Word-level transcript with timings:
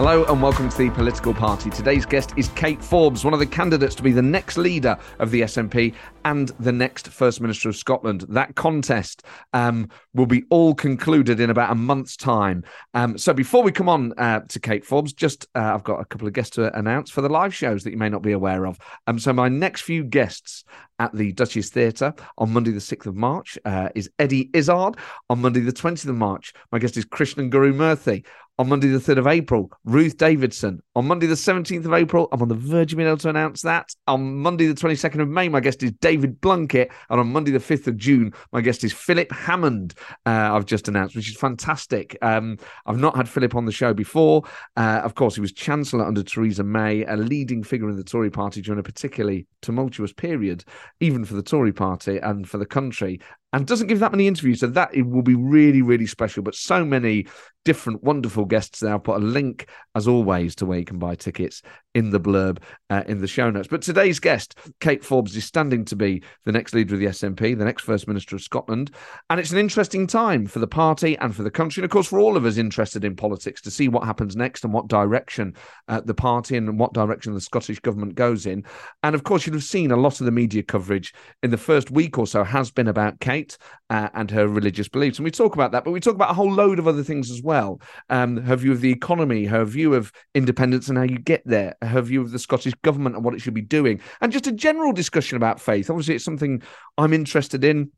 Hello 0.00 0.24
and 0.24 0.40
welcome 0.40 0.70
to 0.70 0.78
the 0.78 0.88
Political 0.88 1.34
Party. 1.34 1.68
Today's 1.68 2.06
guest 2.06 2.32
is 2.34 2.48
Kate 2.54 2.82
Forbes, 2.82 3.22
one 3.22 3.34
of 3.34 3.38
the 3.38 3.44
candidates 3.44 3.94
to 3.96 4.02
be 4.02 4.12
the 4.12 4.22
next 4.22 4.56
leader 4.56 4.96
of 5.18 5.30
the 5.30 5.42
SNP 5.42 5.94
and 6.24 6.48
the 6.58 6.72
next 6.72 7.08
First 7.08 7.42
Minister 7.42 7.68
of 7.68 7.76
Scotland. 7.76 8.24
That 8.30 8.54
contest 8.54 9.24
um, 9.52 9.90
will 10.14 10.24
be 10.24 10.44
all 10.48 10.74
concluded 10.74 11.38
in 11.38 11.50
about 11.50 11.70
a 11.70 11.74
month's 11.74 12.16
time. 12.16 12.64
Um, 12.94 13.18
so 13.18 13.34
before 13.34 13.62
we 13.62 13.72
come 13.72 13.90
on 13.90 14.14
uh, 14.14 14.40
to 14.48 14.58
Kate 14.58 14.86
Forbes, 14.86 15.12
just 15.12 15.46
uh, 15.54 15.74
I've 15.74 15.84
got 15.84 16.00
a 16.00 16.06
couple 16.06 16.26
of 16.26 16.32
guests 16.32 16.56
to 16.56 16.74
announce 16.78 17.10
for 17.10 17.20
the 17.20 17.28
live 17.28 17.54
shows 17.54 17.84
that 17.84 17.90
you 17.90 17.98
may 17.98 18.08
not 18.08 18.22
be 18.22 18.32
aware 18.32 18.66
of. 18.66 18.78
Um, 19.06 19.18
so 19.18 19.34
my 19.34 19.50
next 19.50 19.82
few 19.82 20.02
guests 20.02 20.64
at 20.98 21.14
the 21.14 21.32
Duchess 21.32 21.70
Theatre 21.70 22.14
on 22.38 22.52
Monday, 22.52 22.70
the 22.70 22.78
6th 22.78 23.06
of 23.06 23.16
March, 23.16 23.58
uh, 23.66 23.90
is 23.94 24.10
Eddie 24.18 24.48
Izzard. 24.54 24.96
On 25.28 25.40
Monday, 25.40 25.60
the 25.60 25.72
20th 25.72 26.08
of 26.08 26.14
March, 26.14 26.54
my 26.72 26.78
guest 26.78 26.96
is 26.96 27.04
Krishnan 27.04 27.50
Guru 27.50 27.72
Murthy. 27.74 28.24
On 28.60 28.68
Monday, 28.68 28.88
the 28.88 28.98
3rd 28.98 29.16
of 29.16 29.26
April, 29.26 29.72
Ruth 29.86 30.18
Davidson. 30.18 30.82
On 30.94 31.06
Monday, 31.08 31.26
the 31.26 31.34
17th 31.34 31.86
of 31.86 31.94
April, 31.94 32.28
I'm 32.30 32.42
on 32.42 32.48
the 32.48 32.54
verge 32.54 32.92
of 32.92 32.98
being 32.98 33.08
able 33.08 33.16
to 33.16 33.30
announce 33.30 33.62
that. 33.62 33.94
On 34.06 34.36
Monday, 34.36 34.66
the 34.66 34.74
22nd 34.74 35.22
of 35.22 35.30
May, 35.30 35.48
my 35.48 35.60
guest 35.60 35.82
is 35.82 35.92
David 35.92 36.42
Blunkett. 36.42 36.90
And 37.08 37.18
on 37.18 37.32
Monday, 37.32 37.52
the 37.52 37.58
5th 37.58 37.86
of 37.86 37.96
June, 37.96 38.34
my 38.52 38.60
guest 38.60 38.84
is 38.84 38.92
Philip 38.92 39.32
Hammond, 39.32 39.94
uh, 40.26 40.50
I've 40.52 40.66
just 40.66 40.88
announced, 40.88 41.16
which 41.16 41.30
is 41.30 41.38
fantastic. 41.38 42.18
Um, 42.20 42.58
I've 42.84 42.98
not 42.98 43.16
had 43.16 43.30
Philip 43.30 43.54
on 43.54 43.64
the 43.64 43.72
show 43.72 43.94
before. 43.94 44.42
Uh, 44.76 45.00
of 45.02 45.14
course, 45.14 45.36
he 45.36 45.40
was 45.40 45.52
Chancellor 45.52 46.04
under 46.04 46.22
Theresa 46.22 46.62
May, 46.62 47.06
a 47.06 47.16
leading 47.16 47.62
figure 47.62 47.88
in 47.88 47.96
the 47.96 48.04
Tory 48.04 48.30
party 48.30 48.60
during 48.60 48.78
a 48.78 48.82
particularly 48.82 49.46
tumultuous 49.62 50.12
period, 50.12 50.64
even 51.00 51.24
for 51.24 51.32
the 51.32 51.42
Tory 51.42 51.72
party 51.72 52.18
and 52.18 52.46
for 52.46 52.58
the 52.58 52.66
country 52.66 53.22
and 53.52 53.66
doesn't 53.66 53.88
give 53.88 54.00
that 54.00 54.12
many 54.12 54.26
interviews. 54.26 54.60
So 54.60 54.68
that 54.68 54.94
it 54.94 55.02
will 55.02 55.22
be 55.22 55.34
really, 55.34 55.82
really 55.82 56.06
special. 56.06 56.42
But 56.42 56.54
so 56.54 56.84
many 56.84 57.26
different, 57.64 58.02
wonderful 58.02 58.44
guests. 58.44 58.82
I'll 58.82 58.98
put 58.98 59.20
a 59.20 59.24
link, 59.24 59.68
as 59.94 60.08
always, 60.08 60.54
to 60.56 60.66
where 60.66 60.78
you 60.78 60.84
can 60.84 60.98
buy 60.98 61.14
tickets 61.14 61.62
in 61.94 62.10
the 62.10 62.20
blurb 62.20 62.58
uh, 62.88 63.02
in 63.06 63.20
the 63.20 63.26
show 63.26 63.50
notes. 63.50 63.68
But 63.68 63.82
today's 63.82 64.20
guest, 64.20 64.58
Kate 64.80 65.04
Forbes, 65.04 65.36
is 65.36 65.44
standing 65.44 65.84
to 65.86 65.96
be 65.96 66.22
the 66.44 66.52
next 66.52 66.74
leader 66.74 66.94
of 66.94 67.00
the 67.00 67.06
SNP, 67.06 67.58
the 67.58 67.64
next 67.64 67.82
First 67.82 68.06
Minister 68.06 68.36
of 68.36 68.42
Scotland. 68.42 68.90
And 69.28 69.40
it's 69.40 69.52
an 69.52 69.58
interesting 69.58 70.06
time 70.06 70.46
for 70.46 70.58
the 70.58 70.66
party 70.66 71.16
and 71.18 71.34
for 71.34 71.42
the 71.42 71.50
country. 71.50 71.80
And 71.80 71.84
of 71.84 71.90
course, 71.90 72.08
for 72.08 72.18
all 72.18 72.36
of 72.36 72.44
us 72.44 72.56
interested 72.56 73.04
in 73.04 73.16
politics 73.16 73.60
to 73.62 73.70
see 73.70 73.88
what 73.88 74.04
happens 74.04 74.36
next 74.36 74.64
and 74.64 74.72
what 74.72 74.88
direction 74.88 75.54
uh, 75.88 76.00
the 76.00 76.14
party 76.14 76.56
and 76.56 76.78
what 76.78 76.92
direction 76.92 77.34
the 77.34 77.40
Scottish 77.40 77.80
Government 77.80 78.14
goes 78.14 78.46
in. 78.46 78.64
And 79.02 79.14
of 79.14 79.24
course, 79.24 79.46
you'll 79.46 79.56
have 79.56 79.64
seen 79.64 79.90
a 79.90 79.96
lot 79.96 80.20
of 80.20 80.26
the 80.26 80.32
media 80.32 80.62
coverage 80.62 81.14
in 81.42 81.50
the 81.50 81.56
first 81.56 81.90
week 81.90 82.18
or 82.18 82.26
so 82.26 82.44
has 82.44 82.70
been 82.70 82.88
about 82.88 83.20
Kate 83.20 83.56
uh, 83.90 84.08
and 84.14 84.30
her 84.30 84.48
religious 84.48 84.88
beliefs. 84.88 85.18
And 85.18 85.24
we 85.24 85.30
talk 85.30 85.54
about 85.54 85.72
that, 85.72 85.84
but 85.84 85.90
we 85.90 86.00
talk 86.00 86.14
about 86.14 86.30
a 86.30 86.34
whole 86.34 86.52
load 86.52 86.78
of 86.78 86.86
other 86.86 87.02
things 87.02 87.30
as 87.30 87.42
well. 87.42 87.80
Um, 88.08 88.36
her 88.38 88.56
view 88.56 88.72
of 88.72 88.80
the 88.80 88.92
economy, 88.92 89.44
her 89.44 89.64
view 89.64 89.94
of 89.94 90.12
independence 90.34 90.88
and 90.88 90.96
how 90.96 91.04
you 91.04 91.18
get 91.18 91.42
there, 91.44 91.74
her 91.82 92.02
view 92.02 92.20
of 92.20 92.30
the 92.30 92.38
Scottish 92.38 92.74
government 92.82 93.16
and 93.16 93.24
what 93.24 93.34
it 93.34 93.40
should 93.40 93.54
be 93.54 93.62
doing, 93.62 94.00
and 94.20 94.32
just 94.32 94.46
a 94.46 94.52
general 94.52 94.92
discussion 94.92 95.36
about 95.36 95.60
faith. 95.60 95.90
Obviously, 95.90 96.14
it's 96.14 96.24
something 96.24 96.62
I'm 96.98 97.12
interested 97.12 97.64
in. 97.64 97.92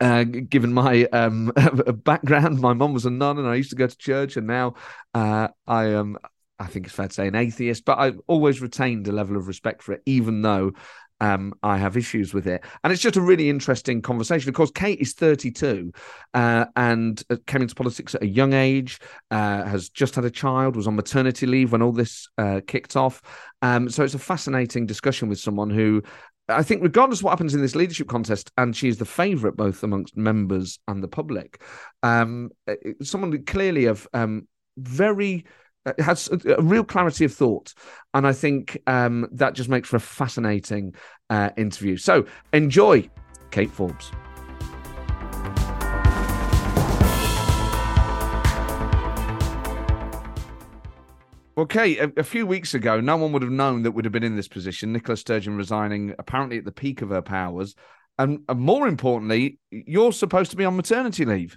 Uh, 0.00 0.24
given 0.24 0.72
my 0.72 1.04
um, 1.06 1.52
background, 2.04 2.60
my 2.60 2.72
mum 2.72 2.92
was 2.92 3.06
a 3.06 3.10
nun, 3.10 3.38
and 3.38 3.46
I 3.46 3.54
used 3.54 3.70
to 3.70 3.76
go 3.76 3.86
to 3.86 3.96
church, 3.96 4.36
and 4.36 4.46
now 4.46 4.74
uh, 5.14 5.48
I 5.66 5.86
am. 5.86 6.18
I 6.58 6.66
think 6.66 6.86
it's 6.86 6.94
fair 6.94 7.08
to 7.08 7.14
say 7.14 7.26
an 7.26 7.34
atheist, 7.34 7.84
but 7.84 7.98
I've 7.98 8.20
always 8.28 8.60
retained 8.60 9.08
a 9.08 9.12
level 9.12 9.36
of 9.36 9.48
respect 9.48 9.82
for 9.82 9.92
it, 9.92 10.02
even 10.06 10.42
though 10.42 10.72
um, 11.24 11.54
I 11.62 11.78
have 11.78 11.96
issues 11.96 12.34
with 12.34 12.46
it. 12.46 12.62
And 12.82 12.92
it's 12.92 13.00
just 13.00 13.16
a 13.16 13.20
really 13.20 13.48
interesting 13.48 14.02
conversation. 14.02 14.50
Of 14.50 14.54
course, 14.54 14.70
Kate 14.70 15.00
is 15.00 15.14
32 15.14 15.90
uh, 16.34 16.66
and 16.76 17.22
uh, 17.30 17.36
came 17.46 17.62
into 17.62 17.74
politics 17.74 18.14
at 18.14 18.22
a 18.22 18.26
young 18.26 18.52
age, 18.52 19.00
uh, 19.30 19.64
has 19.64 19.88
just 19.88 20.14
had 20.14 20.26
a 20.26 20.30
child, 20.30 20.76
was 20.76 20.86
on 20.86 20.96
maternity 20.96 21.46
leave 21.46 21.72
when 21.72 21.80
all 21.80 21.92
this 21.92 22.28
uh, 22.36 22.60
kicked 22.66 22.94
off. 22.94 23.22
Um, 23.62 23.88
so 23.88 24.04
it's 24.04 24.14
a 24.14 24.18
fascinating 24.18 24.84
discussion 24.84 25.28
with 25.28 25.40
someone 25.40 25.70
who 25.70 26.02
I 26.46 26.62
think, 26.62 26.82
regardless 26.82 27.20
of 27.20 27.24
what 27.24 27.30
happens 27.30 27.54
in 27.54 27.62
this 27.62 27.74
leadership 27.74 28.06
contest, 28.06 28.52
and 28.58 28.76
she 28.76 28.88
is 28.88 28.98
the 28.98 29.06
favourite 29.06 29.56
both 29.56 29.82
amongst 29.82 30.14
members 30.14 30.78
and 30.86 31.02
the 31.02 31.08
public, 31.08 31.62
um, 32.02 32.50
someone 33.02 33.46
clearly 33.46 33.86
of 33.86 34.06
um, 34.12 34.46
very 34.76 35.46
it 35.86 36.00
has 36.00 36.28
a, 36.28 36.62
real 36.62 36.84
clarity 36.84 37.24
of 37.24 37.32
thought, 37.32 37.74
and 38.12 38.26
I 38.26 38.32
think 38.32 38.78
um, 38.86 39.28
that 39.32 39.54
just 39.54 39.68
makes 39.68 39.88
for 39.88 39.96
a 39.96 40.00
fascinating 40.00 40.94
uh, 41.30 41.50
interview. 41.56 41.96
So 41.96 42.26
enjoy, 42.52 43.08
Kate 43.50 43.70
Forbes. 43.70 44.10
Okay, 51.56 51.98
a, 51.98 52.10
a, 52.16 52.24
few 52.24 52.48
weeks 52.48 52.74
ago, 52.74 53.00
no 53.00 53.16
one 53.16 53.30
would 53.30 53.42
have 53.42 53.50
known 53.50 53.84
that 53.84 53.92
would 53.92 54.04
have 54.04 54.10
been 54.10 54.24
in 54.24 54.34
this 54.34 54.48
position. 54.48 54.92
Nicola 54.92 55.16
Sturgeon 55.16 55.56
resigning, 55.56 56.12
apparently 56.18 56.58
at 56.58 56.64
the 56.64 56.72
peak 56.72 57.00
of 57.00 57.10
her 57.10 57.22
powers, 57.22 57.76
and, 58.18 58.40
and 58.48 58.58
more 58.58 58.88
importantly, 58.88 59.60
you're 59.70 60.12
supposed 60.12 60.50
to 60.50 60.56
be 60.56 60.64
on 60.64 60.76
maternity 60.76 61.24
leave 61.24 61.56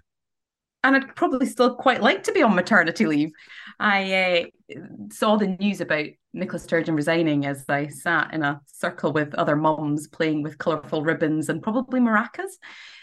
and 0.88 0.96
I'd 0.96 1.16
probably 1.16 1.46
still 1.46 1.76
quite 1.76 2.02
like 2.02 2.24
to 2.24 2.32
be 2.32 2.42
on 2.42 2.56
maternity 2.56 3.06
leave. 3.06 3.32
I 3.78 4.50
uh, 4.74 4.80
saw 5.12 5.36
the 5.36 5.48
news 5.60 5.82
about 5.82 6.06
Nicola 6.32 6.60
Sturgeon 6.60 6.96
resigning 6.96 7.46
as 7.46 7.66
I 7.68 7.88
sat 7.88 8.34
in 8.34 8.42
a 8.42 8.62
circle 8.68 9.12
with 9.12 9.36
other 9.36 9.58
mums 9.58 10.08
playing 10.08 10.44
with 10.44 10.58
colourful 10.58 11.04
ribbons 11.04 11.50
and 11.50 11.62
probably 11.62 12.00
maracas, 12.00 12.52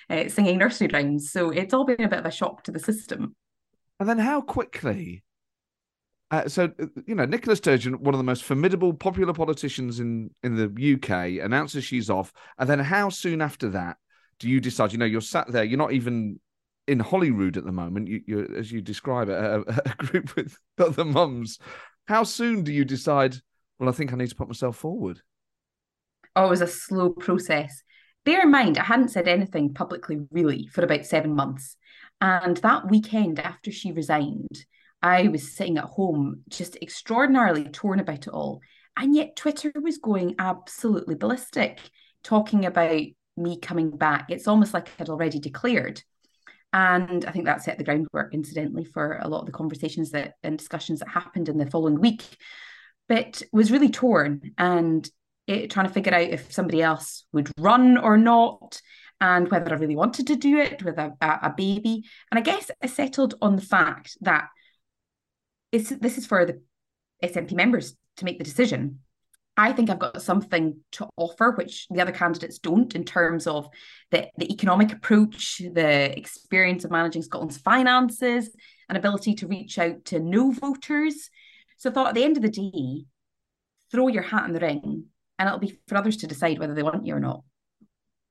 uh, 0.08 0.30
singing 0.30 0.56
nursery 0.56 0.88
rhymes. 0.90 1.30
So 1.30 1.50
it's 1.50 1.74
all 1.74 1.84
been 1.84 2.02
a 2.02 2.08
bit 2.08 2.20
of 2.20 2.24
a 2.24 2.30
shock 2.30 2.64
to 2.64 2.72
the 2.72 2.78
system. 2.78 3.36
And 4.00 4.08
then 4.08 4.18
how 4.18 4.40
quickly? 4.40 5.22
Uh, 6.30 6.48
so 6.48 6.70
uh, 6.80 6.86
you 7.06 7.14
know, 7.14 7.26
Nicola 7.26 7.54
Sturgeon, 7.54 8.02
one 8.02 8.14
of 8.14 8.18
the 8.18 8.24
most 8.24 8.44
formidable, 8.44 8.94
popular 8.94 9.34
politicians 9.34 10.00
in 10.00 10.30
in 10.42 10.56
the 10.56 10.94
UK, 10.94 11.44
announces 11.44 11.84
she's 11.84 12.08
off, 12.08 12.32
and 12.58 12.68
then 12.68 12.78
how 12.78 13.10
soon 13.10 13.42
after 13.42 13.68
that 13.68 13.98
do 14.38 14.48
you 14.48 14.58
decide? 14.58 14.92
You 14.92 14.98
know, 14.98 15.04
you're 15.04 15.20
sat 15.20 15.52
there, 15.52 15.64
you're 15.64 15.76
not 15.76 15.92
even 15.92 16.40
in 16.86 17.00
Holyrood 17.00 17.56
at 17.56 17.64
the 17.64 17.72
moment, 17.72 18.08
you, 18.08 18.54
as 18.56 18.70
you 18.70 18.80
describe 18.80 19.28
it, 19.28 19.38
a, 19.38 19.64
a 19.86 20.04
group 20.04 20.36
with 20.36 20.56
other 20.78 21.04
mums. 21.04 21.58
How 22.06 22.24
soon 22.24 22.62
do 22.62 22.72
you 22.72 22.84
decide? 22.84 23.36
Well, 23.78 23.88
I 23.88 23.92
think 23.92 24.12
I 24.12 24.16
need 24.16 24.28
to 24.28 24.36
put 24.36 24.48
myself 24.48 24.76
forward. 24.76 25.20
Oh, 26.36 26.46
it 26.46 26.50
was 26.50 26.60
a 26.60 26.66
slow 26.66 27.10
process. 27.10 27.82
Bear 28.24 28.42
in 28.42 28.50
mind, 28.50 28.78
I 28.78 28.84
hadn't 28.84 29.10
said 29.10 29.28
anything 29.28 29.74
publicly 29.74 30.18
really 30.30 30.66
for 30.68 30.82
about 30.82 31.06
seven 31.06 31.34
months. 31.34 31.76
And 32.20 32.56
that 32.58 32.88
weekend 32.90 33.38
after 33.38 33.70
she 33.70 33.92
resigned, 33.92 34.64
I 35.02 35.28
was 35.28 35.54
sitting 35.54 35.76
at 35.76 35.84
home 35.84 36.42
just 36.48 36.76
extraordinarily 36.80 37.64
torn 37.64 38.00
about 38.00 38.26
it 38.26 38.32
all. 38.32 38.60
And 38.96 39.14
yet 39.14 39.36
Twitter 39.36 39.72
was 39.74 39.98
going 39.98 40.36
absolutely 40.38 41.14
ballistic, 41.14 41.80
talking 42.22 42.64
about 42.64 43.02
me 43.36 43.58
coming 43.58 43.90
back. 43.90 44.30
It's 44.30 44.48
almost 44.48 44.72
like 44.72 44.88
I'd 44.98 45.08
already 45.10 45.38
declared. 45.38 46.02
And 46.74 47.24
I 47.24 47.30
think 47.30 47.44
that 47.44 47.62
set 47.62 47.78
the 47.78 47.84
groundwork, 47.84 48.34
incidentally, 48.34 48.84
for 48.84 49.20
a 49.22 49.28
lot 49.28 49.40
of 49.40 49.46
the 49.46 49.52
conversations 49.52 50.10
that 50.10 50.34
and 50.42 50.58
discussions 50.58 50.98
that 50.98 51.08
happened 51.08 51.48
in 51.48 51.56
the 51.56 51.70
following 51.70 52.00
week. 52.00 52.24
But 53.08 53.42
was 53.52 53.70
really 53.70 53.90
torn 53.90 54.52
and 54.58 55.08
it, 55.46 55.70
trying 55.70 55.86
to 55.86 55.92
figure 55.92 56.12
out 56.12 56.22
if 56.22 56.52
somebody 56.52 56.82
else 56.82 57.26
would 57.32 57.50
run 57.58 57.96
or 57.96 58.18
not. 58.18 58.80
and 59.20 59.48
whether 59.50 59.72
I 59.72 59.78
really 59.78 59.94
wanted 59.94 60.26
to 60.26 60.36
do 60.36 60.58
it 60.58 60.82
with 60.82 60.98
a, 60.98 61.12
a, 61.20 61.38
a 61.44 61.54
baby. 61.56 62.04
And 62.30 62.38
I 62.38 62.42
guess 62.42 62.70
I 62.82 62.86
settled 62.86 63.34
on 63.40 63.54
the 63.56 63.62
fact 63.62 64.18
that 64.22 64.48
it's, 65.70 65.90
this 65.90 66.18
is 66.18 66.26
for 66.26 66.44
the 66.44 66.60
SNP 67.22 67.52
members 67.52 67.96
to 68.16 68.24
make 68.24 68.38
the 68.38 68.44
decision. 68.44 69.00
I 69.56 69.72
think 69.72 69.88
I've 69.88 70.00
got 70.00 70.20
something 70.20 70.80
to 70.92 71.08
offer, 71.16 71.52
which 71.52 71.86
the 71.88 72.00
other 72.00 72.12
candidates 72.12 72.58
don't, 72.58 72.94
in 72.94 73.04
terms 73.04 73.46
of 73.46 73.68
the, 74.10 74.28
the 74.36 74.52
economic 74.52 74.92
approach, 74.92 75.62
the 75.72 76.16
experience 76.18 76.84
of 76.84 76.90
managing 76.90 77.22
Scotland's 77.22 77.58
finances, 77.58 78.50
and 78.88 78.98
ability 78.98 79.34
to 79.36 79.46
reach 79.46 79.78
out 79.78 80.04
to 80.06 80.18
no 80.18 80.50
voters. 80.50 81.30
So 81.76 81.90
I 81.90 81.92
thought 81.92 82.08
at 82.08 82.14
the 82.14 82.24
end 82.24 82.36
of 82.36 82.42
the 82.42 82.50
day, 82.50 83.04
throw 83.92 84.08
your 84.08 84.22
hat 84.24 84.46
in 84.46 84.52
the 84.52 84.60
ring, 84.60 85.04
and 85.38 85.46
it'll 85.46 85.60
be 85.60 85.78
for 85.86 85.96
others 85.96 86.16
to 86.18 86.26
decide 86.26 86.58
whether 86.58 86.74
they 86.74 86.82
want 86.82 87.06
you 87.06 87.14
or 87.14 87.20
not. 87.20 87.44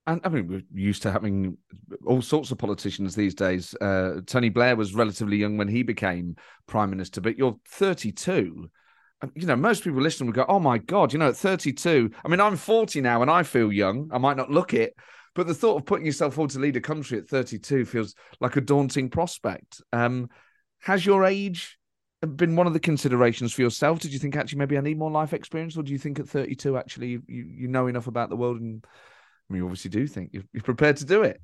And 0.06 0.20
I 0.26 0.30
mean, 0.30 0.48
we're 0.50 0.64
used 0.74 1.04
to 1.04 1.12
having 1.12 1.58
all 2.06 2.22
sorts 2.22 2.52
of 2.52 2.58
politicians 2.58 3.16
these 3.16 3.34
days. 3.34 3.74
Uh, 3.80 4.20
Tony 4.26 4.50
Blair 4.50 4.76
was 4.76 4.94
relatively 4.94 5.38
young 5.38 5.56
when 5.56 5.70
he 5.70 5.84
became 5.84 6.36
prime 6.68 6.90
minister, 6.90 7.22
but 7.22 7.38
you're 7.38 7.58
32 7.70 8.70
you 9.36 9.46
know, 9.46 9.56
most 9.56 9.84
people 9.84 10.02
listening 10.02 10.28
would 10.28 10.36
go, 10.36 10.46
"Oh 10.48 10.60
my 10.60 10.78
god!" 10.78 11.14
You 11.14 11.20
know, 11.20 11.30
at 11.30 11.38
32. 11.38 12.12
I 12.24 12.28
mean, 12.28 12.40
I'm 12.40 12.58
40 12.58 13.02
now, 13.02 13.22
and 13.22 13.32
I 13.32 13.44
feel 13.44 13.72
young. 13.72 14.10
I 14.12 14.18
might 14.18 14.38
not 14.38 14.52
look 14.52 14.74
it, 14.74 14.96
but 15.36 15.48
the 15.48 15.54
thought 15.54 15.78
of 15.78 15.86
putting 15.86 16.06
yourself 16.06 16.36
forward 16.36 16.52
to 16.52 16.60
lead 16.60 16.76
a 16.76 16.82
country 16.82 17.18
at 17.18 17.28
32 17.28 17.86
feels 17.86 18.16
like 18.40 18.56
a 18.56 18.62
daunting 18.62 19.10
prospect. 19.10 19.82
Um, 19.92 20.30
has 20.80 21.06
your 21.06 21.26
age 21.26 21.78
been 22.22 22.56
one 22.56 22.68
of 22.68 22.74
the 22.74 22.80
considerations 22.80 23.54
for 23.54 23.62
yourself? 23.62 24.00
Did 24.00 24.14
you 24.14 24.20
think 24.20 24.36
actually 24.36 24.60
maybe 24.60 24.78
I 24.78 24.82
need 24.82 24.98
more 24.98 25.12
life 25.12 25.34
experience, 25.34 25.78
or 25.78 25.84
do 25.84 25.92
you 25.92 26.00
think 26.00 26.20
at 26.20 26.28
32 26.28 26.78
actually 26.78 27.08
you 27.08 27.22
you 27.28 27.68
know 27.68 27.88
enough 27.88 28.08
about 28.08 28.30
the 28.30 28.38
world 28.38 28.60
and 28.60 28.86
I 29.50 29.54
mean, 29.54 29.62
you 29.62 29.66
obviously 29.66 29.92
do 29.92 30.08
think 30.08 30.32
you're, 30.34 30.44
you're 30.54 30.64
prepared 30.64 30.98
to 30.98 31.06
do 31.06 31.24
it? 31.24 31.42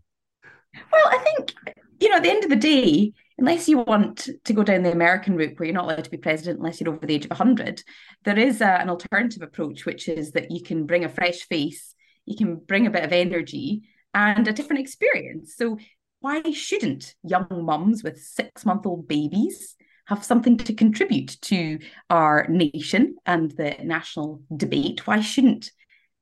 Well, 0.91 1.07
I 1.07 1.17
think 1.17 1.55
you 1.99 2.09
know, 2.09 2.17
at 2.17 2.23
the 2.23 2.29
end 2.29 2.43
of 2.43 2.49
the 2.49 2.55
day, 2.55 3.13
unless 3.39 3.67
you 3.67 3.79
want 3.79 4.29
to 4.43 4.53
go 4.53 4.63
down 4.63 4.83
the 4.83 4.91
American 4.91 5.35
route 5.35 5.57
where 5.57 5.65
you're 5.65 5.73
not 5.73 5.85
allowed 5.85 6.03
to 6.03 6.09
be 6.09 6.17
president 6.17 6.59
unless 6.59 6.79
you're 6.79 6.93
over 6.93 7.05
the 7.05 7.15
age 7.15 7.25
of 7.25 7.31
100, 7.31 7.83
there 8.25 8.37
is 8.37 8.61
a, 8.61 8.67
an 8.67 8.89
alternative 8.89 9.41
approach, 9.41 9.85
which 9.85 10.07
is 10.07 10.31
that 10.31 10.51
you 10.51 10.61
can 10.61 10.85
bring 10.85 11.05
a 11.05 11.09
fresh 11.09 11.41
face, 11.41 11.95
you 12.25 12.35
can 12.35 12.55
bring 12.55 12.85
a 12.85 12.91
bit 12.91 13.03
of 13.03 13.13
energy 13.13 13.83
and 14.13 14.47
a 14.47 14.53
different 14.53 14.81
experience. 14.81 15.55
So, 15.55 15.77
why 16.21 16.41
shouldn't 16.51 17.15
young 17.23 17.47
mums 17.49 18.03
with 18.03 18.21
six 18.21 18.65
month 18.65 18.85
old 18.85 19.07
babies 19.07 19.77
have 20.07 20.25
something 20.25 20.57
to 20.57 20.73
contribute 20.73 21.37
to 21.43 21.79
our 22.09 22.45
nation 22.49 23.15
and 23.25 23.51
the 23.51 23.77
national 23.83 24.41
debate? 24.55 25.07
Why 25.07 25.21
shouldn't 25.21 25.71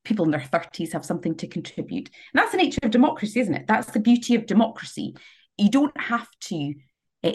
people 0.04 0.26
in 0.26 0.32
their 0.32 0.40
30s 0.40 0.94
have 0.94 1.04
something 1.04 1.36
to 1.38 1.48
contribute? 1.48 2.12
And 2.32 2.40
that's 2.40 2.52
the 2.52 2.58
nature 2.58 2.80
of 2.84 2.92
democracy, 2.92 3.40
isn't 3.40 3.56
it? 3.56 3.66
That's 3.66 3.90
the 3.90 4.00
beauty 4.00 4.36
of 4.36 4.46
democracy 4.46 5.16
you 5.58 5.70
don't 5.70 6.00
have 6.00 6.28
to 6.40 6.76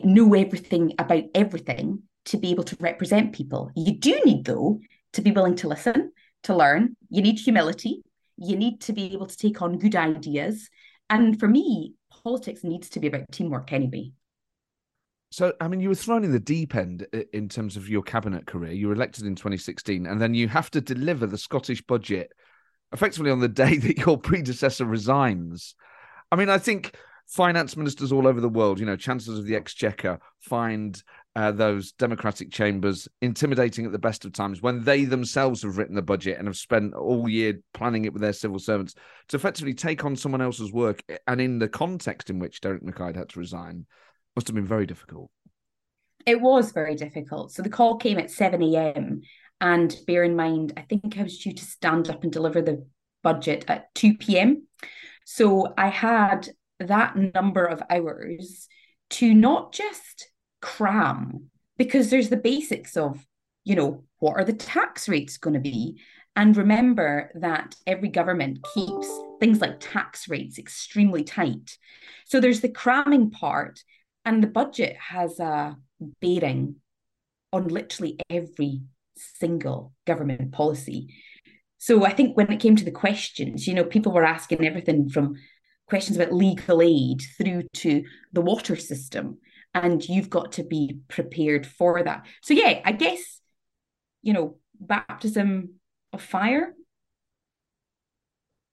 know 0.04 0.34
everything 0.34 0.94
about 0.98 1.24
everything 1.34 2.02
to 2.26 2.36
be 2.36 2.50
able 2.50 2.64
to 2.64 2.76
represent 2.80 3.32
people. 3.32 3.70
You 3.74 3.98
do 3.98 4.20
need, 4.24 4.44
though, 4.44 4.80
to 5.14 5.22
be 5.22 5.32
willing 5.32 5.56
to 5.56 5.68
listen, 5.68 6.12
to 6.44 6.56
learn. 6.56 6.96
You 7.10 7.22
need 7.22 7.38
humility. 7.38 8.02
You 8.36 8.56
need 8.56 8.80
to 8.82 8.92
be 8.92 9.12
able 9.12 9.26
to 9.26 9.36
take 9.36 9.60
on 9.62 9.78
good 9.78 9.96
ideas. 9.96 10.68
And 11.10 11.38
for 11.38 11.48
me, 11.48 11.94
politics 12.24 12.64
needs 12.64 12.88
to 12.90 13.00
be 13.00 13.08
about 13.08 13.30
teamwork 13.32 13.72
anyway. 13.72 14.12
So, 15.30 15.54
I 15.60 15.68
mean, 15.68 15.80
you 15.80 15.88
were 15.88 15.94
thrown 15.94 16.24
in 16.24 16.32
the 16.32 16.40
deep 16.40 16.74
end 16.74 17.06
in 17.32 17.48
terms 17.48 17.78
of 17.78 17.88
your 17.88 18.02
cabinet 18.02 18.46
career. 18.46 18.72
You 18.72 18.88
were 18.88 18.94
elected 18.94 19.24
in 19.24 19.34
2016, 19.34 20.06
and 20.06 20.20
then 20.20 20.34
you 20.34 20.46
have 20.48 20.70
to 20.72 20.80
deliver 20.80 21.26
the 21.26 21.38
Scottish 21.38 21.80
budget 21.82 22.32
effectively 22.92 23.30
on 23.30 23.40
the 23.40 23.48
day 23.64 23.78
that 23.78 23.98
your 23.98 24.18
predecessor 24.18 24.84
resigns. 24.84 25.74
I 26.30 26.36
mean, 26.36 26.50
I 26.50 26.58
think 26.58 26.94
finance 27.32 27.78
ministers 27.78 28.12
all 28.12 28.26
over 28.26 28.42
the 28.42 28.48
world, 28.48 28.78
you 28.78 28.84
know, 28.84 28.94
chancellors 28.94 29.38
of 29.38 29.46
the 29.46 29.56
exchequer, 29.56 30.18
find 30.40 31.02
uh, 31.34 31.50
those 31.50 31.92
democratic 31.92 32.50
chambers 32.50 33.08
intimidating 33.22 33.86
at 33.86 33.92
the 33.92 33.98
best 33.98 34.26
of 34.26 34.34
times 34.34 34.60
when 34.60 34.84
they 34.84 35.06
themselves 35.06 35.62
have 35.62 35.78
written 35.78 35.94
the 35.94 36.02
budget 36.02 36.36
and 36.36 36.46
have 36.46 36.58
spent 36.58 36.92
all 36.92 37.26
year 37.26 37.58
planning 37.72 38.04
it 38.04 38.12
with 38.12 38.20
their 38.20 38.34
civil 38.34 38.58
servants 38.58 38.94
to 39.28 39.36
effectively 39.36 39.72
take 39.72 40.04
on 40.04 40.14
someone 40.14 40.42
else's 40.42 40.72
work 40.74 41.02
and 41.26 41.40
in 41.40 41.58
the 41.58 41.68
context 41.68 42.28
in 42.28 42.38
which 42.38 42.60
Derek 42.60 42.82
Mackay 42.82 43.16
had 43.16 43.30
to 43.30 43.38
resign 43.38 43.86
must 44.36 44.46
have 44.46 44.54
been 44.54 44.66
very 44.66 44.84
difficult. 44.84 45.30
It 46.26 46.40
was 46.40 46.72
very 46.72 46.96
difficult. 46.96 47.52
So 47.52 47.62
the 47.62 47.70
call 47.70 47.96
came 47.96 48.18
at 48.18 48.30
7 48.30 48.62
a.m. 48.62 49.22
And 49.58 49.96
bear 50.06 50.22
in 50.22 50.36
mind, 50.36 50.74
I 50.76 50.82
think 50.82 51.16
I 51.18 51.22
was 51.22 51.38
due 51.38 51.54
to 51.54 51.64
stand 51.64 52.10
up 52.10 52.22
and 52.24 52.32
deliver 52.32 52.60
the 52.60 52.86
budget 53.22 53.64
at 53.68 53.94
2 53.94 54.18
p.m. 54.18 54.66
So 55.24 55.72
I 55.78 55.88
had 55.88 56.48
that 56.84 57.16
number 57.16 57.64
of 57.64 57.82
hours 57.90 58.68
to 59.10 59.34
not 59.34 59.72
just 59.72 60.30
cram, 60.60 61.50
because 61.76 62.10
there's 62.10 62.28
the 62.28 62.36
basics 62.36 62.96
of, 62.96 63.26
you 63.64 63.74
know, 63.74 64.04
what 64.18 64.34
are 64.36 64.44
the 64.44 64.52
tax 64.52 65.08
rates 65.08 65.36
going 65.36 65.54
to 65.54 65.60
be? 65.60 66.00
And 66.34 66.56
remember 66.56 67.30
that 67.34 67.74
every 67.86 68.08
government 68.08 68.64
keeps 68.74 69.08
things 69.38 69.60
like 69.60 69.80
tax 69.80 70.28
rates 70.28 70.58
extremely 70.58 71.24
tight. 71.24 71.76
So 72.24 72.40
there's 72.40 72.60
the 72.60 72.70
cramming 72.70 73.30
part, 73.30 73.80
and 74.24 74.42
the 74.42 74.46
budget 74.46 74.96
has 74.96 75.38
a 75.40 75.76
bearing 76.20 76.76
on 77.52 77.68
literally 77.68 78.18
every 78.30 78.80
single 79.16 79.92
government 80.06 80.52
policy. 80.52 81.14
So 81.76 82.06
I 82.06 82.12
think 82.12 82.36
when 82.36 82.50
it 82.50 82.60
came 82.60 82.76
to 82.76 82.84
the 82.84 82.90
questions, 82.92 83.66
you 83.66 83.74
know, 83.74 83.84
people 83.84 84.12
were 84.12 84.24
asking 84.24 84.64
everything 84.64 85.08
from 85.10 85.34
questions 85.86 86.16
about 86.16 86.32
legal 86.32 86.82
aid 86.82 87.22
through 87.36 87.64
to 87.74 88.04
the 88.32 88.40
water 88.40 88.76
system. 88.76 89.38
And 89.74 90.06
you've 90.06 90.30
got 90.30 90.52
to 90.52 90.64
be 90.64 90.98
prepared 91.08 91.66
for 91.66 92.02
that. 92.02 92.26
So, 92.42 92.54
yeah, 92.54 92.80
I 92.84 92.92
guess, 92.92 93.40
you 94.22 94.32
know, 94.32 94.58
baptism 94.78 95.74
of 96.12 96.22
fire. 96.22 96.74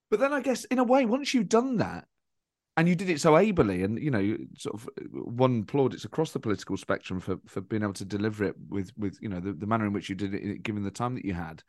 But 0.09 0.19
then 0.19 0.33
I 0.33 0.41
guess, 0.41 0.65
in 0.65 0.79
a 0.79 0.83
way, 0.83 1.05
once 1.05 1.33
you've 1.33 1.49
done 1.49 1.77
that, 1.77 2.05
and 2.79 2.87
you 2.87 2.95
did 2.95 3.09
it 3.09 3.19
so 3.19 3.37
ably, 3.37 3.83
and 3.83 4.01
you 4.01 4.09
know, 4.09 4.37
sort 4.57 4.75
of 4.75 4.87
uh, 4.97 5.03
won 5.11 5.65
plaudits 5.65 6.05
across 6.05 6.31
the 6.31 6.39
political 6.39 6.77
spectrum 6.77 7.19
for 7.19 7.37
for 7.45 7.61
being 7.61 7.83
able 7.83 7.93
to 7.93 8.05
deliver 8.05 8.45
it 8.45 8.55
with 8.69 8.91
with 8.97 9.17
you 9.21 9.27
know 9.27 9.39
the, 9.39 9.53
the 9.53 9.67
manner 9.67 9.85
in 9.85 9.93
which 9.93 10.07
you 10.07 10.15
did 10.15 10.33
it, 10.33 10.63
given 10.63 10.83
the 10.83 10.91
time 10.91 11.15
that 11.15 11.25
you 11.25 11.33
had. 11.33 11.61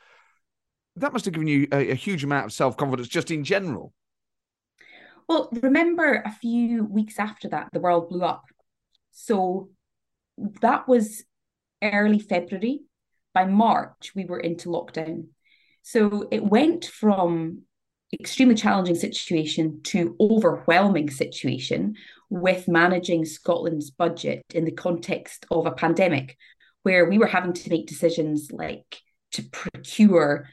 That 0.96 1.12
must 1.12 1.24
have 1.24 1.34
given 1.34 1.48
you 1.48 1.66
a, 1.72 1.90
a 1.90 1.94
huge 1.94 2.24
amount 2.24 2.46
of 2.46 2.52
self 2.52 2.76
confidence 2.76 3.08
just 3.08 3.30
in 3.30 3.44
general. 3.44 3.92
Well, 5.30 5.48
remember 5.62 6.24
a 6.26 6.32
few 6.32 6.82
weeks 6.82 7.20
after 7.20 7.50
that, 7.50 7.68
the 7.72 7.78
world 7.78 8.08
blew 8.08 8.24
up. 8.24 8.46
So 9.12 9.68
that 10.60 10.88
was 10.88 11.22
early 11.80 12.18
February. 12.18 12.80
By 13.32 13.44
March, 13.44 14.10
we 14.16 14.24
were 14.24 14.40
into 14.40 14.70
lockdown. 14.70 15.28
So 15.82 16.26
it 16.32 16.42
went 16.42 16.84
from 16.84 17.62
extremely 18.12 18.56
challenging 18.56 18.96
situation 18.96 19.82
to 19.84 20.16
overwhelming 20.18 21.10
situation 21.10 21.94
with 22.28 22.66
managing 22.66 23.24
Scotland's 23.24 23.92
budget 23.92 24.42
in 24.52 24.64
the 24.64 24.72
context 24.72 25.46
of 25.52 25.64
a 25.64 25.70
pandemic 25.70 26.36
where 26.82 27.08
we 27.08 27.18
were 27.18 27.28
having 27.28 27.52
to 27.52 27.70
make 27.70 27.86
decisions 27.86 28.50
like 28.50 29.00
to 29.30 29.44
procure 29.44 30.48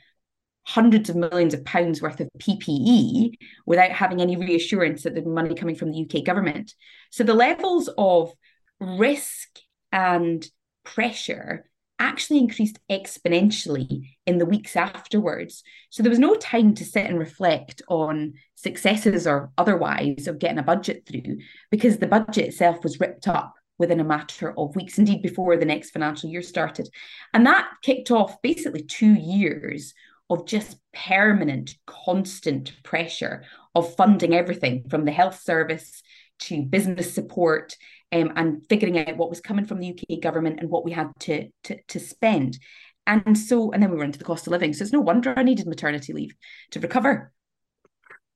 hundreds 0.67 1.09
of 1.09 1.15
millions 1.15 1.53
of 1.53 1.63
pounds 1.63 2.01
worth 2.01 2.19
of 2.19 2.27
PPE 2.39 3.31
without 3.65 3.91
having 3.91 4.21
any 4.21 4.35
reassurance 4.35 5.03
that 5.03 5.15
the 5.15 5.21
money 5.21 5.55
coming 5.55 5.75
from 5.75 5.91
the 5.91 6.05
UK 6.05 6.25
government. 6.25 6.73
So 7.09 7.23
the 7.23 7.33
levels 7.33 7.89
of 7.97 8.33
risk 8.81 9.47
and 9.93 10.45
pressure 10.83 11.69
actually 11.99 12.39
increased 12.39 12.79
exponentially 12.91 14.09
in 14.25 14.39
the 14.39 14.45
weeks 14.45 14.75
afterwards. 14.75 15.63
So 15.89 16.03
there 16.03 16.09
was 16.09 16.19
no 16.19 16.35
time 16.35 16.73
to 16.75 16.83
sit 16.83 17.05
and 17.05 17.17
reflect 17.17 17.81
on 17.87 18.33
successes 18.55 19.25
or 19.25 19.51
otherwise 19.57 20.27
of 20.27 20.37
getting 20.37 20.59
a 20.59 20.63
budget 20.63 21.07
through 21.07 21.37
because 21.71 21.97
the 21.97 22.07
budget 22.07 22.49
itself 22.49 22.83
was 22.83 22.99
ripped 22.99 23.29
up 23.29 23.53
within 23.77 24.01
a 24.01 24.03
matter 24.03 24.53
of 24.57 24.75
weeks, 24.75 24.97
indeed 24.97 25.21
before 25.21 25.55
the 25.55 25.65
next 25.65 25.91
financial 25.91 26.29
year 26.29 26.41
started. 26.41 26.89
And 27.33 27.45
that 27.45 27.69
kicked 27.83 28.11
off 28.11 28.41
basically 28.41 28.83
two 28.83 29.13
years 29.13 29.93
of 30.29 30.45
just 30.45 30.77
permanent, 30.93 31.75
constant 31.85 32.71
pressure 32.83 33.43
of 33.75 33.95
funding 33.95 34.33
everything 34.33 34.83
from 34.89 35.05
the 35.05 35.11
health 35.11 35.39
service 35.41 36.01
to 36.39 36.63
business 36.63 37.13
support 37.13 37.75
um, 38.11 38.31
and 38.35 38.65
figuring 38.67 38.97
out 38.99 39.17
what 39.17 39.29
was 39.29 39.41
coming 39.41 39.65
from 39.65 39.79
the 39.79 39.91
UK 39.91 40.21
government 40.21 40.59
and 40.59 40.69
what 40.69 40.85
we 40.85 40.91
had 40.91 41.11
to, 41.21 41.49
to, 41.63 41.81
to 41.87 41.99
spend. 41.99 42.57
And 43.05 43.37
so, 43.37 43.71
and 43.71 43.81
then 43.81 43.91
we 43.91 43.97
were 43.97 44.03
into 44.03 44.19
the 44.19 44.25
cost 44.25 44.47
of 44.47 44.51
living. 44.51 44.73
So 44.73 44.83
it's 44.83 44.93
no 44.93 44.99
wonder 44.99 45.33
I 45.35 45.43
needed 45.43 45.67
maternity 45.67 46.13
leave 46.13 46.35
to 46.71 46.79
recover. 46.79 47.31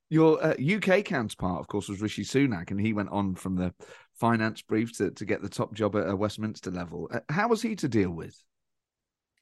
Your 0.09 0.43
uh, 0.43 0.55
UK 0.59 1.05
counterpart, 1.05 1.61
of 1.61 1.67
course, 1.67 1.87
was 1.87 2.01
Rishi 2.01 2.23
Sunak, 2.23 2.71
and 2.71 2.79
he 2.79 2.91
went 2.91 3.09
on 3.09 3.35
from 3.35 3.55
the 3.55 3.73
finance 4.19 4.61
brief 4.61 4.97
to, 4.97 5.11
to 5.11 5.25
get 5.25 5.41
the 5.41 5.49
top 5.49 5.73
job 5.73 5.95
at 5.95 6.09
a 6.09 6.15
Westminster 6.15 6.69
level. 6.69 7.09
Uh, 7.13 7.19
how 7.29 7.47
was 7.47 7.61
he 7.61 7.75
to 7.77 7.87
deal 7.87 8.11
with? 8.11 8.35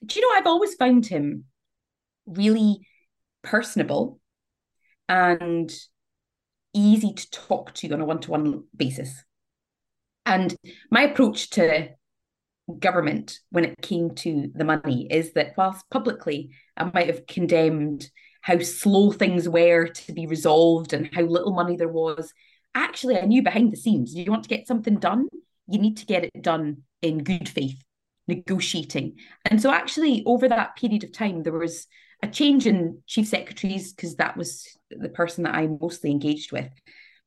Do 0.06 0.20
you 0.20 0.28
know, 0.28 0.38
I've 0.38 0.48
always 0.48 0.76
found 0.76 1.08
him 1.08 1.46
really 2.30 2.88
personable 3.44 4.20
and 5.08 5.72
easy 6.74 7.14
to 7.14 7.32
talk 7.32 7.74
to 7.74 7.92
on 7.92 8.02
a 8.02 8.06
one 8.06 8.20
to 8.20 8.32
one 8.32 8.64
basis. 8.76 9.24
And 10.26 10.56
my 10.92 11.04
approach 11.04 11.50
to 11.52 11.90
government 12.80 13.40
when 13.50 13.66
it 13.66 13.76
came 13.82 14.14
to 14.14 14.52
the 14.54 14.64
money 14.64 15.08
is 15.10 15.34
that 15.34 15.54
whilst 15.58 15.90
publicly 15.90 16.52
I 16.78 16.84
might 16.94 17.08
have 17.08 17.26
condemned 17.26 18.08
how 18.42 18.60
slow 18.60 19.12
things 19.12 19.50
were 19.50 19.88
to 19.88 20.14
be 20.14 20.28
resolved 20.28 20.94
and 20.94 21.10
how 21.14 21.24
little 21.24 21.54
money 21.54 21.76
there 21.76 21.90
was, 21.90 22.32
actually 22.76 23.18
I 23.18 23.26
knew 23.26 23.42
behind 23.42 23.74
the 23.74 23.78
scenes, 23.78 24.14
you 24.14 24.30
want 24.30 24.44
to 24.44 24.50
get 24.50 24.68
something 24.68 25.00
done, 25.00 25.28
you 25.68 25.80
need 25.80 25.98
to 25.98 26.06
get 26.06 26.24
it 26.24 26.42
done 26.42 26.84
in 27.02 27.24
good 27.24 27.50
faith, 27.50 27.82
negotiating. 28.28 29.16
And 29.46 29.60
so 29.60 29.72
actually 29.72 30.24
over 30.26 30.48
that 30.48 30.76
period 30.76 31.04
of 31.04 31.12
time 31.12 31.42
there 31.42 31.54
was 31.54 31.88
a 32.22 32.28
change 32.28 32.68
in 32.68 33.02
chief 33.08 33.28
secretaries 33.28 33.94
because 33.94 34.16
that 34.16 34.36
was 34.36 34.68
the 34.92 35.10
person 35.10 35.44
that 35.44 35.56
I 35.56 35.68
mostly 35.68 36.12
engaged 36.12 36.52
with 36.52 36.70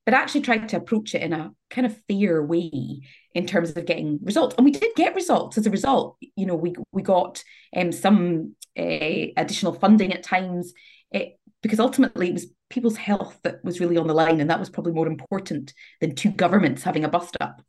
but 0.04 0.14
actually 0.14 0.40
tried 0.40 0.68
to 0.68 0.76
approach 0.76 1.14
it 1.14 1.22
in 1.22 1.32
a 1.32 1.52
kind 1.70 1.86
of 1.86 1.96
fair 2.08 2.42
way 2.42 3.00
in 3.34 3.46
terms 3.46 3.70
of 3.70 3.86
getting 3.86 4.18
results. 4.22 4.54
And 4.56 4.64
we 4.64 4.72
did 4.72 4.94
get 4.96 5.14
results 5.14 5.58
as 5.58 5.66
a 5.66 5.70
result. 5.70 6.16
You 6.36 6.46
know, 6.46 6.56
we 6.56 6.74
we 6.90 7.02
got 7.02 7.42
um, 7.76 7.92
some 7.92 8.54
uh, 8.78 9.30
additional 9.36 9.74
funding 9.74 10.12
at 10.12 10.22
times 10.22 10.72
it, 11.10 11.16
eh, 11.16 11.30
because 11.62 11.78
ultimately 11.78 12.28
it 12.28 12.34
was 12.34 12.46
people's 12.70 12.96
health 12.96 13.38
that 13.44 13.62
was 13.62 13.78
really 13.78 13.96
on 13.96 14.08
the 14.08 14.14
line, 14.14 14.40
and 14.40 14.50
that 14.50 14.58
was 14.58 14.70
probably 14.70 14.92
more 14.92 15.06
important 15.06 15.72
than 16.00 16.14
two 16.14 16.30
governments 16.30 16.82
having 16.82 17.04
a 17.04 17.08
bust 17.08 17.36
up. 17.40 17.62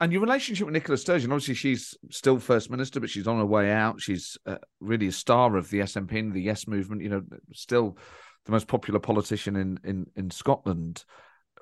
And 0.00 0.12
your 0.12 0.20
relationship 0.20 0.66
with 0.66 0.74
Nicola 0.74 0.96
Sturgeon, 0.96 1.32
obviously, 1.32 1.54
she's 1.54 1.96
still 2.10 2.38
First 2.38 2.70
Minister, 2.70 3.00
but 3.00 3.10
she's 3.10 3.26
on 3.26 3.38
her 3.38 3.46
way 3.46 3.72
out. 3.72 4.00
She's 4.00 4.38
uh, 4.46 4.58
really 4.80 5.08
a 5.08 5.12
star 5.12 5.56
of 5.56 5.70
the 5.70 5.80
SNP 5.80 6.16
and 6.18 6.32
the 6.32 6.40
Yes 6.40 6.68
movement, 6.68 7.02
you 7.02 7.08
know, 7.08 7.22
still 7.52 7.98
the 8.44 8.52
most 8.52 8.68
popular 8.68 9.00
politician 9.00 9.56
in, 9.56 9.80
in, 9.82 10.06
in 10.14 10.30
Scotland 10.30 11.04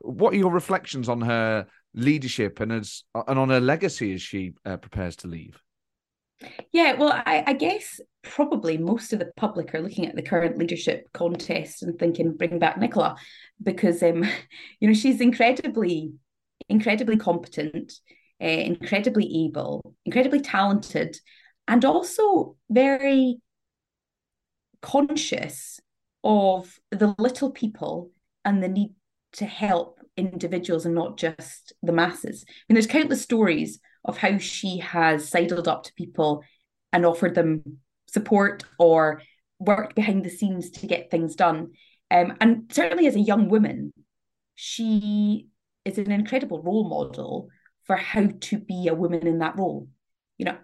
what 0.01 0.35
are 0.35 0.39
your 0.39 0.53
reflections 0.53 1.09
on 1.09 1.21
her 1.21 1.67
leadership 1.95 2.61
and 2.61 2.73
as 2.73 3.05
and 3.27 3.39
on 3.39 3.49
her 3.49 3.61
legacy 3.61 4.15
as 4.15 4.23
she 4.23 4.55
uh, 4.65 4.77
prepares 4.77 5.17
to 5.17 5.29
leave? 5.29 5.61
Yeah, 6.71 6.95
well, 6.95 7.13
I, 7.25 7.45
I, 7.47 7.53
guess 7.55 7.99
probably 8.23 8.77
most 8.77 9.15
of 9.15 9.19
the 9.19 9.33
public 9.39 9.75
are 9.75 9.81
looking 9.81 10.07
at 10.07 10.15
the 10.15 10.23
current 10.23 10.59
leadership 10.59 11.09
contest 11.15 11.83
and 11.83 11.99
thinking, 11.99 12.37
bring 12.37 12.59
back 12.59 12.77
Nicola, 12.77 13.17
because 13.63 14.03
um, 14.03 14.23
you 14.81 14.89
know 14.89 14.95
she's 14.95 15.23
incredibly, 15.23 16.13
incredibly 16.69 17.17
competent, 17.17 17.95
uh, 18.43 18.47
incredibly 18.47 19.47
able, 19.47 19.95
incredibly 20.05 20.41
talented, 20.41 21.17
and 21.69 21.85
also 21.85 22.57
very 22.71 23.39
conscious 24.83 25.81
of 26.23 26.79
the 26.91 27.15
little 27.19 27.51
people 27.51 28.11
and 28.45 28.63
the 28.63 28.69
need 28.69 28.95
to 29.33 29.47
help 29.47 30.01
individuals 30.17 30.87
and 30.87 30.95
not 30.95 31.17
just 31.17 31.73
the 31.83 31.93
masses. 31.93 32.45
I 32.49 32.53
mean, 32.69 32.75
there's 32.75 32.87
countless 32.87 33.23
stories 33.23 33.81
of 34.05 34.17
how 34.17 34.39
she 34.39 34.79
has 34.79 35.29
sidled 35.29 35.69
up 35.69 35.85
to 35.85 35.95
people 35.95 36.43
and 36.93 37.05
offered 37.05 37.35
them 37.35 37.79
support 38.07 38.65
or 38.79 39.23
worked 39.59 39.95
behind 39.95 40.25
the 40.25 40.31
scenes 40.31 40.71
to 40.71 40.87
get 40.87 41.11
things 41.11 41.35
done. 41.35 41.73
Um, 42.11 42.35
and 42.41 42.71
certainly 42.73 43.07
as 43.07 43.17
a 43.17 43.21
young 43.21 43.49
woman, 43.49 43.93
she 44.55 45.49
is 45.85 45.99
an 45.99 46.13
incredible 46.13 46.63
role 46.63 46.89
model 46.89 47.49
for 47.87 47.97
how 47.97 48.29
to 48.41 48.59
be 48.59 48.89
a 48.89 48.95
woman 48.95 49.27
in 49.27 49.39
that 49.39 49.57
role. 49.57 49.89
You 50.39 50.47
know, 50.47 50.59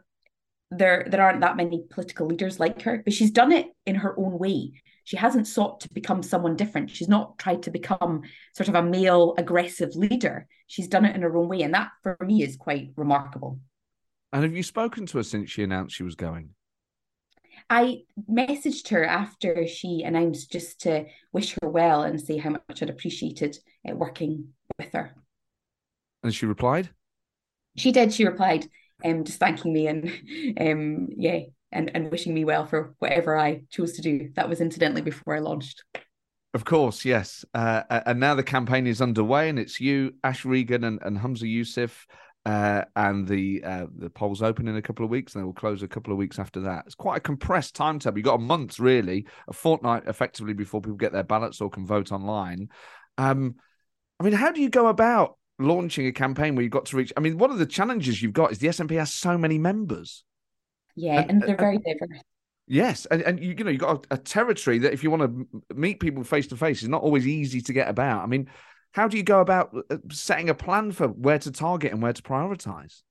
there 0.71 1.07
there 1.09 1.23
aren't 1.23 1.41
that 1.41 1.57
many 1.57 1.85
political 1.91 2.27
leaders 2.27 2.59
like 2.59 2.83
her, 2.83 3.03
but 3.05 3.13
she's 3.13 3.31
done 3.31 3.53
it 3.53 3.67
in 3.87 3.97
her 3.97 4.19
own 4.19 4.39
way. 4.39 4.73
She 5.05 5.17
hasn't 5.17 5.49
sought 5.49 5.81
to 5.81 5.93
become 5.93 6.23
someone 6.23 6.57
different. 6.57 6.91
She's 6.91 7.09
not 7.09 7.39
tried 7.39 7.65
to 7.65 7.71
become 7.71 8.23
sort 8.55 8.69
of 8.69 8.75
a 8.75 8.83
male 8.83 9.35
aggressive 9.37 9.97
leader. 9.97 10.47
She's 10.67 10.89
done 10.89 11.05
it 11.05 11.17
in 11.17 11.23
her 11.23 11.37
own 11.37 11.49
way. 11.49 11.63
And 11.63 11.75
that 11.75 11.91
for 12.03 12.17
me 12.25 12.43
is 12.43 12.57
quite 12.57 12.93
remarkable. 12.97 13.59
And 14.33 14.45
have 14.45 14.55
you 14.55 14.63
spoken 14.63 15.07
to 15.07 15.19
her 15.19 15.25
since 15.25 15.51
she 15.51 15.63
announced 15.63 15.97
she 15.97 16.05
was 16.05 16.15
going? 16.15 16.51
I 17.69 18.03
messaged 18.31 18.89
her 18.89 19.05
after 19.05 19.67
she 19.67 20.03
announced 20.03 20.51
just 20.51 20.81
to 20.83 21.07
wish 21.33 21.57
her 21.61 21.69
well 21.69 22.03
and 22.03 22.21
say 22.21 22.39
how 22.39 22.51
much 22.51 22.83
I'd 22.83 22.91
appreciated 22.91 23.57
uh, 23.89 23.95
working 23.95 24.49
with 24.79 24.93
her. 24.93 25.15
And 26.23 26.35
she 26.35 26.47
replied? 26.47 26.91
She 27.77 27.93
did. 27.93 28.13
She 28.13 28.25
replied, 28.25 28.67
um, 29.05 29.25
just 29.25 29.39
thanking 29.39 29.73
me 29.73 29.87
and 29.87 30.13
um, 30.61 31.09
yeah, 31.17 31.41
and, 31.71 31.91
and 31.95 32.11
wishing 32.11 32.35
me 32.35 32.45
well 32.45 32.67
for 32.67 32.95
whatever 32.99 33.39
I 33.39 33.63
chose 33.71 33.93
to 33.95 34.03
do. 34.03 34.31
That 34.37 34.49
was 34.49 34.61
incidentally 34.61 35.03
before 35.03 35.35
I 35.35 35.41
launched. 35.41 35.85
Of 36.55 36.65
course, 36.67 37.05
yes. 37.05 37.45
Uh, 37.55 37.83
and 38.07 38.21
now 38.21 38.35
the 38.35 38.43
campaign 38.43 38.87
is 38.87 39.01
underway, 39.01 39.49
and 39.49 39.59
it's 39.59 39.81
you, 39.81 40.15
Ash 40.23 40.45
Regan, 40.45 40.85
and, 40.85 41.01
and 41.03 41.19
Humza 41.19 41.45
Yousaf. 41.45 42.05
Uh, 42.45 42.83
and 42.97 43.29
the 43.29 43.63
uh, 43.63 43.87
the 43.97 44.11
polls 44.11 44.43
open 44.43 44.67
in 44.67 44.77
a 44.77 44.83
couple 44.83 45.05
of 45.05 45.11
weeks, 45.11 45.35
and 45.35 45.41
they 45.41 45.45
will 45.45 45.53
close 45.53 45.85
a 45.85 45.89
couple 45.89 46.13
of 46.13 46.19
weeks 46.19 46.41
after 46.41 46.61
that. 46.63 46.83
It's 46.87 46.97
quite 46.97 47.19
a 47.19 47.21
compressed 47.21 47.77
timetable. 47.77 48.19
You've 48.19 48.25
got 48.25 48.35
a 48.35 48.43
month, 48.43 48.81
really, 48.81 49.27
a 49.49 49.53
fortnight 49.53 50.03
effectively 50.09 50.53
before 50.53 50.81
people 50.81 50.97
get 50.97 51.13
their 51.13 51.23
ballots 51.23 51.61
or 51.61 51.71
can 51.71 51.87
vote 51.87 52.11
online. 52.11 52.69
Um, 53.17 53.55
I 54.19 54.25
mean, 54.25 54.33
how 54.33 54.51
do 54.51 54.61
you 54.61 54.71
go 54.71 54.89
about 54.89 55.39
launching 55.59 56.07
a 56.07 56.13
campaign 56.13 56.55
where 56.55 56.63
you've 56.63 56.73
got 56.73 56.87
to 56.87 56.97
reach? 56.97 57.13
I 57.17 57.21
mean, 57.21 57.39
one 57.39 57.51
of 57.51 57.59
the 57.59 57.67
challenges 57.67 58.23
you've 58.23 58.33
got 58.33 58.53
is 58.53 58.59
the 58.59 58.69
SNP 58.69 58.99
has 58.99 59.13
so 59.13 59.37
many 59.37 59.59
members. 59.59 60.25
Yeah, 60.95 61.21
and, 61.21 61.31
and 61.31 61.43
they're 61.43 61.57
very 61.57 61.79
diverse. 61.79 62.21
Yes, 62.67 63.07
and, 63.07 63.23
and 63.23 63.43
you, 63.43 63.55
you 63.57 63.65
know 63.65 63.71
you've 63.71 63.81
got 63.81 64.07
a, 64.11 64.15
a 64.15 64.19
territory 64.19 64.79
that 64.79 64.93
if 64.93 65.03
you 65.03 65.11
want 65.11 65.23
to 65.23 65.75
meet 65.75 66.01
people 66.01 66.25
face 66.25 66.47
to 66.49 66.57
face 66.57 66.83
is 66.83 66.89
not 66.89 67.03
always 67.03 67.27
easy 67.27 67.61
to 67.61 67.73
get 67.73 67.89
about. 67.89 68.23
I 68.23 68.27
mean, 68.27 68.49
how 68.93 69.09
do 69.09 69.17
you 69.17 69.23
go 69.23 69.41
about 69.41 69.75
uh, 69.91 69.97
setting 70.11 70.49
a 70.49 70.55
plan 70.55 70.93
for 70.93 71.09
where 71.09 71.39
to 71.39 71.51
target 71.51 71.93
and 71.93 72.03
where 72.03 72.13
to 72.13 72.23
prioritize? 72.23 73.03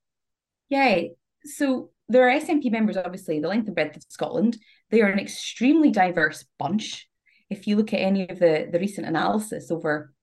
Yeah, 0.70 1.02
so 1.44 1.90
there 2.08 2.28
are 2.30 2.40
SNP 2.40 2.72
members, 2.72 2.98
obviously, 2.98 3.40
the 3.40 3.48
length 3.48 3.68
and 3.68 3.76
breadth 3.76 3.98
of 3.98 4.04
Scotland. 4.10 4.58
They 4.90 5.02
are 5.02 5.10
an 5.10 5.20
extremely 5.20 5.92
diverse 5.92 6.46
bunch. 6.60 7.08
If 7.50 7.68
you 7.68 7.76
look 7.76 7.94
at 7.94 8.00
any 8.00 8.30
of 8.30 8.40
the, 8.40 8.70
the 8.72 8.80
recent 8.80 9.08
analysis 9.08 9.72
over 9.72 10.14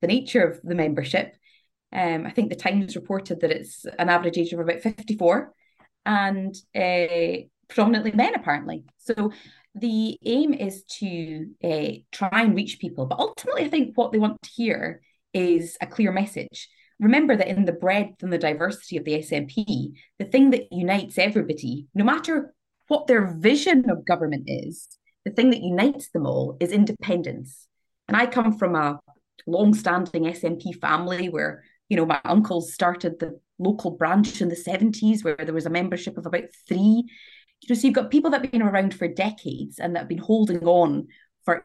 the 0.00 0.06
nature 0.06 0.42
of 0.42 0.60
the 0.62 0.74
membership, 0.74 1.34
um, 1.96 2.26
I 2.26 2.30
think 2.30 2.50
the 2.50 2.56
Times 2.56 2.94
reported 2.94 3.40
that 3.40 3.50
it's 3.50 3.86
an 3.98 4.10
average 4.10 4.36
age 4.36 4.52
of 4.52 4.60
about 4.60 4.82
54 4.82 5.52
and 6.04 6.54
uh, 6.74 7.46
predominantly 7.68 8.12
men, 8.12 8.34
apparently. 8.34 8.84
So 8.98 9.32
the 9.74 10.18
aim 10.24 10.52
is 10.52 10.84
to 11.00 11.46
uh, 11.64 11.88
try 12.12 12.42
and 12.42 12.54
reach 12.54 12.78
people, 12.80 13.06
but 13.06 13.18
ultimately, 13.18 13.64
I 13.64 13.68
think 13.68 13.96
what 13.96 14.12
they 14.12 14.18
want 14.18 14.42
to 14.42 14.50
hear 14.50 15.00
is 15.32 15.78
a 15.80 15.86
clear 15.86 16.12
message. 16.12 16.68
Remember 17.00 17.34
that 17.34 17.48
in 17.48 17.64
the 17.64 17.72
breadth 17.72 18.22
and 18.22 18.32
the 18.32 18.38
diversity 18.38 18.98
of 18.98 19.04
the 19.04 19.18
SNP, 19.18 19.92
the 20.18 20.24
thing 20.26 20.50
that 20.50 20.70
unites 20.70 21.16
everybody, 21.16 21.86
no 21.94 22.04
matter 22.04 22.54
what 22.88 23.06
their 23.06 23.26
vision 23.26 23.88
of 23.88 24.06
government 24.06 24.44
is, 24.46 24.86
the 25.24 25.30
thing 25.30 25.50
that 25.50 25.62
unites 25.62 26.10
them 26.10 26.26
all 26.26 26.58
is 26.60 26.72
independence. 26.72 27.66
And 28.06 28.16
I 28.16 28.26
come 28.26 28.56
from 28.56 28.74
a 28.74 29.00
long-standing 29.46 30.24
SNP 30.24 30.78
family 30.80 31.28
where 31.28 31.64
you 31.88 31.96
know 31.96 32.06
my 32.06 32.20
uncles 32.24 32.72
started 32.72 33.18
the 33.18 33.38
local 33.58 33.92
branch 33.92 34.40
in 34.40 34.48
the 34.48 34.56
70s 34.56 35.24
where 35.24 35.36
there 35.36 35.54
was 35.54 35.66
a 35.66 35.70
membership 35.70 36.18
of 36.18 36.26
about 36.26 36.44
three. 36.68 37.04
You 37.62 37.68
know, 37.68 37.74
so 37.74 37.86
you've 37.86 37.94
got 37.94 38.10
people 38.10 38.30
that 38.30 38.42
have 38.42 38.52
been 38.52 38.62
around 38.62 38.94
for 38.94 39.08
decades 39.08 39.78
and 39.78 39.94
that 39.94 40.00
have 40.00 40.08
been 40.08 40.18
holding 40.18 40.64
on 40.66 41.08
for 41.44 41.64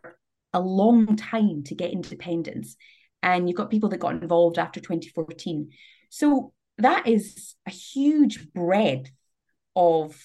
a 0.53 0.61
long 0.61 1.15
time 1.15 1.63
to 1.63 1.75
get 1.75 1.91
independence. 1.91 2.77
And 3.23 3.47
you've 3.47 3.57
got 3.57 3.69
people 3.69 3.89
that 3.89 3.99
got 3.99 4.21
involved 4.21 4.57
after 4.57 4.79
2014. 4.79 5.69
So 6.09 6.53
that 6.77 7.07
is 7.07 7.55
a 7.67 7.71
huge 7.71 8.51
breadth 8.53 9.11
of 9.75 10.15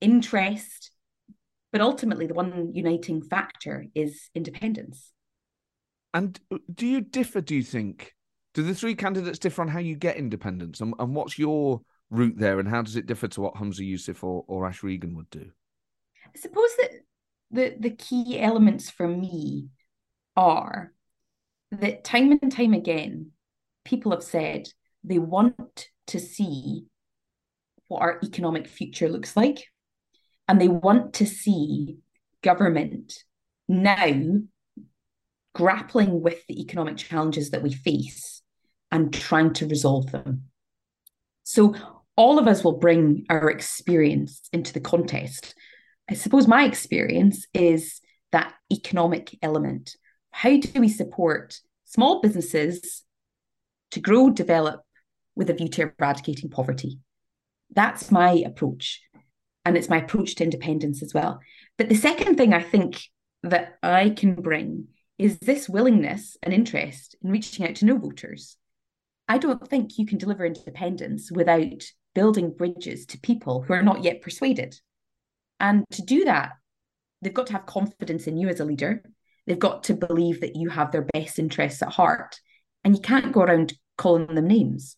interest. 0.00 0.90
But 1.72 1.80
ultimately, 1.80 2.26
the 2.26 2.34
one 2.34 2.72
uniting 2.74 3.22
factor 3.22 3.86
is 3.94 4.30
independence. 4.34 5.12
And 6.14 6.38
uh, 6.50 6.58
do 6.72 6.86
you 6.86 7.00
differ, 7.00 7.40
do 7.40 7.56
you 7.56 7.62
think, 7.62 8.14
do 8.56 8.62
the 8.62 8.74
three 8.74 8.94
candidates 8.94 9.38
differ 9.38 9.60
on 9.60 9.68
how 9.68 9.78
you 9.78 9.94
get 9.94 10.16
independence, 10.16 10.80
and, 10.80 10.94
and 10.98 11.14
what's 11.14 11.38
your 11.38 11.82
route 12.10 12.38
there, 12.38 12.58
and 12.58 12.66
how 12.66 12.80
does 12.80 12.96
it 12.96 13.04
differ 13.04 13.28
to 13.28 13.42
what 13.42 13.54
Humza 13.54 13.80
Yousaf 13.80 14.24
or, 14.24 14.44
or 14.48 14.66
Ash 14.66 14.82
Regan 14.82 15.14
would 15.14 15.28
do? 15.28 15.50
I 16.34 16.38
suppose 16.38 16.70
that 16.78 16.90
the 17.50 17.76
the 17.78 17.90
key 17.90 18.40
elements 18.40 18.88
for 18.88 19.06
me 19.06 19.68
are 20.38 20.94
that 21.70 22.02
time 22.02 22.32
and 22.32 22.50
time 22.50 22.72
again, 22.72 23.32
people 23.84 24.12
have 24.12 24.22
said 24.22 24.68
they 25.04 25.18
want 25.18 25.90
to 26.06 26.18
see 26.18 26.86
what 27.88 28.00
our 28.00 28.18
economic 28.24 28.66
future 28.66 29.10
looks 29.10 29.36
like, 29.36 29.66
and 30.48 30.58
they 30.58 30.68
want 30.68 31.12
to 31.14 31.26
see 31.26 31.98
government 32.40 33.22
now 33.68 34.38
grappling 35.54 36.22
with 36.22 36.46
the 36.46 36.58
economic 36.62 36.96
challenges 36.96 37.50
that 37.50 37.62
we 37.62 37.72
face 37.74 38.35
and 38.90 39.12
trying 39.12 39.52
to 39.54 39.66
resolve 39.66 40.10
them. 40.12 40.44
So 41.44 41.74
all 42.16 42.38
of 42.38 42.48
us 42.48 42.64
will 42.64 42.78
bring 42.78 43.26
our 43.28 43.50
experience 43.50 44.42
into 44.52 44.72
the 44.72 44.80
contest. 44.80 45.54
I 46.08 46.14
suppose 46.14 46.46
my 46.46 46.64
experience 46.64 47.46
is 47.52 48.00
that 48.32 48.54
economic 48.72 49.36
element. 49.42 49.96
How 50.30 50.56
do 50.56 50.80
we 50.80 50.88
support 50.88 51.58
small 51.84 52.20
businesses 52.20 53.04
to 53.92 54.00
grow, 54.00 54.30
develop 54.30 54.82
with 55.34 55.50
a 55.50 55.54
view 55.54 55.68
to 55.68 55.92
eradicating 55.98 56.50
poverty. 56.50 56.98
That's 57.74 58.10
my 58.10 58.30
approach. 58.44 59.02
And 59.64 59.76
it's 59.76 59.88
my 59.88 59.98
approach 59.98 60.36
to 60.36 60.44
independence 60.44 61.02
as 61.02 61.12
well. 61.12 61.40
But 61.76 61.88
the 61.88 61.94
second 61.96 62.36
thing 62.36 62.52
I 62.52 62.62
think 62.62 63.02
that 63.42 63.78
I 63.82 64.10
can 64.10 64.34
bring 64.34 64.88
is 65.18 65.38
this 65.38 65.68
willingness 65.68 66.36
and 66.42 66.52
interest 66.52 67.16
in 67.22 67.30
reaching 67.30 67.66
out 67.66 67.76
to 67.76 67.84
no 67.84 67.96
voters. 67.96 68.56
I 69.28 69.38
don't 69.38 69.66
think 69.68 69.98
you 69.98 70.06
can 70.06 70.18
deliver 70.18 70.44
independence 70.44 71.30
without 71.30 71.82
building 72.14 72.50
bridges 72.50 73.06
to 73.06 73.18
people 73.18 73.62
who 73.62 73.74
are 73.74 73.82
not 73.82 74.04
yet 74.04 74.22
persuaded. 74.22 74.78
And 75.58 75.84
to 75.92 76.02
do 76.02 76.24
that, 76.24 76.52
they've 77.22 77.34
got 77.34 77.48
to 77.48 77.52
have 77.54 77.66
confidence 77.66 78.26
in 78.26 78.36
you 78.36 78.48
as 78.48 78.60
a 78.60 78.64
leader. 78.64 79.02
They've 79.46 79.58
got 79.58 79.84
to 79.84 79.94
believe 79.94 80.40
that 80.40 80.56
you 80.56 80.68
have 80.70 80.92
their 80.92 81.06
best 81.12 81.38
interests 81.38 81.82
at 81.82 81.92
heart. 81.92 82.40
And 82.84 82.94
you 82.94 83.02
can't 83.02 83.32
go 83.32 83.42
around 83.42 83.74
calling 83.98 84.34
them 84.34 84.46
names. 84.46 84.96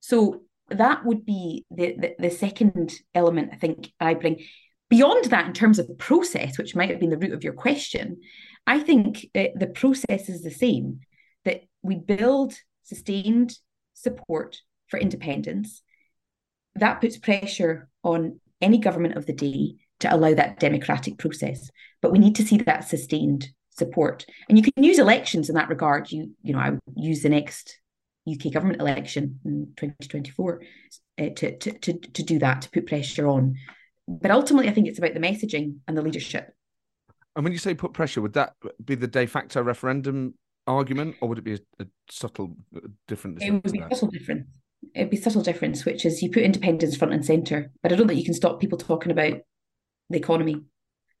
So 0.00 0.42
that 0.68 1.04
would 1.04 1.24
be 1.24 1.64
the, 1.70 1.94
the, 1.98 2.14
the 2.18 2.30
second 2.30 2.92
element 3.14 3.50
I 3.52 3.56
think 3.56 3.92
I 4.00 4.14
bring. 4.14 4.44
Beyond 4.88 5.26
that, 5.26 5.46
in 5.46 5.52
terms 5.52 5.78
of 5.78 5.90
process, 5.98 6.58
which 6.58 6.74
might 6.74 6.90
have 6.90 7.00
been 7.00 7.10
the 7.10 7.18
root 7.18 7.32
of 7.32 7.44
your 7.44 7.54
question, 7.54 8.18
I 8.66 8.78
think 8.78 9.26
uh, 9.34 9.44
the 9.54 9.66
process 9.66 10.28
is 10.28 10.42
the 10.42 10.50
same 10.50 11.00
that 11.44 11.62
we 11.82 11.96
build 11.96 12.54
sustained 12.82 13.56
support 13.94 14.60
for 14.88 14.98
independence. 14.98 15.82
That 16.74 17.00
puts 17.00 17.18
pressure 17.18 17.88
on 18.02 18.40
any 18.60 18.78
government 18.78 19.16
of 19.16 19.26
the 19.26 19.32
day 19.32 19.76
to 20.00 20.14
allow 20.14 20.34
that 20.34 20.60
democratic 20.60 21.18
process. 21.18 21.70
But 22.00 22.12
we 22.12 22.18
need 22.18 22.36
to 22.36 22.44
see 22.44 22.58
that 22.58 22.88
sustained 22.88 23.48
support. 23.70 24.26
And 24.48 24.58
you 24.58 24.64
can 24.64 24.82
use 24.82 24.98
elections 24.98 25.48
in 25.48 25.54
that 25.56 25.68
regard. 25.68 26.10
You, 26.10 26.32
you 26.42 26.52
know, 26.52 26.58
I 26.58 26.70
would 26.70 26.80
use 26.96 27.22
the 27.22 27.28
next 27.28 27.78
UK 28.30 28.52
government 28.52 28.80
election 28.80 29.40
in 29.44 29.72
2024 29.76 30.62
uh, 31.18 31.24
to, 31.36 31.58
to, 31.58 31.78
to, 31.78 31.92
to 31.92 32.22
do 32.22 32.38
that, 32.38 32.62
to 32.62 32.70
put 32.70 32.86
pressure 32.86 33.26
on. 33.26 33.56
But 34.08 34.30
ultimately, 34.30 34.68
I 34.68 34.72
think 34.72 34.88
it's 34.88 34.98
about 34.98 35.14
the 35.14 35.20
messaging 35.20 35.76
and 35.86 35.96
the 35.96 36.02
leadership. 36.02 36.52
And 37.34 37.44
when 37.44 37.52
you 37.52 37.58
say 37.58 37.74
put 37.74 37.94
pressure, 37.94 38.20
would 38.20 38.34
that 38.34 38.54
be 38.84 38.94
the 38.94 39.06
de 39.06 39.26
facto 39.26 39.62
referendum 39.62 40.34
argument, 40.66 41.16
or 41.20 41.28
would 41.28 41.38
it 41.38 41.44
be 41.44 41.54
a, 41.54 41.58
a 41.80 41.86
subtle 42.10 42.56
uh, 42.76 42.80
difference? 43.08 43.42
It 43.42 43.50
would 43.50 43.72
be 43.72 43.80
subtle 43.90 44.08
difference. 44.08 44.46
It'd 44.94 45.10
be 45.10 45.16
subtle 45.16 45.42
difference, 45.42 45.84
which 45.84 46.04
is 46.04 46.22
you 46.22 46.30
put 46.30 46.42
independence 46.42 46.96
front 46.96 47.14
and 47.14 47.24
centre. 47.24 47.70
But 47.82 47.92
I 47.92 47.96
don't 47.96 48.08
think 48.08 48.18
you 48.18 48.24
can 48.24 48.34
stop 48.34 48.60
people 48.60 48.78
talking 48.78 49.12
about 49.12 49.34
the 50.10 50.18
economy 50.18 50.62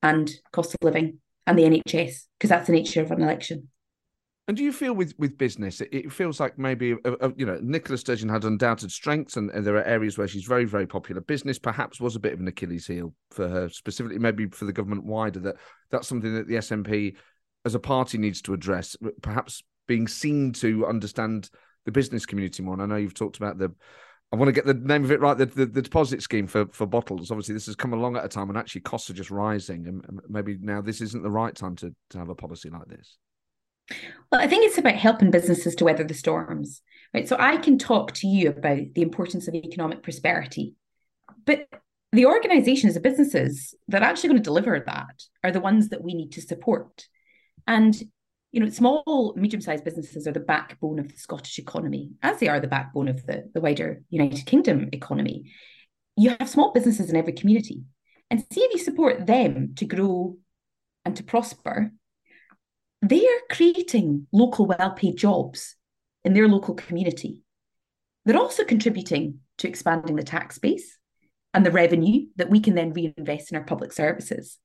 and 0.02 0.30
cost 0.52 0.74
of 0.74 0.78
living 0.82 1.18
and 1.46 1.58
the 1.58 1.62
NHS 1.62 2.24
because 2.38 2.50
that's 2.50 2.66
the 2.66 2.72
nature 2.72 3.02
of 3.02 3.10
an 3.10 3.22
election. 3.22 3.68
And 4.48 4.56
do 4.56 4.64
you 4.64 4.72
feel 4.72 4.92
with 4.92 5.14
with 5.18 5.38
business, 5.38 5.80
it, 5.80 5.88
it 5.92 6.12
feels 6.12 6.40
like 6.40 6.58
maybe 6.58 6.94
uh, 7.04 7.12
uh, 7.20 7.30
you 7.36 7.46
know 7.46 7.58
Nicola 7.62 7.96
Sturgeon 7.96 8.28
had 8.28 8.44
undoubted 8.44 8.90
strengths, 8.90 9.36
and, 9.36 9.50
and, 9.50 9.64
there 9.64 9.76
are 9.76 9.84
areas 9.84 10.18
where 10.18 10.26
she's 10.26 10.44
very 10.44 10.64
very 10.64 10.86
popular. 10.86 11.20
Business 11.20 11.60
perhaps 11.60 12.00
was 12.00 12.16
a 12.16 12.20
bit 12.20 12.32
of 12.32 12.40
an 12.40 12.48
Achilles 12.48 12.88
heel 12.88 13.14
for 13.30 13.48
her, 13.48 13.68
specifically 13.68 14.18
maybe 14.18 14.48
for 14.48 14.64
the 14.64 14.72
government 14.72 15.04
wider. 15.04 15.38
That 15.38 15.56
that's 15.90 16.08
something 16.08 16.34
that 16.34 16.48
the 16.48 16.56
SNP 16.56 17.14
as 17.64 17.74
a 17.74 17.80
party 17.80 18.18
needs 18.18 18.42
to 18.42 18.54
address. 18.54 18.96
Perhaps 19.20 19.62
being 19.86 20.08
seen 20.08 20.52
to 20.52 20.86
understand 20.86 21.50
the 21.84 21.92
business 21.92 22.26
community 22.26 22.62
more. 22.62 22.74
And 22.74 22.82
I 22.82 22.86
know 22.86 22.96
you've 22.96 23.14
talked 23.14 23.36
about 23.36 23.58
the. 23.58 23.74
I 24.32 24.36
want 24.36 24.48
to 24.48 24.52
get 24.52 24.64
the 24.64 24.72
name 24.72 25.04
of 25.04 25.12
it 25.12 25.20
right. 25.20 25.36
The, 25.36 25.44
the, 25.44 25.66
the 25.66 25.82
deposit 25.82 26.22
scheme 26.22 26.46
for, 26.46 26.66
for 26.72 26.86
bottles. 26.86 27.30
Obviously, 27.30 27.52
this 27.52 27.66
has 27.66 27.76
come 27.76 27.92
along 27.92 28.16
at 28.16 28.24
a 28.24 28.28
time 28.28 28.48
when 28.48 28.56
actually 28.56 28.80
costs 28.80 29.10
are 29.10 29.14
just 29.14 29.30
rising, 29.30 29.86
and 29.86 30.20
maybe 30.28 30.56
now 30.60 30.80
this 30.80 31.02
isn't 31.02 31.22
the 31.22 31.30
right 31.30 31.54
time 31.54 31.76
to 31.76 31.94
to 32.10 32.18
have 32.18 32.30
a 32.30 32.34
policy 32.34 32.70
like 32.70 32.86
this. 32.86 33.18
Well, 34.30 34.40
I 34.40 34.46
think 34.46 34.64
it's 34.64 34.78
about 34.78 34.94
helping 34.94 35.30
businesses 35.30 35.74
to 35.74 35.84
weather 35.84 36.04
the 36.04 36.14
storms, 36.14 36.80
right? 37.12 37.28
So 37.28 37.36
I 37.38 37.58
can 37.58 37.78
talk 37.78 38.12
to 38.14 38.26
you 38.26 38.50
about 38.50 38.94
the 38.94 39.02
importance 39.02 39.48
of 39.48 39.54
economic 39.54 40.02
prosperity, 40.02 40.76
but 41.44 41.66
the 42.12 42.26
organizations, 42.26 42.94
the 42.94 43.00
businesses 43.00 43.74
that 43.88 44.02
are 44.02 44.06
actually 44.06 44.28
going 44.28 44.42
to 44.42 44.44
deliver 44.44 44.80
that 44.86 45.22
are 45.42 45.50
the 45.50 45.60
ones 45.60 45.88
that 45.88 46.02
we 46.02 46.14
need 46.14 46.32
to 46.32 46.42
support. 46.42 47.06
And 47.66 48.00
you 48.52 48.60
know, 48.60 48.68
small, 48.68 49.34
medium-sized 49.34 49.82
businesses 49.82 50.26
are 50.26 50.32
the 50.32 50.40
backbone 50.40 50.98
of 50.98 51.08
the 51.08 51.16
Scottish 51.16 51.58
economy, 51.58 52.10
as 52.22 52.38
they 52.38 52.48
are 52.48 52.60
the 52.60 52.66
backbone 52.66 53.08
of 53.08 53.24
the, 53.24 53.50
the 53.54 53.62
wider 53.62 54.02
United 54.10 54.44
Kingdom 54.44 54.90
economy. 54.92 55.50
You 56.16 56.36
have 56.38 56.48
small 56.48 56.72
businesses 56.72 57.08
in 57.08 57.16
every 57.16 57.32
community. 57.32 57.82
And 58.30 58.44
see 58.52 58.60
if 58.60 58.72
you 58.72 58.78
support 58.78 59.26
them 59.26 59.74
to 59.76 59.84
grow 59.86 60.36
and 61.04 61.16
to 61.16 61.22
prosper, 61.22 61.92
they 63.00 63.26
are 63.26 63.40
creating 63.50 64.26
local 64.32 64.66
well-paid 64.66 65.16
jobs 65.16 65.76
in 66.24 66.34
their 66.34 66.48
local 66.48 66.74
community. 66.74 67.42
They're 68.24 68.38
also 68.38 68.64
contributing 68.64 69.40
to 69.58 69.68
expanding 69.68 70.16
the 70.16 70.22
tax 70.22 70.58
base 70.58 70.98
and 71.54 71.66
the 71.66 71.70
revenue 71.70 72.26
that 72.36 72.50
we 72.50 72.60
can 72.60 72.74
then 72.74 72.92
reinvest 72.92 73.50
in 73.50 73.58
our 73.58 73.64
public 73.64 73.92
services. 73.92 74.58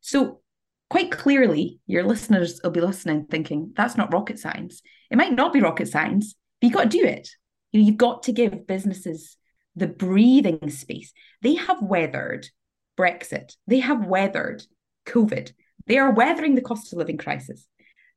So, 0.00 0.40
quite 0.90 1.10
clearly, 1.10 1.80
your 1.86 2.04
listeners 2.04 2.60
will 2.62 2.70
be 2.70 2.80
listening 2.80 3.26
thinking, 3.26 3.72
that's 3.76 3.96
not 3.96 4.12
rocket 4.12 4.38
science. 4.38 4.82
It 5.10 5.16
might 5.16 5.32
not 5.32 5.52
be 5.52 5.60
rocket 5.60 5.88
science, 5.88 6.34
but 6.60 6.66
you've 6.66 6.74
got 6.74 6.90
to 6.90 6.98
do 6.98 7.04
it. 7.04 7.28
You 7.72 7.80
know, 7.80 7.86
you've 7.86 7.96
got 7.96 8.24
to 8.24 8.32
give 8.32 8.66
businesses 8.66 9.36
the 9.76 9.86
breathing 9.86 10.70
space. 10.70 11.12
They 11.42 11.54
have 11.54 11.82
weathered 11.82 12.48
Brexit, 12.98 13.52
they 13.66 13.78
have 13.78 14.06
weathered 14.06 14.64
COVID, 15.06 15.52
they 15.86 15.98
are 15.98 16.10
weathering 16.10 16.56
the 16.56 16.60
cost 16.60 16.92
of 16.92 16.98
living 16.98 17.16
crisis 17.16 17.68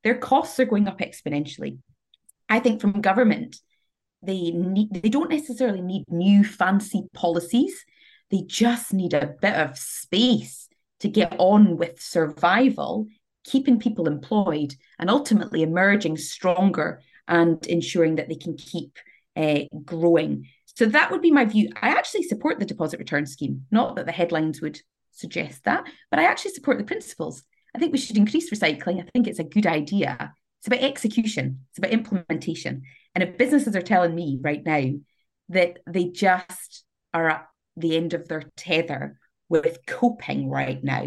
their 0.04 0.18
costs 0.18 0.60
are 0.60 0.66
going 0.66 0.88
up 0.88 1.00
exponentially. 1.00 1.80
I 2.50 2.60
think 2.60 2.82
from 2.82 3.02
government, 3.02 3.58
they 4.24 4.52
need 4.52 4.94
they 4.94 5.10
don't 5.10 5.30
necessarily 5.30 5.82
need 5.82 6.06
new 6.08 6.44
fancy 6.44 7.04
policies. 7.14 7.86
They 8.30 8.44
just 8.46 8.94
need 8.94 9.14
a 9.14 9.34
bit 9.42 9.56
of 9.56 9.78
space 9.78 10.68
to 11.02 11.10
get 11.10 11.36
on 11.38 11.78
with 11.78 12.02
survival, 12.02 13.08
keeping 13.44 13.80
people 13.80 14.08
employed, 14.08 14.76
and 15.00 15.10
ultimately 15.10 15.64
emerging 15.64 16.18
stronger 16.18 17.02
and 17.28 17.66
ensuring 17.68 18.16
that 18.16 18.30
they 18.30 18.36
can 18.36 18.56
keep 18.56 18.98
uh, 19.36 19.62
growing. 19.84 20.48
So 20.66 20.86
that 20.86 21.12
would 21.12 21.22
be 21.22 21.32
my 21.32 21.46
view. 21.46 21.70
I 21.82 21.90
actually 21.90 22.24
support 22.24 22.60
the 22.60 22.66
deposit 22.66 23.00
return 23.00 23.26
scheme. 23.26 23.66
Not 23.72 23.96
that 23.96 24.06
the 24.06 24.12
headlines 24.12 24.62
would 24.62 24.80
suggest 25.12 25.64
that, 25.66 25.84
but 26.10 26.20
I 26.20 26.26
actually 26.26 26.52
support 26.52 26.78
the 26.78 26.84
principles. 26.84 27.44
I 27.76 27.80
think 27.80 27.92
we 27.92 27.98
should 27.98 28.18
increase 28.18 28.52
recycling. 28.52 29.00
I 29.00 29.10
think 29.14 29.28
it's 29.28 29.40
a 29.40 29.44
good 29.44 29.68
idea. 29.68 30.34
It's 30.60 30.68
about 30.68 30.82
execution, 30.82 31.62
it's 31.70 31.80
about 31.80 31.92
implementation. 31.92 32.84
And 33.16 33.24
if 33.24 33.38
businesses 33.38 33.76
are 33.76 33.82
telling 33.82 34.14
me 34.14 34.40
right 34.42 34.64
now 34.64 34.92
that 35.50 35.80
they 35.88 36.06
just 36.06 36.84
are 37.14 37.30
at 37.30 37.48
the 37.76 37.98
end 37.98 38.14
of 38.14 38.28
their 38.28 38.44
tether 38.56 39.20
with 39.52 39.86
coping 39.86 40.50
right 40.50 40.84
now, 40.84 41.06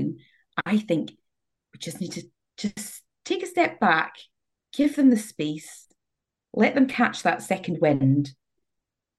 I 0.64 0.78
think 0.78 1.10
we 1.72 1.78
just 1.78 2.00
need 2.00 2.12
to 2.12 2.22
just 2.56 3.02
take 3.24 3.42
a 3.42 3.46
step 3.46 3.80
back, 3.80 4.14
give 4.72 4.94
them 4.94 5.10
the 5.10 5.16
space, 5.16 5.86
let 6.52 6.74
them 6.74 6.86
catch 6.86 7.22
that 7.22 7.42
second 7.42 7.78
wind, 7.80 8.32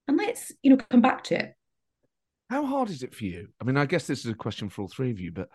and 0.08 0.18
let's, 0.18 0.52
you 0.62 0.70
know, 0.70 0.78
come 0.90 1.02
back 1.02 1.24
to 1.26 1.40
it. 1.40 1.54
How 2.50 2.66
hard 2.66 2.90
is 2.90 3.04
it 3.04 3.14
for 3.14 3.26
you? 3.26 3.50
I 3.60 3.66
mean, 3.66 3.76
I 3.76 3.86
guess 3.86 4.08
this 4.08 4.20
is 4.20 4.32
a 4.32 4.36
question 4.36 4.70
for 4.70 4.84
all 4.84 4.88
three 4.88 5.12
of 5.12 5.20
you, 5.20 5.32
but 5.32 5.50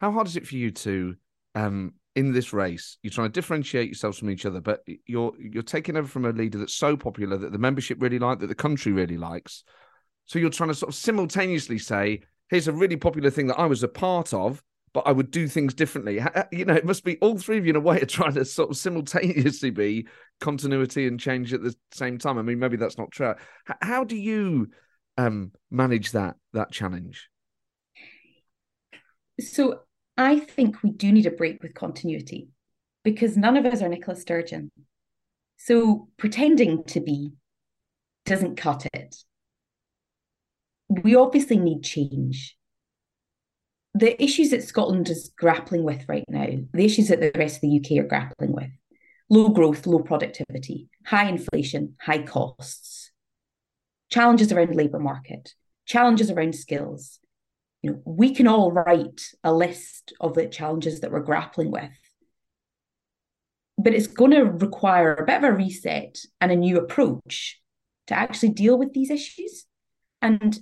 how 0.00 0.12
hard 0.12 0.28
is 0.28 0.36
it 0.36 0.46
for 0.46 0.54
you 0.54 0.70
to 0.70 1.16
um, 1.56 1.94
in 2.16 2.32
this 2.32 2.52
race. 2.52 2.96
You're 3.02 3.12
trying 3.12 3.28
to 3.28 3.32
differentiate 3.32 3.88
yourselves 3.88 4.18
from 4.18 4.30
each 4.30 4.46
other, 4.46 4.60
but 4.60 4.82
you're 5.06 5.32
you're 5.38 5.62
taking 5.62 5.96
over 5.96 6.08
from 6.08 6.24
a 6.24 6.32
leader 6.32 6.58
that's 6.58 6.74
so 6.74 6.96
popular 6.96 7.36
that 7.36 7.52
the 7.52 7.58
membership 7.58 8.00
really 8.00 8.18
like, 8.18 8.40
that 8.40 8.46
the 8.48 8.54
country 8.54 8.92
really 8.92 9.18
likes. 9.18 9.62
So 10.24 10.38
you're 10.38 10.50
trying 10.50 10.70
to 10.70 10.74
sort 10.74 10.88
of 10.88 10.96
simultaneously 10.96 11.78
say, 11.78 12.22
"Here's 12.48 12.68
a 12.68 12.72
really 12.72 12.96
popular 12.96 13.30
thing 13.30 13.46
that 13.48 13.58
I 13.58 13.66
was 13.66 13.82
a 13.82 13.88
part 13.88 14.32
of." 14.32 14.62
But 14.92 15.06
I 15.06 15.12
would 15.12 15.30
do 15.30 15.46
things 15.46 15.74
differently. 15.74 16.22
You 16.52 16.64
know, 16.64 16.74
it 16.74 16.86
must 16.86 17.04
be 17.04 17.18
all 17.18 17.36
three 17.36 17.58
of 17.58 17.66
you 17.66 17.70
in 17.70 17.76
a 17.76 17.80
way 17.80 18.00
are 18.00 18.06
trying 18.06 18.32
to 18.32 18.46
sort 18.46 18.70
of 18.70 18.78
simultaneously 18.78 19.68
be 19.68 20.06
continuity 20.40 21.06
and 21.06 21.20
change 21.20 21.52
at 21.52 21.62
the 21.62 21.74
same 21.92 22.16
time. 22.16 22.38
I 22.38 22.42
mean, 22.42 22.58
maybe 22.58 22.78
that's 22.78 22.96
not 22.96 23.10
true. 23.10 23.34
How 23.82 24.04
do 24.04 24.16
you 24.16 24.70
um, 25.18 25.52
manage 25.70 26.12
that 26.12 26.36
that 26.54 26.72
challenge? 26.72 27.28
So 29.38 29.80
I 30.16 30.38
think 30.38 30.82
we 30.82 30.90
do 30.90 31.12
need 31.12 31.26
a 31.26 31.30
break 31.30 31.62
with 31.62 31.74
continuity 31.74 32.48
because 33.04 33.36
none 33.36 33.56
of 33.56 33.66
us 33.66 33.82
are 33.82 33.88
Nicola 33.88 34.16
Sturgeon. 34.16 34.70
So 35.58 36.08
pretending 36.16 36.84
to 36.84 37.00
be 37.00 37.32
doesn't 38.24 38.56
cut 38.56 38.86
it. 38.94 39.16
We 40.88 41.14
obviously 41.14 41.58
need 41.58 41.82
change. 41.82 42.56
The 43.94 44.22
issues 44.22 44.50
that 44.50 44.62
Scotland 44.62 45.08
is 45.08 45.32
grappling 45.36 45.82
with 45.82 46.04
right 46.08 46.24
now, 46.28 46.48
the 46.72 46.84
issues 46.84 47.08
that 47.08 47.20
the 47.20 47.32
rest 47.36 47.56
of 47.56 47.62
the 47.62 47.80
UK 47.80 48.04
are 48.04 48.08
grappling 48.08 48.52
with 48.52 48.70
low 49.28 49.48
growth, 49.48 49.86
low 49.86 50.00
productivity, 50.00 50.88
high 51.04 51.28
inflation, 51.28 51.96
high 52.00 52.22
costs, 52.22 53.10
challenges 54.10 54.52
around 54.52 54.76
labour 54.76 55.00
market, 55.00 55.54
challenges 55.84 56.30
around 56.30 56.54
skills, 56.54 57.18
you 57.82 57.90
know, 57.90 58.02
we 58.04 58.34
can 58.34 58.46
all 58.48 58.72
write 58.72 59.22
a 59.44 59.52
list 59.52 60.12
of 60.20 60.34
the 60.34 60.46
challenges 60.46 61.00
that 61.00 61.12
we're 61.12 61.20
grappling 61.20 61.70
with. 61.70 61.90
but 63.78 63.94
it's 63.94 64.06
going 64.06 64.30
to 64.30 64.42
require 64.44 65.14
a 65.14 65.24
bit 65.26 65.36
of 65.36 65.44
a 65.44 65.52
reset 65.52 66.18
and 66.40 66.50
a 66.50 66.56
new 66.56 66.78
approach 66.78 67.60
to 68.06 68.14
actually 68.14 68.48
deal 68.48 68.78
with 68.78 68.92
these 68.92 69.10
issues. 69.10 69.66
And 70.22 70.58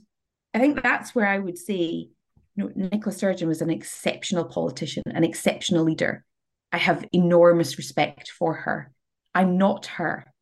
I 0.54 0.60
think 0.60 0.82
that's 0.82 1.14
where 1.14 1.26
I 1.26 1.38
would 1.38 1.58
say, 1.58 2.08
you 2.54 2.56
know, 2.56 2.70
Nicola 2.74 3.12
Sturgeon 3.12 3.48
was 3.48 3.60
an 3.60 3.70
exceptional 3.70 4.44
politician, 4.44 5.02
an 5.06 5.24
exceptional 5.24 5.84
leader. 5.84 6.24
I 6.72 6.78
have 6.78 7.04
enormous 7.12 7.76
respect 7.76 8.30
for 8.30 8.54
her. 8.54 8.92
I'm 9.34 9.58
not 9.58 9.86
her. 9.86 10.32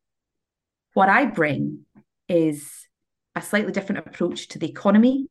What 0.93 1.09
I 1.09 1.25
bring 1.25 1.85
is 2.29 2.87
a 3.35 3.41
slightly 3.41 3.71
different 3.71 4.07
approach 4.07 4.49
to 4.49 4.59
the 4.59 4.69
economy, 4.69 5.27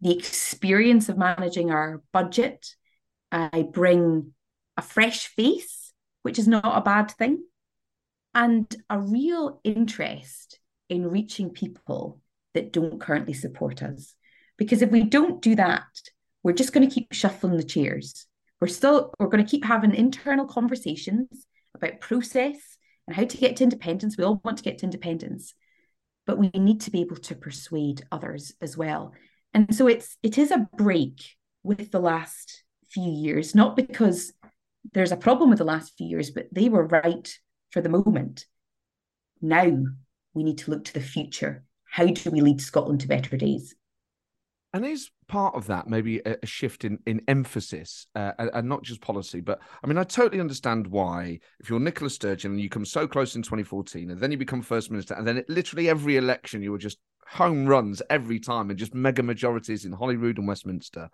the 0.00 0.16
experience 0.16 1.08
of 1.08 1.18
managing 1.18 1.72
our 1.72 2.00
budget. 2.12 2.74
I 3.32 3.66
bring 3.72 4.32
a 4.76 4.82
fresh 4.82 5.26
face, 5.26 5.92
which 6.22 6.38
is 6.38 6.46
not 6.46 6.78
a 6.78 6.80
bad 6.80 7.10
thing, 7.10 7.44
and 8.32 8.72
a 8.88 9.00
real 9.00 9.60
interest 9.64 10.60
in 10.88 11.10
reaching 11.10 11.50
people 11.50 12.20
that 12.54 12.72
don't 12.72 13.00
currently 13.00 13.34
support 13.34 13.82
us. 13.82 14.14
Because 14.60 14.82
if 14.82 14.90
we 14.90 15.04
don't 15.04 15.40
do 15.40 15.54
that, 15.56 15.86
we're 16.42 16.52
just 16.52 16.74
going 16.74 16.86
to 16.86 16.94
keep 16.94 17.14
shuffling 17.14 17.56
the 17.56 17.64
chairs. 17.64 18.26
We're 18.60 18.68
still 18.68 19.14
we're 19.18 19.28
going 19.28 19.42
to 19.42 19.50
keep 19.50 19.64
having 19.64 19.94
internal 19.94 20.44
conversations 20.44 21.46
about 21.74 22.00
process 22.00 22.58
and 23.06 23.16
how 23.16 23.24
to 23.24 23.36
get 23.38 23.56
to 23.56 23.64
independence. 23.64 24.18
We 24.18 24.24
all 24.24 24.38
want 24.44 24.58
to 24.58 24.62
get 24.62 24.76
to 24.78 24.84
independence, 24.84 25.54
but 26.26 26.36
we 26.36 26.50
need 26.54 26.82
to 26.82 26.90
be 26.90 27.00
able 27.00 27.16
to 27.16 27.34
persuade 27.34 28.02
others 28.12 28.52
as 28.60 28.76
well. 28.76 29.14
And 29.54 29.74
so 29.74 29.86
it's 29.86 30.18
it 30.22 30.36
is 30.36 30.50
a 30.50 30.68
break 30.76 31.22
with 31.62 31.90
the 31.90 31.98
last 31.98 32.62
few 32.90 33.10
years, 33.10 33.54
not 33.54 33.76
because 33.76 34.34
there's 34.92 35.12
a 35.12 35.16
problem 35.16 35.48
with 35.48 35.58
the 35.58 35.64
last 35.64 35.94
few 35.96 36.06
years, 36.06 36.30
but 36.30 36.48
they 36.52 36.68
were 36.68 36.86
right 36.86 37.34
for 37.70 37.80
the 37.80 37.88
moment. 37.88 38.44
Now 39.40 39.86
we 40.34 40.44
need 40.44 40.58
to 40.58 40.70
look 40.70 40.84
to 40.84 40.92
the 40.92 41.00
future. 41.00 41.64
How 41.84 42.04
do 42.04 42.30
we 42.30 42.42
lead 42.42 42.60
Scotland 42.60 43.00
to 43.00 43.08
better 43.08 43.38
days? 43.38 43.74
And 44.72 44.86
is 44.86 45.10
part 45.26 45.56
of 45.56 45.66
that 45.66 45.88
maybe 45.88 46.20
a, 46.24 46.46
shift 46.46 46.84
in, 46.84 47.00
in 47.04 47.22
emphasis 47.26 48.06
uh, 48.14 48.32
and 48.38 48.68
not 48.68 48.82
just 48.84 49.00
policy? 49.00 49.40
But 49.40 49.60
I 49.82 49.88
mean, 49.88 49.98
I 49.98 50.04
totally 50.04 50.40
understand 50.40 50.86
why, 50.86 51.40
if 51.58 51.68
you're 51.68 51.80
Nicola 51.80 52.08
Sturgeon 52.08 52.52
and 52.52 52.60
you 52.60 52.68
come 52.68 52.84
so 52.84 53.08
close 53.08 53.34
in 53.34 53.42
2014 53.42 54.10
and 54.10 54.20
then 54.20 54.30
you 54.30 54.38
become 54.38 54.62
First 54.62 54.90
Minister, 54.90 55.14
and 55.14 55.26
then 55.26 55.38
it, 55.38 55.48
literally 55.48 55.88
every 55.88 56.16
election 56.16 56.62
you 56.62 56.70
were 56.70 56.78
just 56.78 56.98
home 57.26 57.66
runs 57.66 58.00
every 58.10 58.38
time 58.38 58.70
and 58.70 58.78
just 58.78 58.94
mega 58.94 59.22
majorities 59.22 59.84
in 59.84 59.92
Holyrood 59.92 60.38
and 60.38 60.46
Westminster. 60.46 61.10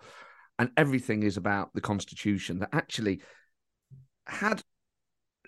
And 0.59 0.71
everything 0.77 1.23
is 1.23 1.39
about 1.39 1.73
the 1.75 1.81
Constitution 1.81 2.59
that 2.59 2.71
actually 2.73 3.21
had 4.27 4.63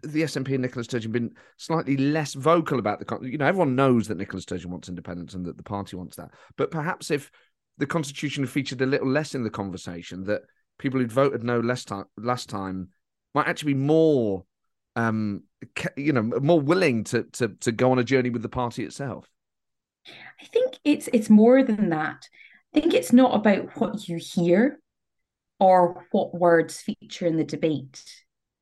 the 0.03 0.23
SNP 0.23 0.55
and 0.55 0.63
Nicola 0.63 0.85
Sturgeon 0.85 1.13
been 1.13 1.33
slightly 1.57 1.97
less 1.97 2.35
vocal 2.35 2.79
about 2.79 3.01
the 3.01 3.19
you 3.29 3.39
know 3.39 3.47
everyone 3.47 3.75
knows 3.75 4.09
that 4.09 4.17
Nicola 4.17 4.41
Sturgeon 4.41 4.71
wants 4.71 4.89
independence 4.89 5.35
and 5.35 5.45
that 5.47 5.57
the 5.57 5.63
party 5.63 5.97
wants 5.97 6.17
that 6.17 6.31
but 6.57 6.71
perhaps 6.71 7.11
if 7.11 7.31
the 7.79 7.87
constitution 7.87 8.47
featured 8.47 8.81
a 8.81 8.87
little 8.87 9.09
less 9.09 9.35
in 9.35 9.43
the 9.43 9.51
conversation 9.51 10.25
that 10.25 10.43
people 10.79 11.01
who'd 11.01 11.13
voted 11.13 11.43
no 11.43 11.61
less 11.61 11.85
time 11.85 12.05
last 12.17 12.49
time 12.49 12.89
might 13.35 13.49
actually 13.49 13.75
be 13.75 13.81
more 13.81 14.45
um 14.97 15.43
you 15.97 16.13
know 16.13 16.23
more 16.23 16.61
willing 16.61 17.05
to 17.05 17.25
to 17.25 17.49
to 17.61 17.73
go 17.73 17.91
on 17.91 17.99
a 17.99 18.05
journey 18.05 18.31
with 18.31 18.43
the 18.43 18.49
party 18.49 18.85
itself 18.85 19.29
i 20.41 20.45
think 20.53 20.75
it's 20.85 21.09
it's 21.13 21.31
more 21.31 21.63
than 21.63 21.91
that 21.91 22.29
i 22.75 22.81
think 22.81 22.95
it's 22.95 23.13
not 23.13 23.35
about 23.35 23.77
what 23.81 24.09
you 24.09 24.17
hear 24.17 24.81
or 25.61 26.07
what 26.13 26.35
words 26.35 26.81
feature 26.81 27.27
in 27.27 27.37
the 27.37 27.45
debate 27.45 28.03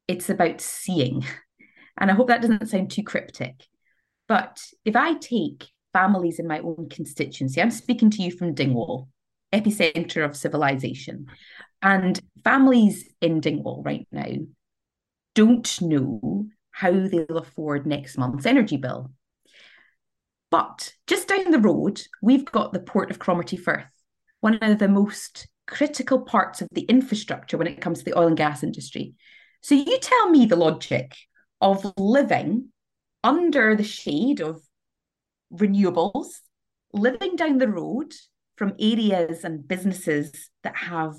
it's 0.09 0.31
about 0.31 0.61
seeing. 0.61 1.25
And 1.99 2.11
I 2.11 2.15
hope 2.15 2.29
that 2.29 2.43
doesn't 2.43 2.69
sound 2.69 2.91
too 2.91 3.03
cryptic. 3.03 3.55
But 4.29 4.63
if 4.85 4.97
I 4.97 5.15
take 5.15 5.67
families 5.97 6.39
in 6.39 6.47
my 6.47 6.59
own 6.59 6.89
constituency, 6.91 7.63
I'm 7.63 7.71
speaking 7.71 8.11
to 8.11 8.23
you 8.23 8.31
from 8.31 8.53
Dingwall, 8.53 9.09
epicenter 9.51 10.27
of 10.27 10.37
civilization. 10.37 11.27
And 11.81 12.21
families 12.45 13.09
in 13.23 13.41
Dingwall 13.41 13.83
right 13.83 14.07
now 14.13 14.45
don't 15.35 15.81
know 15.81 16.49
how 16.71 16.91
they'll 16.91 17.39
afford 17.39 17.87
next 17.87 18.19
month's 18.19 18.45
energy 18.45 18.77
bill. 18.77 19.11
But 20.51 20.93
just 21.07 21.29
down 21.29 21.51
the 21.51 21.59
road, 21.59 22.03
we've 22.21 22.45
got 22.45 22.75
the 22.75 22.81
port 22.81 23.11
of 23.11 23.19
Cromarty 23.19 23.57
Firth, 23.57 23.91
one 24.41 24.59
of 24.61 24.79
the 24.79 24.89
most 24.89 25.49
critical 25.67 26.21
parts 26.21 26.61
of 26.61 26.69
the 26.73 26.83
infrastructure 26.83 27.57
when 27.57 27.69
it 27.69 27.81
comes 27.81 28.01
to 28.01 28.05
the 28.05 28.19
oil 28.19 28.27
and 28.27 28.37
gas 28.37 28.63
industry. 28.63 29.15
So 29.63 29.75
you 29.75 29.99
tell 29.99 30.29
me 30.29 30.45
the 30.45 30.57
logic 30.57 31.17
of 31.63 31.91
living 31.97 32.69
under 33.25 33.75
the 33.75 33.83
shade 33.83 34.41
of 34.41 34.61
renewables, 35.53 36.41
living 36.93 37.37
down 37.37 37.59
the 37.59 37.69
road 37.69 38.13
from 38.57 38.75
areas 38.79 39.45
and 39.45 39.67
businesses 39.67 40.51
that 40.63 40.77
have 40.77 41.15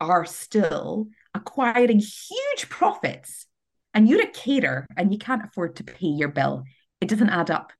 are 0.00 0.24
still 0.24 1.06
acquiring 1.34 2.00
huge 2.00 2.68
profits 2.68 3.46
and 3.94 4.08
you're 4.08 4.22
a 4.22 4.26
carer 4.26 4.86
and 4.96 5.12
you 5.12 5.18
can't 5.18 5.44
afford 5.44 5.76
to 5.76 5.84
pay 5.84 6.06
your 6.06 6.28
bill. 6.28 6.64
It 7.00 7.08
doesn't 7.08 7.30
add 7.30 7.50
up. 7.50 7.72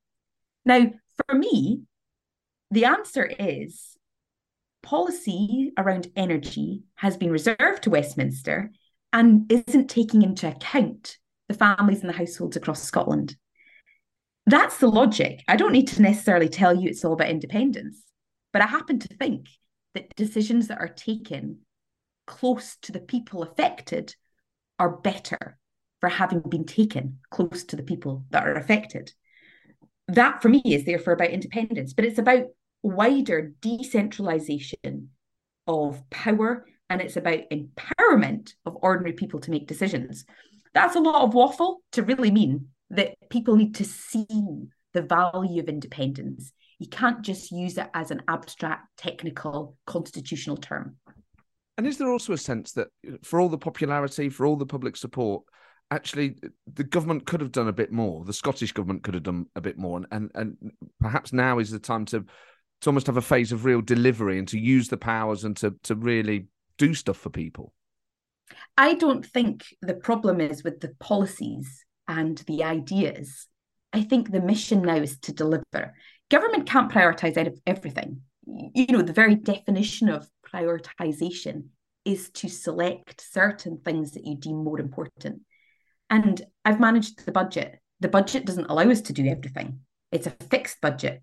Now, 0.64 0.92
for 1.26 1.35
me, 1.35 1.83
the 2.70 2.85
answer 2.85 3.24
is 3.24 3.96
policy 4.83 5.72
around 5.76 6.09
energy 6.16 6.83
has 6.96 7.16
been 7.16 7.31
reserved 7.31 7.83
to 7.83 7.90
Westminster 7.90 8.72
and 9.12 9.50
isn't 9.50 9.88
taking 9.88 10.22
into 10.22 10.48
account 10.48 11.18
the 11.48 11.55
families 11.55 12.00
and 12.00 12.09
the 12.09 12.16
households 12.16 12.57
across 12.57 12.83
Scotland. 12.83 13.37
That's 14.46 14.78
the 14.78 14.88
logic. 14.88 15.42
I 15.46 15.57
don't 15.57 15.72
need 15.72 15.88
to 15.88 16.02
necessarily 16.02 16.48
tell 16.48 16.74
you 16.74 16.88
it's 16.88 17.05
all 17.05 17.12
about 17.12 17.31
independence, 17.31 18.02
but 18.52 18.62
I 18.62 18.66
happen 18.66 18.98
to 18.98 19.09
think 19.09 19.48
that 19.94 20.14
decisions 20.16 20.68
that 20.68 20.81
are 20.81 20.88
taken 20.88 21.61
close 22.26 22.76
to 22.83 22.92
the 22.92 23.00
people 23.00 23.42
affected 23.42 24.14
are 24.78 24.96
better 24.96 25.59
for 26.00 26.09
having 26.09 26.40
been 26.40 26.64
taken 26.64 27.18
close 27.31 27.64
to 27.64 27.76
the 27.76 27.83
people 27.83 28.24
that 28.31 28.46
are 28.46 28.55
affected. 28.55 29.12
That 30.09 30.42
for 30.42 30.48
me 30.48 30.62
is 30.64 30.85
therefore 30.85 31.12
about 31.12 31.31
independence, 31.31 31.92
but 31.92 32.05
it's 32.05 32.18
about 32.18 32.46
wider 32.83 33.52
decentralization 33.61 35.11
of 35.68 36.02
power 36.11 36.66
and 36.90 37.00
it's 37.00 37.16
about 37.16 37.48
empowerment 37.52 38.55
of 38.66 38.76
ordinary 38.83 39.12
people 39.12 39.38
to 39.40 39.50
make 39.52 39.68
decisions. 39.68 40.24
That's 40.74 40.96
a 40.96 41.00
lot 41.00 41.22
of 41.22 41.35
waffle 41.35 41.83
to 41.92 42.02
really 42.02 42.31
mean 42.31 42.68
that 42.92 43.14
people 43.31 43.57
need 43.57 43.74
to 43.76 43.85
see 43.85 44.26
the 44.92 45.02
value 45.02 45.61
of 45.61 45.68
independence. 45.68 46.52
You 46.78 46.88
can't 46.88 47.22
just 47.22 47.50
use 47.50 47.78
it 47.78 47.88
as 47.94 48.11
an 48.11 48.22
abstract, 48.28 48.87
technical, 48.98 49.76
constitutional 49.87 50.57
term. 50.57 50.96
And 51.78 51.87
is 51.87 51.96
there 51.96 52.11
also 52.11 52.35
a 52.35 52.38
sense 52.38 52.72
that 52.72 52.88
for 53.22 53.40
all 53.40 53.48
the 53.48 53.59
popularity, 53.59 54.28
for 54.28 54.46
all 54.46 54.57
the 54.57 54.66
public 54.66 54.96
support, 54.96 55.42
actually 55.90 56.37
the 56.72 56.85
government 56.85 57.26
could 57.26 57.40
have 57.40 57.52
done 57.52 57.68
a 57.68 57.72
bit 57.72 57.90
more? 57.90 58.24
The 58.24 58.33
Scottish 58.33 58.72
government 58.72 59.02
could 59.05 59.14
have 59.14 59.22
done 59.22 59.46
a 59.57 59.61
bit 59.61 59.78
more, 59.78 59.96
and 59.96 60.07
and, 60.11 60.31
and 60.35 60.72
perhaps 61.00 61.33
now 61.33 61.59
is 61.59 61.70
the 61.70 61.78
time 61.78 62.05
to 62.07 62.24
to 62.83 62.90
almost 62.90 63.07
have 63.07 63.16
a 63.16 63.22
phase 63.22 63.52
of 63.52 63.64
real 63.64 63.81
delivery 63.81 64.38
and 64.38 64.48
to 64.48 64.59
use 64.59 64.88
the 64.88 64.98
powers 64.98 65.44
and 65.44 65.57
to 65.59 65.74
to 65.85 65.94
really 65.94 66.48
do 66.76 66.92
stuff 66.92 67.16
for 67.16 67.31
people? 67.31 67.72
I 68.76 68.94
don't 68.94 69.24
think 69.24 69.64
the 69.81 69.94
problem 69.94 70.40
is 70.40 70.62
with 70.62 70.81
the 70.81 70.94
policies 71.00 71.85
and 72.09 72.38
the 72.47 72.65
ideas. 72.65 73.47
I 73.93 74.03
think 74.03 74.31
the 74.31 74.41
mission 74.41 74.83
now 74.83 74.97
is 74.97 75.19
to 75.21 75.33
deliver. 75.33 75.95
Government 76.31 76.67
can't 76.67 76.91
prioritize 76.91 77.61
everything. 77.67 78.23
You 78.47 78.87
know, 78.88 79.03
the 79.03 79.12
very 79.12 79.35
definition 79.35 80.09
of 80.09 80.29
prioritization 80.53 81.65
is 82.05 82.31
to 82.31 82.49
select 82.49 83.21
certain 83.21 83.79
things 83.85 84.12
that 84.12 84.27
you 84.27 84.37
deem 84.37 84.65
more 84.65 84.81
important. 84.81 85.43
And 86.11 86.43
I've 86.65 86.81
managed 86.81 87.25
the 87.25 87.33
budget. 87.33 87.79
The 88.01 88.09
budget 88.09 88.45
doesn't 88.45 88.71
allow 88.71 88.91
us 88.91 89.01
to 89.03 89.12
do 89.12 89.27
everything, 89.27 89.81
it's 90.11 90.27
a 90.27 90.37
fixed 90.51 90.81
budget. 90.81 91.23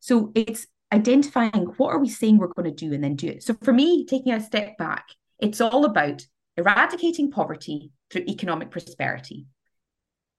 So 0.00 0.30
it's 0.34 0.66
identifying 0.92 1.74
what 1.76 1.90
are 1.90 1.98
we 1.98 2.08
saying 2.08 2.38
we're 2.38 2.46
going 2.48 2.74
to 2.74 2.86
do 2.86 2.94
and 2.94 3.02
then 3.02 3.16
do 3.16 3.26
it. 3.26 3.42
So 3.42 3.54
for 3.62 3.72
me, 3.72 4.06
taking 4.06 4.32
a 4.32 4.40
step 4.40 4.78
back, 4.78 5.06
it's 5.38 5.60
all 5.60 5.84
about 5.84 6.26
eradicating 6.56 7.30
poverty 7.30 7.90
through 8.10 8.22
economic 8.22 8.70
prosperity. 8.70 9.46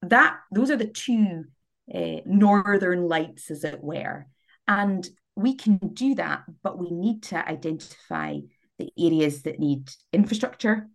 That 0.01 0.37
those 0.51 0.71
are 0.71 0.77
the 0.77 0.87
two 0.87 1.45
uh, 1.93 2.21
northern 2.25 3.07
lights, 3.07 3.51
as 3.51 3.63
it 3.63 3.83
were, 3.83 4.27
and 4.67 5.07
we 5.35 5.55
can 5.55 5.77
do 5.77 6.15
that, 6.15 6.43
but 6.63 6.77
we 6.77 6.91
need 6.91 7.23
to 7.23 7.47
identify 7.47 8.39
the 8.77 8.91
areas 8.97 9.43
that 9.43 9.59
need 9.59 9.89
infrastructure 10.13 10.87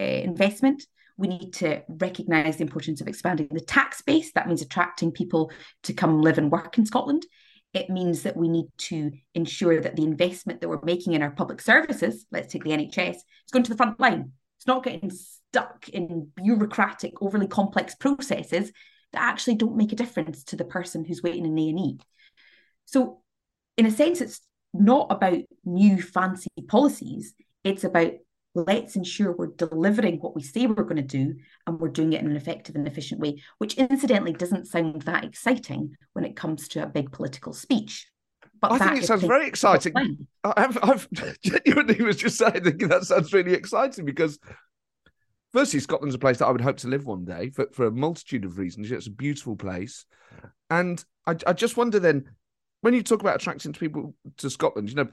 uh, 0.00 0.04
investment. 0.04 0.86
We 1.16 1.28
need 1.28 1.54
to 1.54 1.82
recognize 1.88 2.56
the 2.56 2.64
importance 2.64 3.00
of 3.00 3.08
expanding 3.08 3.48
the 3.50 3.60
tax 3.60 4.02
base. 4.02 4.32
That 4.32 4.48
means 4.48 4.62
attracting 4.62 5.12
people 5.12 5.52
to 5.84 5.92
come 5.92 6.22
live 6.22 6.38
and 6.38 6.50
work 6.50 6.76
in 6.76 6.86
Scotland 6.86 7.24
it 7.74 7.90
means 7.90 8.22
that 8.22 8.36
we 8.36 8.48
need 8.48 8.68
to 8.78 9.10
ensure 9.34 9.80
that 9.80 9.96
the 9.96 10.04
investment 10.04 10.60
that 10.60 10.68
we're 10.68 10.80
making 10.84 11.12
in 11.12 11.22
our 11.22 11.32
public 11.32 11.60
services, 11.60 12.24
let's 12.30 12.52
take 12.52 12.62
the 12.62 12.70
NHS, 12.70 13.16
is 13.16 13.50
going 13.52 13.64
to 13.64 13.70
the 13.70 13.76
front 13.76 13.98
line. 13.98 14.30
It's 14.56 14.66
not 14.66 14.84
getting 14.84 15.10
stuck 15.54 15.88
in 15.88 16.32
bureaucratic, 16.34 17.22
overly 17.22 17.46
complex 17.46 17.94
processes 17.94 18.72
that 19.12 19.22
actually 19.22 19.54
don't 19.54 19.76
make 19.76 19.92
a 19.92 19.96
difference 19.96 20.42
to 20.42 20.56
the 20.56 20.64
person 20.64 21.04
who's 21.04 21.22
waiting 21.22 21.46
in 21.46 21.56
A&E. 21.56 21.98
So 22.86 23.22
in 23.76 23.86
a 23.86 23.90
sense, 23.92 24.20
it's 24.20 24.40
not 24.72 25.06
about 25.10 25.38
new 25.64 26.02
fancy 26.02 26.50
policies. 26.66 27.34
It's 27.62 27.84
about 27.84 28.14
let's 28.56 28.96
ensure 28.96 29.30
we're 29.30 29.46
delivering 29.56 30.18
what 30.18 30.34
we 30.34 30.42
say 30.42 30.66
we're 30.66 30.82
going 30.82 30.96
to 30.96 31.02
do 31.02 31.36
and 31.68 31.78
we're 31.78 31.88
doing 31.88 32.12
it 32.14 32.20
in 32.20 32.30
an 32.30 32.36
effective 32.36 32.74
and 32.74 32.88
efficient 32.88 33.20
way, 33.20 33.40
which 33.58 33.74
incidentally 33.74 34.32
doesn't 34.32 34.66
sound 34.66 35.02
that 35.02 35.24
exciting 35.24 35.94
when 36.14 36.24
it 36.24 36.34
comes 36.34 36.66
to 36.68 36.82
a 36.82 36.86
big 36.86 37.12
political 37.12 37.52
speech. 37.52 38.08
But 38.60 38.72
I 38.72 38.78
think 38.78 39.02
it 39.02 39.06
sounds 39.06 39.22
very 39.22 39.46
exciting. 39.46 40.26
I've, 40.42 40.78
I've 40.82 41.08
genuinely 41.44 42.02
was 42.04 42.16
just 42.16 42.38
saying 42.38 42.62
that 42.64 43.04
sounds 43.04 43.32
really 43.32 43.54
exciting 43.54 44.04
because 44.04 44.40
firstly, 45.54 45.80
Scotland's 45.80 46.16
a 46.16 46.18
place 46.18 46.38
that 46.38 46.46
I 46.46 46.50
would 46.50 46.60
hope 46.60 46.78
to 46.78 46.88
live 46.88 47.06
one 47.06 47.24
day 47.24 47.50
for, 47.50 47.68
for 47.72 47.86
a 47.86 47.92
multitude 47.92 48.44
of 48.44 48.58
reasons. 48.58 48.90
It's 48.90 49.06
a 49.06 49.10
beautiful 49.10 49.56
place. 49.56 50.04
And 50.68 51.02
I, 51.26 51.36
I 51.46 51.52
just 51.52 51.76
wonder 51.76 52.00
then, 52.00 52.28
when 52.80 52.92
you 52.92 53.02
talk 53.02 53.20
about 53.20 53.36
attracting 53.36 53.72
people 53.72 54.14
to 54.38 54.50
Scotland, 54.50 54.90
you 54.90 54.96
know, 54.96 55.08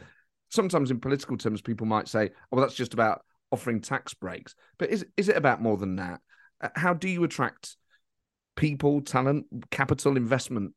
sometimes 0.49 0.91
in 0.91 0.99
political 0.99 1.37
terms, 1.37 1.61
people 1.61 1.85
might 1.87 2.07
say, 2.07 2.31
oh, 2.33 2.47
well, 2.51 2.61
that's 2.61 2.75
just 2.75 2.93
about 2.93 3.21
offering 3.51 3.81
tax 3.81 4.13
breaks. 4.13 4.55
But 4.79 4.89
is 4.89 5.05
is 5.15 5.29
it 5.29 5.37
about 5.37 5.61
more 5.61 5.77
than 5.77 5.95
that? 5.97 6.19
Uh, 6.59 6.69
how 6.75 6.93
do 6.93 7.07
you 7.07 7.23
attract 7.23 7.77
people, 8.55 9.01
talent, 9.01 9.45
capital, 9.69 10.17
investment 10.17 10.73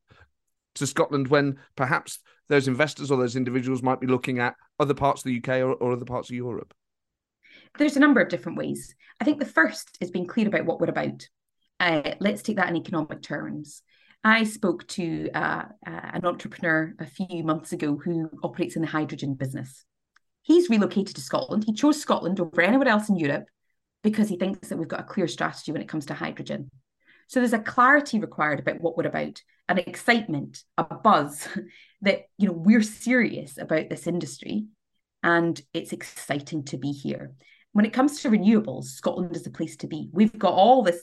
to 0.75 0.87
Scotland 0.87 1.29
when 1.29 1.59
perhaps 1.75 2.19
those 2.49 2.69
investors 2.69 3.11
or 3.11 3.17
those 3.17 3.37
individuals 3.37 3.83
might 3.83 4.01
be 4.01 4.07
looking 4.07 4.39
at 4.39 4.55
other 4.79 4.95
parts 4.95 5.23
of 5.23 5.25
the 5.25 5.39
UK 5.39 5.61
or, 5.61 5.73
or 5.73 5.93
other 5.93 6.05
parts 6.05 6.29
of 6.29 6.37
Europe? 6.37 6.75
There's 7.79 7.97
a 7.97 8.01
number 8.01 8.21
of 8.21 8.29
different 8.29 8.59
ways. 8.59 8.95
I 9.21 9.25
think 9.25 9.39
the 9.39 9.47
first 9.47 9.97
is 10.01 10.11
being 10.11 10.27
clear 10.27 10.49
about 10.49 10.67
what 10.67 10.81
we're 10.81 10.89
about. 10.89 11.29
Uh, 11.81 12.15
let's 12.21 12.43
take 12.43 12.57
that 12.57 12.69
in 12.69 12.77
economic 12.77 13.23
terms. 13.23 13.83
I 14.23 14.45
spoke 14.45 14.87
to 14.89 15.31
uh, 15.35 15.65
uh, 15.87 15.91
an 16.15 16.25
entrepreneur 16.25 16.95
a 16.99 17.07
few 17.07 17.43
months 17.45 17.73
ago 17.73 17.97
who 17.97 18.31
operates 18.43 18.77
in 18.77 18.83
the 18.83 18.89
hydrogen 18.89 19.35
business. 19.35 19.85
He's 20.43 20.71
relocated 20.71 21.17
to 21.17 21.21
Scotland. 21.21 21.65
He 21.65 21.75
chose 21.75 22.01
Scotland 22.01 22.41
over 22.41 22.61
anywhere 22.63 22.89
else 22.89 23.09
in 23.09 23.17
Europe 23.17 23.47
because 24.03 24.29
he 24.29 24.37
thinks 24.37 24.69
that 24.69 24.79
we've 24.79 24.89
got 24.89 25.01
a 25.01 25.05
clear 25.05 25.27
strategy 25.27 25.73
when 25.73 25.83
it 25.83 25.89
comes 25.89 26.07
to 26.07 26.15
hydrogen. 26.15 26.71
So 27.27 27.41
there's 27.41 27.53
a 27.53 27.59
clarity 27.59 28.19
required 28.19 28.61
about 28.61 28.81
what 28.81 28.97
we're 28.97 29.07
about, 29.07 29.43
an 29.69 29.79
excitement, 29.79 30.63
a 30.79 30.85
buzz 30.85 31.49
that 32.03 32.29
you 32.39 32.47
know 32.47 32.55
we're 32.55 32.83
serious 32.83 33.59
about 33.59 33.89
this 33.89 34.07
industry 34.07 34.67
and 35.23 35.61
it's 35.73 35.93
exciting 35.93 36.65
to 36.65 36.77
be 36.77 36.93
here. 36.93 37.33
When 37.75 37.85
it 37.85 37.93
comes 37.93 38.23
to 38.23 38.31
renewables, 38.31 38.85
Scotland 38.85 39.35
is 39.35 39.43
the 39.43 39.51
place 39.51 39.77
to 39.79 39.89
be. 39.89 40.09
We've 40.13 40.39
got 40.39 40.55
all 40.55 40.85
this 40.85 41.03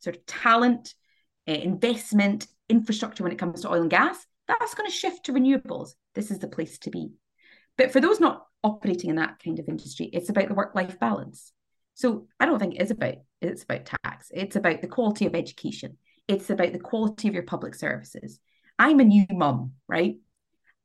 sort 0.00 0.16
of 0.16 0.26
talent, 0.26 0.94
uh, 1.48 1.52
investment, 1.52 2.48
infrastructure 2.68 3.22
when 3.22 3.30
it 3.30 3.38
comes 3.38 3.62
to 3.62 3.70
oil 3.70 3.82
and 3.82 3.90
gas. 3.90 4.18
That's 4.48 4.74
going 4.74 4.90
to 4.90 4.96
shift 4.96 5.26
to 5.26 5.32
renewables. 5.32 5.90
This 6.16 6.32
is 6.32 6.40
the 6.40 6.48
place 6.48 6.76
to 6.80 6.90
be. 6.90 7.12
But 7.78 7.92
for 7.92 8.00
those 8.00 8.18
not 8.18 8.46
operating 8.64 9.10
in 9.10 9.16
that 9.16 9.40
kind 9.42 9.60
of 9.60 9.68
industry, 9.68 10.10
it's 10.12 10.28
about 10.28 10.48
the 10.48 10.54
work 10.54 10.74
life 10.74 10.98
balance. 10.98 11.52
So 11.94 12.26
I 12.40 12.46
don't 12.46 12.58
think 12.58 12.74
it 12.74 12.82
is 12.82 12.90
about 12.90 13.18
it's 13.40 13.62
about 13.62 13.90
tax. 14.02 14.32
It's 14.34 14.56
about 14.56 14.80
the 14.80 14.88
quality 14.88 15.26
of 15.26 15.36
education. 15.36 15.98
It's 16.26 16.50
about 16.50 16.72
the 16.72 16.80
quality 16.80 17.28
of 17.28 17.34
your 17.34 17.44
public 17.44 17.76
services. 17.76 18.40
I'm 18.76 18.98
a 18.98 19.04
new 19.04 19.24
mum, 19.30 19.74
right? 19.86 20.16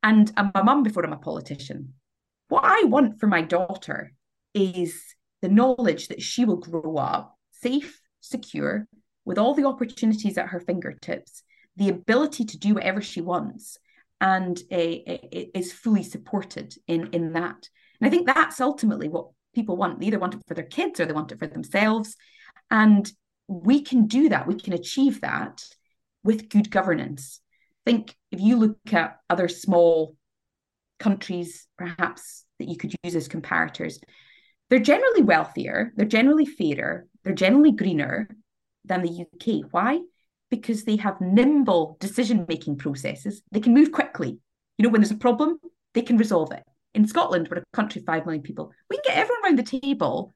And 0.04 0.32
I'm 0.36 0.52
a 0.54 0.62
mum 0.62 0.84
before 0.84 1.04
I'm 1.04 1.12
a 1.12 1.16
politician. 1.16 1.94
What 2.48 2.62
I 2.64 2.84
want 2.84 3.18
for 3.18 3.26
my 3.26 3.42
daughter 3.42 4.12
is 4.56 5.00
the 5.42 5.48
knowledge 5.48 6.08
that 6.08 6.22
she 6.22 6.44
will 6.44 6.56
grow 6.56 6.96
up 6.96 7.36
safe, 7.52 8.00
secure, 8.20 8.88
with 9.24 9.38
all 9.38 9.54
the 9.54 9.66
opportunities 9.66 10.38
at 10.38 10.48
her 10.48 10.60
fingertips, 10.60 11.42
the 11.76 11.88
ability 11.88 12.44
to 12.44 12.58
do 12.58 12.74
whatever 12.74 13.02
she 13.02 13.20
wants, 13.20 13.78
and 14.20 14.58
uh, 14.72 14.96
is 15.54 15.72
fully 15.72 16.02
supported 16.02 16.74
in 16.86 17.08
in 17.08 17.34
that. 17.34 17.68
And 18.00 18.06
I 18.06 18.10
think 18.10 18.26
that's 18.26 18.60
ultimately 18.60 19.08
what 19.08 19.28
people 19.54 19.76
want. 19.76 20.00
They 20.00 20.06
either 20.06 20.18
want 20.18 20.34
it 20.34 20.42
for 20.46 20.54
their 20.54 20.64
kids 20.64 21.00
or 21.00 21.06
they 21.06 21.12
want 21.12 21.32
it 21.32 21.38
for 21.38 21.46
themselves. 21.46 22.16
And 22.70 23.10
we 23.48 23.82
can 23.82 24.06
do 24.06 24.28
that. 24.28 24.46
We 24.46 24.54
can 24.54 24.72
achieve 24.72 25.20
that 25.20 25.64
with 26.24 26.48
good 26.48 26.70
governance. 26.70 27.40
I 27.86 27.90
think 27.90 28.14
if 28.30 28.40
you 28.40 28.56
look 28.56 28.92
at 28.92 29.18
other 29.30 29.48
small 29.48 30.16
countries, 30.98 31.66
perhaps 31.78 32.44
that 32.58 32.68
you 32.68 32.76
could 32.76 32.94
use 33.02 33.14
as 33.14 33.28
comparators, 33.28 33.98
they're 34.68 34.78
generally 34.78 35.22
wealthier, 35.22 35.92
they're 35.96 36.06
generally 36.06 36.46
fairer, 36.46 37.06
they're 37.24 37.34
generally 37.34 37.72
greener 37.72 38.28
than 38.84 39.02
the 39.02 39.24
UK. 39.24 39.68
Why? 39.70 40.00
because 40.50 40.84
they 40.84 40.96
have 40.96 41.20
nimble 41.20 41.96
decision 42.00 42.46
making 42.48 42.76
processes. 42.76 43.42
They 43.52 43.60
can 43.60 43.74
move 43.74 43.92
quickly. 43.92 44.38
You 44.78 44.82
know, 44.82 44.88
when 44.90 45.00
there's 45.00 45.10
a 45.10 45.16
problem, 45.16 45.58
they 45.94 46.02
can 46.02 46.16
resolve 46.16 46.52
it. 46.52 46.62
In 46.94 47.06
Scotland, 47.06 47.48
we're 47.50 47.58
a 47.58 47.64
country 47.72 48.00
of 48.00 48.06
5 48.06 48.26
million 48.26 48.42
people. 48.42 48.72
We 48.88 48.96
can 48.96 49.04
get 49.06 49.18
everyone 49.18 49.44
around 49.44 49.58
the 49.58 49.80
table 49.80 50.34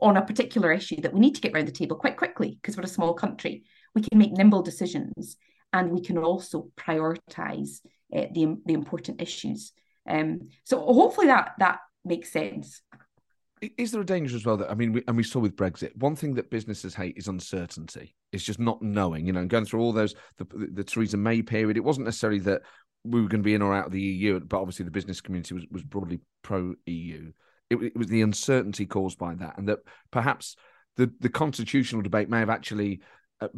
on 0.00 0.16
a 0.16 0.24
particular 0.24 0.72
issue 0.72 1.00
that 1.00 1.12
we 1.12 1.20
need 1.20 1.34
to 1.34 1.40
get 1.40 1.52
around 1.52 1.66
the 1.66 1.72
table 1.72 1.96
quite 1.96 2.16
quickly 2.16 2.58
because 2.60 2.76
we're 2.76 2.84
a 2.84 2.88
small 2.88 3.14
country. 3.14 3.64
We 3.94 4.02
can 4.02 4.18
make 4.18 4.32
nimble 4.32 4.62
decisions 4.62 5.36
and 5.72 5.90
we 5.90 6.00
can 6.00 6.18
also 6.18 6.68
prioritize 6.76 7.80
uh, 8.14 8.26
the, 8.32 8.56
the 8.64 8.74
important 8.74 9.20
issues. 9.20 9.72
Um, 10.08 10.48
so 10.64 10.80
hopefully 10.80 11.28
that 11.28 11.52
that 11.58 11.80
makes 12.04 12.32
sense. 12.32 12.82
Is 13.78 13.92
there 13.92 14.00
a 14.00 14.06
danger 14.06 14.34
as 14.34 14.44
well 14.44 14.56
that 14.56 14.70
I 14.70 14.74
mean, 14.74 14.92
we, 14.92 15.04
and 15.06 15.16
we 15.16 15.22
saw 15.22 15.38
with 15.38 15.54
Brexit, 15.54 15.96
one 15.96 16.16
thing 16.16 16.34
that 16.34 16.50
businesses 16.50 16.94
hate 16.94 17.16
is 17.16 17.28
uncertainty. 17.28 18.16
It's 18.32 18.42
just 18.42 18.58
not 18.58 18.82
knowing, 18.82 19.26
you 19.26 19.32
know, 19.32 19.40
and 19.40 19.50
going 19.50 19.66
through 19.66 19.80
all 19.80 19.92
those 19.92 20.14
the, 20.38 20.46
the 20.72 20.82
Theresa 20.82 21.16
May 21.16 21.42
period. 21.42 21.76
It 21.76 21.84
wasn't 21.84 22.06
necessarily 22.06 22.40
that 22.40 22.62
we 23.04 23.20
were 23.20 23.28
going 23.28 23.42
to 23.42 23.46
be 23.46 23.54
in 23.54 23.62
or 23.62 23.74
out 23.74 23.86
of 23.86 23.92
the 23.92 24.00
EU, 24.00 24.40
but 24.40 24.60
obviously 24.60 24.84
the 24.84 24.90
business 24.90 25.20
community 25.20 25.54
was 25.54 25.64
was 25.70 25.82
broadly 25.84 26.20
pro 26.42 26.74
EU. 26.86 27.30
It, 27.70 27.76
it, 27.76 27.96
was 27.96 28.08
the 28.08 28.22
uncertainty 28.22 28.84
caused 28.84 29.18
by 29.18 29.34
that, 29.36 29.56
and 29.58 29.68
that 29.68 29.78
perhaps 30.10 30.56
the 30.96 31.12
the 31.20 31.28
constitutional 31.28 32.02
debate 32.02 32.28
may 32.28 32.40
have 32.40 32.50
actually. 32.50 33.00
Uh, 33.40 33.48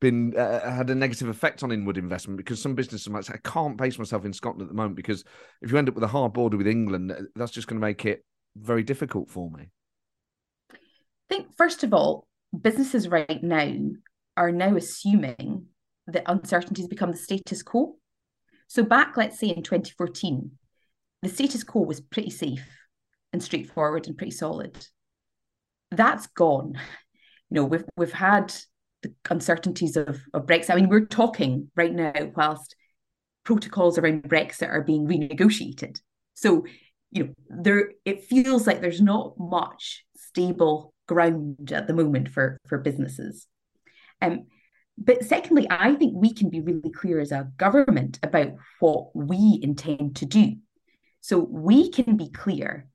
been 0.00 0.36
uh, 0.36 0.58
had 0.74 0.90
a 0.90 0.94
negative 0.94 1.28
effect 1.28 1.62
on 1.62 1.70
inward 1.70 1.96
investment 1.96 2.36
because 2.36 2.60
some 2.60 2.74
businesses 2.74 3.08
might 3.08 3.24
say 3.24 3.34
I 3.34 3.48
can't 3.48 3.76
base 3.76 3.96
myself 3.96 4.24
in 4.24 4.32
Scotland 4.32 4.62
at 4.62 4.68
the 4.68 4.74
moment 4.74 4.96
because 4.96 5.22
if 5.62 5.70
you 5.70 5.78
end 5.78 5.88
up 5.88 5.94
with 5.94 6.02
a 6.02 6.08
hard 6.08 6.32
border 6.32 6.56
with 6.56 6.66
England, 6.66 7.12
uh, 7.12 7.20
that's 7.36 7.52
just 7.52 7.68
going 7.68 7.80
to 7.80 7.86
make 7.86 8.04
it 8.04 8.24
very 8.56 8.82
difficult 8.82 9.30
for 9.30 9.50
me? 9.50 9.70
I 10.70 10.76
think, 11.28 11.56
first 11.56 11.84
of 11.84 11.94
all, 11.94 12.26
businesses 12.58 13.08
right 13.08 13.42
now 13.42 13.74
are 14.36 14.52
now 14.52 14.76
assuming 14.76 15.66
that 16.06 16.30
uncertainties 16.30 16.88
become 16.88 17.12
the 17.12 17.16
status 17.16 17.62
quo. 17.62 17.96
So, 18.68 18.82
back, 18.82 19.16
let's 19.16 19.38
say 19.38 19.48
in 19.48 19.62
2014, 19.62 20.50
the 21.22 21.28
status 21.28 21.64
quo 21.64 21.82
was 21.82 22.00
pretty 22.00 22.30
safe 22.30 22.68
and 23.32 23.42
straightforward 23.42 24.06
and 24.06 24.16
pretty 24.16 24.32
solid. 24.32 24.86
That's 25.90 26.26
gone. 26.28 26.74
You 27.50 27.54
know, 27.56 27.64
we've 27.64 27.84
we've 27.96 28.12
had 28.12 28.54
the 29.02 29.14
uncertainties 29.30 29.96
of, 29.96 30.20
of 30.32 30.46
Brexit. 30.46 30.70
I 30.70 30.76
mean, 30.76 30.88
we're 30.88 31.06
talking 31.06 31.70
right 31.76 31.92
now 31.92 32.12
whilst 32.34 32.74
protocols 33.44 33.98
around 33.98 34.24
Brexit 34.24 34.68
are 34.68 34.82
being 34.82 35.06
renegotiated. 35.06 36.00
So 36.34 36.64
you 37.14 37.24
know 37.24 37.34
there 37.48 37.92
it 38.04 38.24
feels 38.24 38.66
like 38.66 38.80
there's 38.80 39.00
not 39.00 39.38
much 39.38 40.04
stable 40.16 40.92
ground 41.06 41.72
at 41.72 41.86
the 41.86 41.94
moment 41.94 42.28
for 42.28 42.58
for 42.68 42.78
businesses. 42.78 43.46
Um 44.20 44.46
but 44.96 45.24
secondly 45.24 45.66
i 45.70 45.92
think 45.96 46.12
we 46.14 46.32
can 46.32 46.50
be 46.50 46.60
really 46.60 46.90
clear 46.90 47.18
as 47.18 47.32
a 47.32 47.50
government 47.56 48.20
about 48.22 48.52
what 48.80 49.14
we 49.14 49.58
intend 49.62 50.16
to 50.16 50.26
do. 50.26 50.56
So 51.20 51.38
we 51.38 51.90
can 51.90 52.16
be 52.16 52.28
clear 52.28 52.86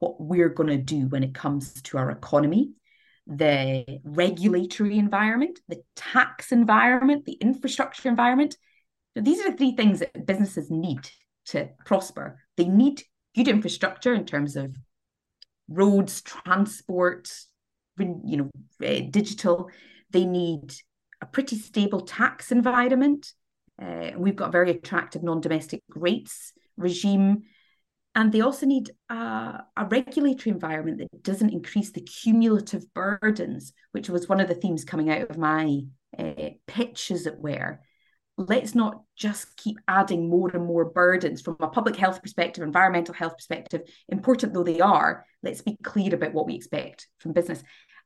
what 0.00 0.20
we're 0.20 0.48
going 0.48 0.68
to 0.70 0.76
do 0.78 1.06
when 1.06 1.22
it 1.22 1.34
comes 1.34 1.80
to 1.82 1.98
our 1.98 2.10
economy 2.10 2.72
the 3.26 3.84
regulatory 4.04 4.98
environment 4.98 5.58
the 5.68 5.82
tax 5.94 6.50
environment 6.50 7.26
the 7.26 7.34
infrastructure 7.34 8.08
environment. 8.08 8.56
These 9.14 9.40
are 9.40 9.50
the 9.50 9.56
three 9.56 9.76
things 9.76 9.98
that 9.98 10.26
businesses 10.26 10.70
need 10.70 11.10
to 11.46 11.70
prosper. 11.84 12.40
They 12.56 12.68
need 12.68 13.02
good 13.38 13.48
infrastructure 13.48 14.12
in 14.12 14.26
terms 14.26 14.56
of 14.56 14.76
roads, 15.68 16.22
transport, 16.22 17.30
you 17.98 18.36
know, 18.36 18.50
uh, 18.84 19.00
digital. 19.10 19.70
They 20.10 20.24
need 20.24 20.74
a 21.20 21.26
pretty 21.26 21.56
stable 21.56 22.00
tax 22.00 22.50
environment. 22.52 23.32
Uh, 23.80 24.10
we've 24.16 24.36
got 24.36 24.48
a 24.48 24.52
very 24.52 24.70
attractive 24.70 25.22
non-domestic 25.22 25.82
rates 25.90 26.52
regime. 26.76 27.44
And 28.14 28.32
they 28.32 28.40
also 28.40 28.66
need 28.66 28.90
a, 29.08 29.62
a 29.76 29.84
regulatory 29.88 30.52
environment 30.52 30.98
that 30.98 31.22
doesn't 31.22 31.52
increase 31.52 31.92
the 31.92 32.00
cumulative 32.00 32.92
burdens, 32.92 33.72
which 33.92 34.08
was 34.08 34.28
one 34.28 34.40
of 34.40 34.48
the 34.48 34.56
themes 34.56 34.84
coming 34.84 35.10
out 35.10 35.30
of 35.30 35.38
my 35.38 35.80
uh, 36.18 36.50
pitch, 36.66 37.12
as 37.12 37.26
it 37.26 37.38
were, 37.38 37.80
let's 38.38 38.74
not 38.74 39.02
just 39.16 39.56
keep 39.56 39.78
adding 39.88 40.30
more 40.30 40.48
and 40.54 40.64
more 40.64 40.84
burdens 40.84 41.42
from 41.42 41.56
a 41.60 41.68
public 41.68 41.96
health 41.96 42.22
perspective, 42.22 42.62
environmental 42.62 43.12
health 43.12 43.36
perspective, 43.36 43.82
important 44.08 44.54
though 44.54 44.62
they 44.62 44.80
are, 44.80 45.26
let's 45.42 45.60
be 45.60 45.76
clear 45.82 46.14
about 46.14 46.32
what 46.32 46.46
we 46.46 46.54
expect 46.54 47.08
from 47.18 47.32
business. 47.32 47.62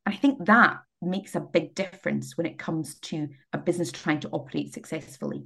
And 0.07 0.15
I 0.15 0.19
think 0.19 0.47
that 0.47 0.79
makes 1.03 1.35
a 1.35 1.41
big 1.41 1.75
difference 1.75 2.37
when 2.37 2.47
it 2.47 2.59
comes 2.59 2.99
to 3.01 3.29
a 3.53 3.59
business 3.59 3.93
trying 3.93 4.21
to 4.21 4.31
operate 4.31 4.73
successfully. 4.73 5.45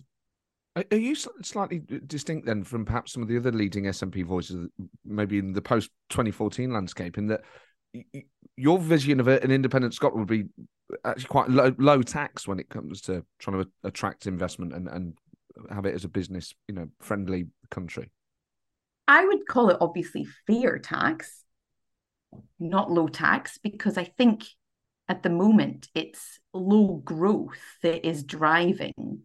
Are 0.77 0.97
you 0.97 1.15
slightly 1.15 1.83
distinct 2.07 2.47
then 2.47 2.63
from 2.63 2.85
perhaps 2.85 3.13
some 3.13 3.23
of 3.23 3.29
the 3.29 3.39
other 3.39 3.51
leading 3.51 3.85
SNP 3.85 4.25
voices, 4.27 4.69
maybe 5.05 5.39
in 5.39 5.55
the 5.55 5.63
post 5.63 5.91
2014 6.11 6.71
landscape, 6.71 7.17
in 7.17 7.29
that 7.29 7.41
your 8.57 8.79
vision 8.79 9.21
of 9.21 9.29
an 9.29 9.51
independent 9.51 9.95
Scotland 9.95 10.29
would 10.29 10.47
be 10.47 10.49
actually 11.05 11.27
quite 11.27 11.51
low, 11.51 11.75
low 11.79 12.03
tax 12.03 12.47
when 12.47 12.59
it 12.59 12.69
comes 12.69 13.01
to 13.03 13.25
trying 13.39 13.63
to 13.63 13.69
attract 13.85 14.27
investment 14.27 14.73
and, 14.73 14.89
and 14.89 15.19
have 15.71 15.87
it 15.87 15.95
as 15.95 16.05
a 16.05 16.09
business, 16.09 16.55
you 16.69 16.75
know, 16.75 16.89
friendly 17.01 17.47
country? 17.71 18.11
I 19.09 19.25
would 19.25 19.47
call 19.47 19.71
it 19.71 19.79
obviously 19.81 20.27
fair 20.47 20.79
tax, 20.79 21.45
not 22.59 22.91
low 22.91 23.09
tax, 23.09 23.59
because 23.59 23.97
I 23.97 24.05
think 24.05 24.45
at 25.09 25.23
the 25.23 25.31
moment 25.31 25.89
it's 25.95 26.41
low 26.53 27.01
growth 27.05 27.61
that 27.83 28.07
is 28.07 28.25
driving 28.25 29.21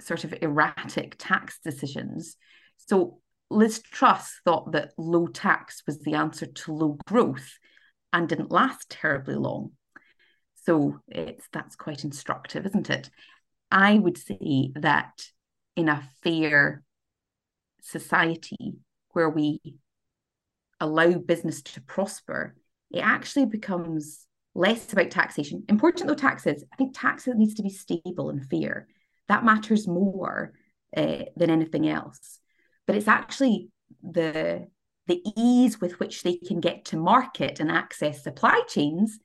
sort 0.00 0.24
of 0.24 0.34
erratic 0.42 1.16
tax 1.18 1.58
decisions. 1.64 2.36
So 2.76 3.20
Liz 3.50 3.80
Truss 3.80 4.40
thought 4.44 4.72
that 4.72 4.92
low 4.98 5.26
tax 5.26 5.82
was 5.86 6.00
the 6.00 6.14
answer 6.14 6.46
to 6.46 6.72
low 6.72 6.98
growth 7.06 7.58
and 8.12 8.28
didn't 8.28 8.50
last 8.50 8.90
terribly 8.90 9.34
long. 9.34 9.72
So 10.64 11.00
it's 11.06 11.46
that's 11.52 11.76
quite 11.76 12.04
instructive, 12.04 12.66
isn't 12.66 12.90
it? 12.90 13.10
I 13.70 13.98
would 13.98 14.18
say 14.18 14.70
that 14.74 15.28
in 15.76 15.88
a 15.88 16.08
fair 16.22 16.82
society 17.82 18.76
where 19.10 19.30
we 19.30 19.60
allow 20.80 21.12
business 21.12 21.62
to 21.62 21.80
prosper, 21.80 22.56
it 22.90 23.00
actually 23.00 23.46
becomes 23.46 24.26
less 24.54 24.92
about 24.92 25.10
taxation. 25.10 25.64
Important 25.68 26.08
though 26.08 26.14
taxes, 26.14 26.64
I 26.72 26.76
think 26.76 26.98
tax 26.98 27.26
needs 27.28 27.54
to 27.54 27.62
be 27.62 27.70
stable 27.70 28.30
and 28.30 28.44
fair. 28.48 28.88
That 29.28 29.44
matters 29.44 29.86
more 29.86 30.52
uh, 30.96 31.24
than 31.36 31.50
anything 31.50 31.88
else. 31.88 32.40
But 32.86 32.96
it's 32.96 33.08
actually 33.08 33.68
the 34.02 34.68
the 35.06 35.22
ease 35.36 35.80
with 35.80 36.00
which 36.00 36.22
they 36.22 36.36
can 36.36 36.60
get 36.60 36.84
to 36.86 36.96
market 36.96 37.60
and 37.60 37.70
access 37.70 38.22
supply 38.22 38.60
chains 38.68 39.18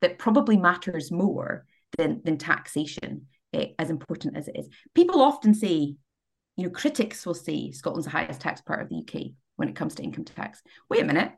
that 0.00 0.18
probably 0.18 0.56
matters 0.56 1.10
more 1.10 1.64
than, 1.96 2.20
than 2.24 2.36
taxation, 2.36 3.26
uh, 3.54 3.66
as 3.78 3.90
important 3.90 4.36
as 4.36 4.48
it 4.48 4.56
is. 4.56 4.68
People 4.94 5.22
often 5.22 5.54
say, 5.54 5.94
you 6.56 6.64
know, 6.64 6.70
critics 6.70 7.24
will 7.24 7.34
say 7.34 7.70
Scotland's 7.70 8.06
the 8.06 8.12
highest 8.12 8.40
tax 8.40 8.60
part 8.60 8.82
of 8.82 8.88
the 8.88 8.96
UK 8.96 9.32
when 9.56 9.68
it 9.68 9.76
comes 9.76 9.94
to 9.96 10.02
income 10.02 10.24
tax. 10.24 10.62
Wait 10.90 11.02
a 11.02 11.06
minute, 11.06 11.32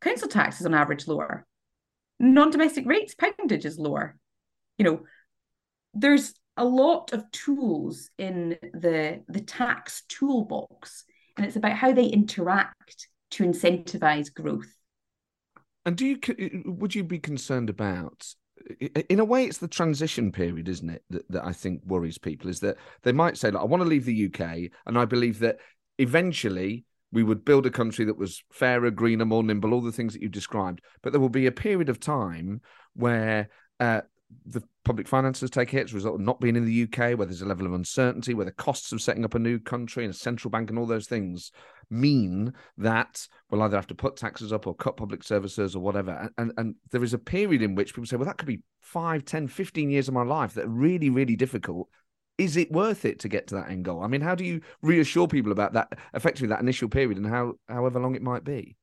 council 0.00 0.28
tax 0.28 0.60
is 0.60 0.66
on 0.66 0.74
average 0.74 1.06
lower. 1.06 1.46
Non-domestic 2.20 2.86
rates 2.86 3.14
poundage 3.14 3.64
is 3.64 3.78
lower. 3.78 4.16
You 4.78 4.84
know, 4.84 5.00
there's 5.94 6.34
a 6.56 6.64
lot 6.64 7.12
of 7.12 7.30
tools 7.30 8.10
in 8.18 8.56
the 8.72 9.22
the 9.28 9.40
tax 9.40 10.02
toolbox, 10.08 11.04
and 11.36 11.46
it's 11.46 11.56
about 11.56 11.72
how 11.72 11.92
they 11.92 12.06
interact 12.06 13.08
to 13.32 13.44
incentivize 13.44 14.32
growth. 14.32 14.72
And 15.84 15.96
do 15.96 16.06
you 16.06 16.62
would 16.66 16.94
you 16.94 17.04
be 17.04 17.18
concerned 17.18 17.70
about? 17.70 18.26
In 19.10 19.20
a 19.20 19.24
way, 19.24 19.44
it's 19.44 19.58
the 19.58 19.68
transition 19.68 20.32
period, 20.32 20.68
isn't 20.68 20.88
it? 20.88 21.02
That, 21.10 21.28
that 21.30 21.44
I 21.44 21.52
think 21.52 21.82
worries 21.84 22.18
people 22.18 22.48
is 22.48 22.60
that 22.60 22.76
they 23.02 23.12
might 23.12 23.36
say, 23.36 23.50
like, 23.50 23.60
I 23.60 23.66
want 23.66 23.82
to 23.82 23.88
leave 23.88 24.06
the 24.06 24.26
UK, 24.26 24.70
and 24.86 24.96
I 24.96 25.04
believe 25.04 25.40
that 25.40 25.58
eventually 25.98 26.86
we 27.12 27.22
would 27.22 27.44
build 27.44 27.66
a 27.66 27.70
country 27.70 28.04
that 28.06 28.16
was 28.16 28.42
fairer, 28.52 28.90
greener, 28.90 29.24
more 29.24 29.42
nimble, 29.42 29.72
all 29.72 29.80
the 29.80 29.92
things 29.92 30.14
that 30.14 30.22
you 30.22 30.28
described. 30.28 30.80
But 31.02 31.12
there 31.12 31.20
will 31.20 31.28
be 31.28 31.46
a 31.46 31.52
period 31.52 31.88
of 31.88 32.00
time 32.00 32.60
where 32.94 33.50
uh, 33.78 34.02
the 34.46 34.62
public 34.84 35.08
finances 35.08 35.50
take 35.50 35.72
a 35.72 35.76
hit 35.76 35.84
as 35.84 35.92
a 35.92 35.94
result 35.96 36.16
of 36.16 36.20
not 36.20 36.40
being 36.40 36.56
in 36.56 36.64
the 36.64 36.82
UK, 36.84 37.16
where 37.16 37.26
there's 37.26 37.42
a 37.42 37.46
level 37.46 37.66
of 37.66 37.72
uncertainty, 37.72 38.34
where 38.34 38.44
the 38.44 38.52
costs 38.52 38.92
of 38.92 39.02
setting 39.02 39.24
up 39.24 39.34
a 39.34 39.38
new 39.38 39.58
country 39.58 40.04
and 40.04 40.14
a 40.14 40.16
central 40.16 40.50
bank 40.50 40.70
and 40.70 40.78
all 40.78 40.86
those 40.86 41.06
things 41.06 41.50
mean 41.90 42.52
that 42.78 43.26
we'll 43.50 43.62
either 43.62 43.76
have 43.76 43.86
to 43.86 43.94
put 43.94 44.16
taxes 44.16 44.52
up 44.52 44.66
or 44.66 44.74
cut 44.74 44.96
public 44.96 45.22
services 45.22 45.74
or 45.74 45.80
whatever. 45.80 46.30
And, 46.38 46.52
and 46.56 46.74
there 46.90 47.04
is 47.04 47.14
a 47.14 47.18
period 47.18 47.62
in 47.62 47.74
which 47.74 47.94
people 47.94 48.06
say, 48.06 48.16
well, 48.16 48.26
that 48.26 48.38
could 48.38 48.48
be 48.48 48.62
5, 48.80 49.24
10, 49.24 49.48
15 49.48 49.90
years 49.90 50.08
of 50.08 50.14
my 50.14 50.24
life 50.24 50.54
that 50.54 50.66
are 50.66 50.68
really, 50.68 51.10
really 51.10 51.36
difficult. 51.36 51.88
Is 52.36 52.56
it 52.56 52.72
worth 52.72 53.04
it 53.04 53.20
to 53.20 53.28
get 53.28 53.46
to 53.48 53.54
that 53.56 53.70
end 53.70 53.84
goal? 53.84 54.02
I 54.02 54.08
mean, 54.08 54.20
how 54.20 54.34
do 54.34 54.44
you 54.44 54.60
reassure 54.82 55.28
people 55.28 55.52
about 55.52 55.74
that, 55.74 55.88
effectively 56.14 56.48
that 56.48 56.60
initial 56.60 56.88
period 56.88 57.16
and 57.16 57.26
how 57.26 57.54
however 57.68 58.00
long 58.00 58.14
it 58.14 58.22
might 58.22 58.44
be? 58.44 58.76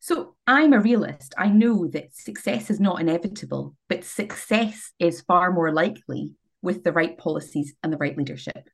So 0.00 0.34
I'm 0.46 0.72
a 0.72 0.80
realist. 0.80 1.34
I 1.36 1.48
know 1.48 1.86
that 1.88 2.14
success 2.14 2.70
is 2.70 2.80
not 2.80 3.00
inevitable, 3.00 3.76
but 3.88 4.02
success 4.02 4.92
is 4.98 5.20
far 5.20 5.52
more 5.52 5.72
likely 5.72 6.32
with 6.62 6.84
the 6.84 6.92
right 6.92 7.16
policies 7.16 7.74
and 7.82 7.92
the 7.92 7.98
right 7.98 8.16
leadership. 8.16 8.70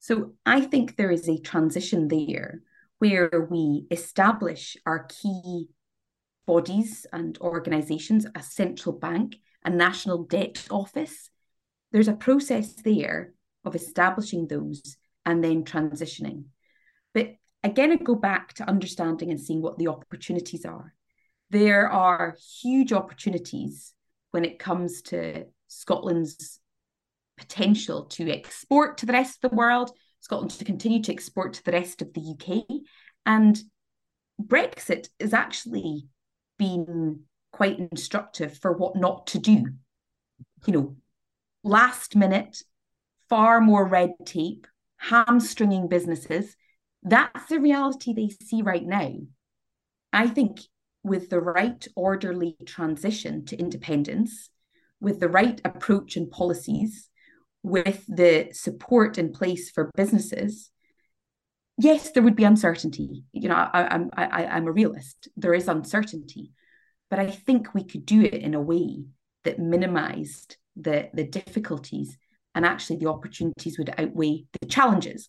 So 0.00 0.34
I 0.44 0.60
think 0.62 0.96
there 0.96 1.12
is 1.12 1.28
a 1.28 1.38
transition 1.38 2.08
there 2.08 2.62
where 2.98 3.46
we 3.48 3.86
establish 3.90 4.76
our 4.84 5.04
key 5.04 5.68
bodies 6.44 7.06
and 7.12 7.38
organizations, 7.38 8.26
a 8.34 8.42
central 8.42 8.96
bank, 8.96 9.36
a 9.64 9.70
national 9.70 10.24
debt 10.24 10.66
office. 10.70 11.30
There's 11.92 12.08
a 12.08 12.14
process 12.14 12.74
there 12.74 13.32
of 13.64 13.76
establishing 13.76 14.48
those 14.48 14.96
and 15.24 15.42
then 15.44 15.64
transitioning. 15.64 16.44
But 17.14 17.34
again, 17.62 17.92
I 17.92 17.96
go 17.96 18.14
back 18.14 18.54
to 18.54 18.68
understanding 18.68 19.30
and 19.30 19.40
seeing 19.40 19.62
what 19.62 19.78
the 19.78 19.88
opportunities 19.88 20.64
are. 20.64 20.94
There 21.50 21.90
are 21.90 22.36
huge 22.62 22.92
opportunities 22.92 23.94
when 24.30 24.44
it 24.44 24.58
comes 24.58 25.02
to 25.02 25.46
Scotland's 25.68 26.60
potential 27.38 28.04
to 28.04 28.30
export 28.30 28.98
to 28.98 29.06
the 29.06 29.12
rest 29.12 29.42
of 29.42 29.50
the 29.50 29.56
world, 29.56 29.90
Scotland 30.20 30.50
to 30.50 30.64
continue 30.64 31.02
to 31.02 31.12
export 31.12 31.54
to 31.54 31.64
the 31.64 31.72
rest 31.72 32.02
of 32.02 32.12
the 32.12 32.34
UK. 32.34 32.64
And 33.24 33.58
Brexit 34.40 35.08
has 35.20 35.32
actually 35.32 36.06
been 36.58 37.20
quite 37.52 37.78
instructive 37.78 38.58
for 38.58 38.72
what 38.72 38.96
not 38.96 39.28
to 39.28 39.38
do. 39.38 39.64
You 40.66 40.72
know, 40.72 40.96
last 41.62 42.16
minute, 42.16 42.62
far 43.28 43.60
more 43.60 43.86
red 43.86 44.14
tape, 44.26 44.66
hamstringing 44.96 45.88
businesses, 45.88 46.56
that's 47.10 47.46
the 47.46 47.60
reality 47.60 48.12
they 48.12 48.28
see 48.28 48.62
right 48.62 48.84
now. 48.84 49.12
I 50.12 50.26
think 50.28 50.60
with 51.02 51.30
the 51.30 51.40
right 51.40 51.86
orderly 51.94 52.56
transition 52.66 53.44
to 53.46 53.56
independence, 53.56 54.50
with 55.00 55.20
the 55.20 55.28
right 55.28 55.60
approach 55.64 56.16
and 56.16 56.30
policies, 56.30 57.08
with 57.62 58.04
the 58.08 58.48
support 58.52 59.18
in 59.18 59.32
place 59.32 59.70
for 59.70 59.90
businesses, 59.94 60.70
yes, 61.76 62.10
there 62.12 62.22
would 62.22 62.36
be 62.36 62.44
uncertainty. 62.44 63.24
You 63.32 63.48
know, 63.48 63.54
I, 63.54 63.94
I'm 63.94 64.10
I, 64.16 64.46
I'm 64.46 64.66
a 64.66 64.72
realist. 64.72 65.28
There 65.36 65.54
is 65.54 65.68
uncertainty, 65.68 66.52
but 67.10 67.18
I 67.18 67.30
think 67.30 67.74
we 67.74 67.84
could 67.84 68.06
do 68.06 68.22
it 68.22 68.34
in 68.34 68.54
a 68.54 68.60
way 68.60 69.04
that 69.44 69.58
minimised 69.58 70.56
the 70.76 71.10
the 71.12 71.24
difficulties 71.24 72.16
and 72.54 72.64
actually 72.64 72.96
the 72.96 73.08
opportunities 73.08 73.78
would 73.78 73.94
outweigh 73.98 74.46
the 74.60 74.66
challenges. 74.66 75.28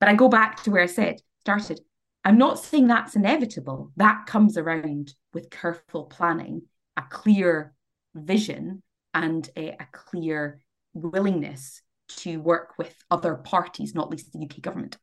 But 0.00 0.08
I 0.08 0.14
go 0.14 0.28
back 0.28 0.62
to 0.64 0.70
where 0.70 0.82
I 0.82 0.86
said, 0.86 1.20
started. 1.40 1.80
I'm 2.24 2.38
not 2.38 2.58
saying 2.58 2.86
that's 2.86 3.16
inevitable. 3.16 3.92
That 3.96 4.26
comes 4.26 4.58
around 4.58 5.14
with 5.32 5.50
careful 5.50 6.04
planning, 6.04 6.62
a 6.96 7.02
clear 7.02 7.74
vision, 8.14 8.82
and 9.14 9.48
a, 9.56 9.70
a 9.70 9.86
clear 9.92 10.60
willingness 10.94 11.82
to 12.08 12.38
work 12.38 12.74
with 12.78 12.94
other 13.10 13.34
parties, 13.36 13.94
not 13.94 14.10
least 14.10 14.32
the 14.32 14.42
UK 14.42 14.60
government. 14.60 14.98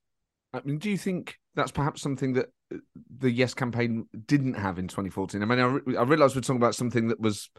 I 0.54 0.62
mean, 0.64 0.78
do 0.78 0.90
you 0.90 0.98
think 0.98 1.38
that's 1.56 1.72
perhaps 1.72 2.02
something 2.02 2.34
that 2.34 2.48
uh, 2.74 2.78
the 3.20 3.32
Yes 3.32 3.54
campaign 3.54 4.08
didn't 4.26 4.56
have 4.56 4.80
in 4.80 4.88
2014? 4.88 5.42
I 5.42 5.46
mean, 5.46 5.60
I, 5.60 5.66
re- 5.66 5.98
I 5.98 6.04
realised 6.04 6.36
we're 6.36 6.42
talking 6.42 6.58
about 6.58 6.76
something 6.76 7.10
that 7.10 7.20
was 7.20 7.50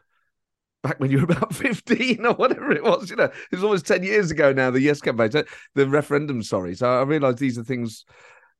back 0.83 1.01
when 1.01 1.11
you 1.11 1.19
were 1.19 1.25
about 1.25 1.55
15 1.55 2.25
or 2.25 2.35
whatever 2.35 2.73
it 2.73 2.85
was. 2.85 3.11
You 3.11 3.17
know, 3.17 3.25
it 3.25 3.53
was 3.53 3.65
almost 3.65 3.87
10 3.87 4.03
years 4.03 4.31
ago 4.31 4.53
now, 4.53 4.71
the 4.71 4.81
Yes 4.81 5.01
campaign, 5.01 5.45
the 5.75 5.89
referendum, 5.89 6.43
sorry. 6.43 6.75
So 6.75 6.89
I 6.89 7.03
realised 7.03 7.39
these 7.39 7.59
are 7.59 7.65
things 7.65 8.05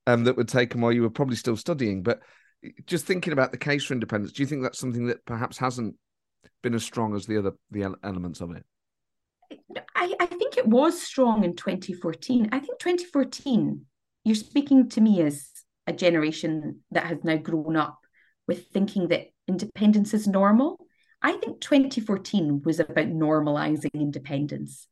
um, 0.07 0.25
that 0.25 0.37
were 0.37 0.45
taken 0.45 0.81
while 0.81 0.93
you 0.93 1.03
were 1.03 1.11
probably 1.11 1.37
still 1.37 1.57
studying. 1.57 2.03
But 2.03 2.21
just 2.87 3.07
thinking 3.07 3.33
about 3.33 3.53
the 3.53 3.59
case 3.59 3.85
for 3.85 3.95
independence, 3.95 4.33
do 4.33 4.43
you 4.43 4.47
think 4.47 4.63
that's 4.63 4.79
something 4.79 5.07
that 5.07 5.25
perhaps 5.25 5.59
hasn't 5.59 5.95
been 6.63 6.75
as 6.75 6.83
strong 6.83 7.15
as 7.15 7.27
the 7.27 7.39
other 7.39 7.53
the 7.71 7.95
elements 8.03 8.41
of 8.41 8.53
it? 8.53 8.65
I, 9.95 10.15
I 10.21 10.27
think 10.27 10.57
it 10.57 10.67
was 10.67 11.01
strong 11.01 11.45
in 11.45 11.55
2014. 11.57 12.51
I 12.53 12.59
think 12.59 12.79
2014, 12.79 13.85
you're 14.25 14.35
speaking 14.35 14.89
to 14.91 15.01
me 15.01 15.23
as 15.23 15.51
a 15.87 15.93
generation 15.93 16.81
that 16.91 17.07
has 17.07 17.25
now 17.25 17.37
grown 17.37 17.77
up 17.77 17.99
with 18.47 18.69
thinking 18.69 19.09
that 19.09 19.29
independence 19.47 20.13
is 20.13 20.27
normal 20.27 20.79
I 21.21 21.33
think 21.33 21.61
2014 21.61 22.63
was 22.65 22.81
about 22.81 23.09
normalizing 23.09 23.95
independence. 23.95 24.87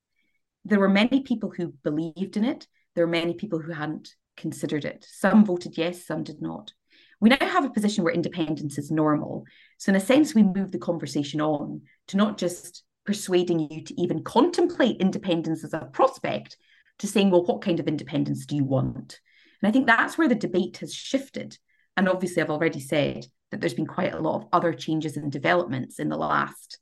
there 0.65 0.81
were 0.81 0.89
many 0.89 1.23
people 1.23 1.53
who 1.57 1.73
believed 1.85 2.37
in 2.37 2.45
it. 2.45 2.67
There 2.95 3.07
were 3.07 3.11
many 3.11 3.35
people 3.35 3.61
who 3.61 3.73
hadn't 3.73 4.17
considered 4.37 4.85
it. 4.85 5.07
Some 5.09 5.45
voted 5.45 5.79
yes, 5.79 6.05
some 6.05 6.25
did 6.25 6.43
not. 6.43 6.73
We 7.21 7.31
now 7.31 7.37
have 7.41 7.65
a 7.65 7.71
position 7.71 8.05
where 8.05 8.13
independence 8.13 8.77
is 8.77 8.91
normal. 8.91 9.45
So, 9.79 9.91
in 9.91 9.97
a 9.97 10.01
sense, 10.01 10.35
we 10.35 10.43
move 10.43 10.73
the 10.73 10.79
conversation 10.79 11.41
on 11.41 11.83
to 12.09 12.17
not 12.17 12.37
just 12.37 12.83
persuading 13.05 13.71
you 13.71 13.85
to 13.85 14.01
even 14.01 14.25
contemplate 14.25 15.01
independence 15.01 15.65
as 15.65 15.73
a 15.73 15.89
prospect, 15.93 16.57
to 16.99 17.07
saying, 17.07 17.31
well, 17.31 17.45
what 17.45 17.63
kind 17.63 17.79
of 17.81 17.89
independence 17.89 18.45
do 18.45 18.57
you 18.57 18.65
want? 18.65 19.21
And 19.63 19.69
I 19.69 19.73
think 19.73 19.87
that's 19.87 20.19
where 20.19 20.29
the 20.29 20.35
debate 20.35 20.79
has 20.79 20.93
shifted. 20.93 21.57
And 21.97 22.09
obviously, 22.09 22.43
I've 22.43 22.51
already 22.51 22.81
said 22.81 23.27
that 23.51 23.61
there's 23.61 23.75
been 23.75 23.87
quite 23.87 24.15
a 24.15 24.21
lot 24.21 24.37
of 24.37 24.49
other 24.53 24.73
changes 24.73 25.17
and 25.17 25.31
developments 25.31 25.99
in 25.99 26.09
the 26.09 26.17
last 26.17 26.79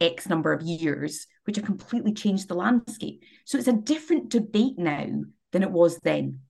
X 0.00 0.28
number 0.28 0.52
of 0.52 0.62
years, 0.62 1.26
which 1.44 1.56
have 1.56 1.64
completely 1.64 2.12
changed 2.12 2.48
the 2.48 2.54
landscape. 2.54 3.22
So 3.44 3.58
it's 3.58 3.68
a 3.68 3.72
different 3.72 4.28
debate 4.28 4.78
now 4.78 5.06
than 5.52 5.62
it 5.62 5.70
was 5.70 5.98
then. 6.00 6.40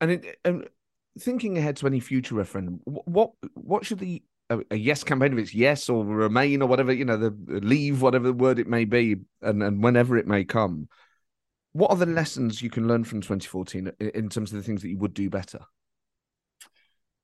And, 0.00 0.10
it, 0.12 0.38
and 0.44 0.68
thinking 1.18 1.58
ahead 1.58 1.76
to 1.76 1.86
any 1.86 2.00
future 2.00 2.34
referendum, 2.34 2.80
what 2.84 3.30
what 3.54 3.84
should 3.84 3.98
the 3.98 4.22
a, 4.50 4.58
a, 4.70 4.76
yes 4.76 5.04
campaign 5.04 5.32
if 5.32 5.38
it's 5.38 5.54
yes 5.54 5.88
or 5.88 6.04
remain 6.04 6.62
or 6.62 6.68
whatever 6.68 6.92
you 6.92 7.04
know 7.04 7.16
the 7.16 7.34
leave 7.48 8.02
whatever 8.02 8.28
the 8.28 8.32
word 8.32 8.58
it 8.58 8.66
may 8.66 8.84
be 8.84 9.16
and 9.42 9.62
and 9.62 9.82
whenever 9.82 10.16
it 10.16 10.26
may 10.26 10.44
come 10.44 10.88
what 11.72 11.90
are 11.90 11.96
the 11.96 12.06
lessons 12.06 12.60
you 12.60 12.68
can 12.68 12.88
learn 12.88 13.04
from 13.04 13.20
2014 13.20 13.92
in 14.00 14.28
terms 14.28 14.52
of 14.52 14.58
the 14.58 14.62
things 14.64 14.82
that 14.82 14.88
you 14.88 14.98
would 14.98 15.14
do 15.14 15.30
better 15.30 15.60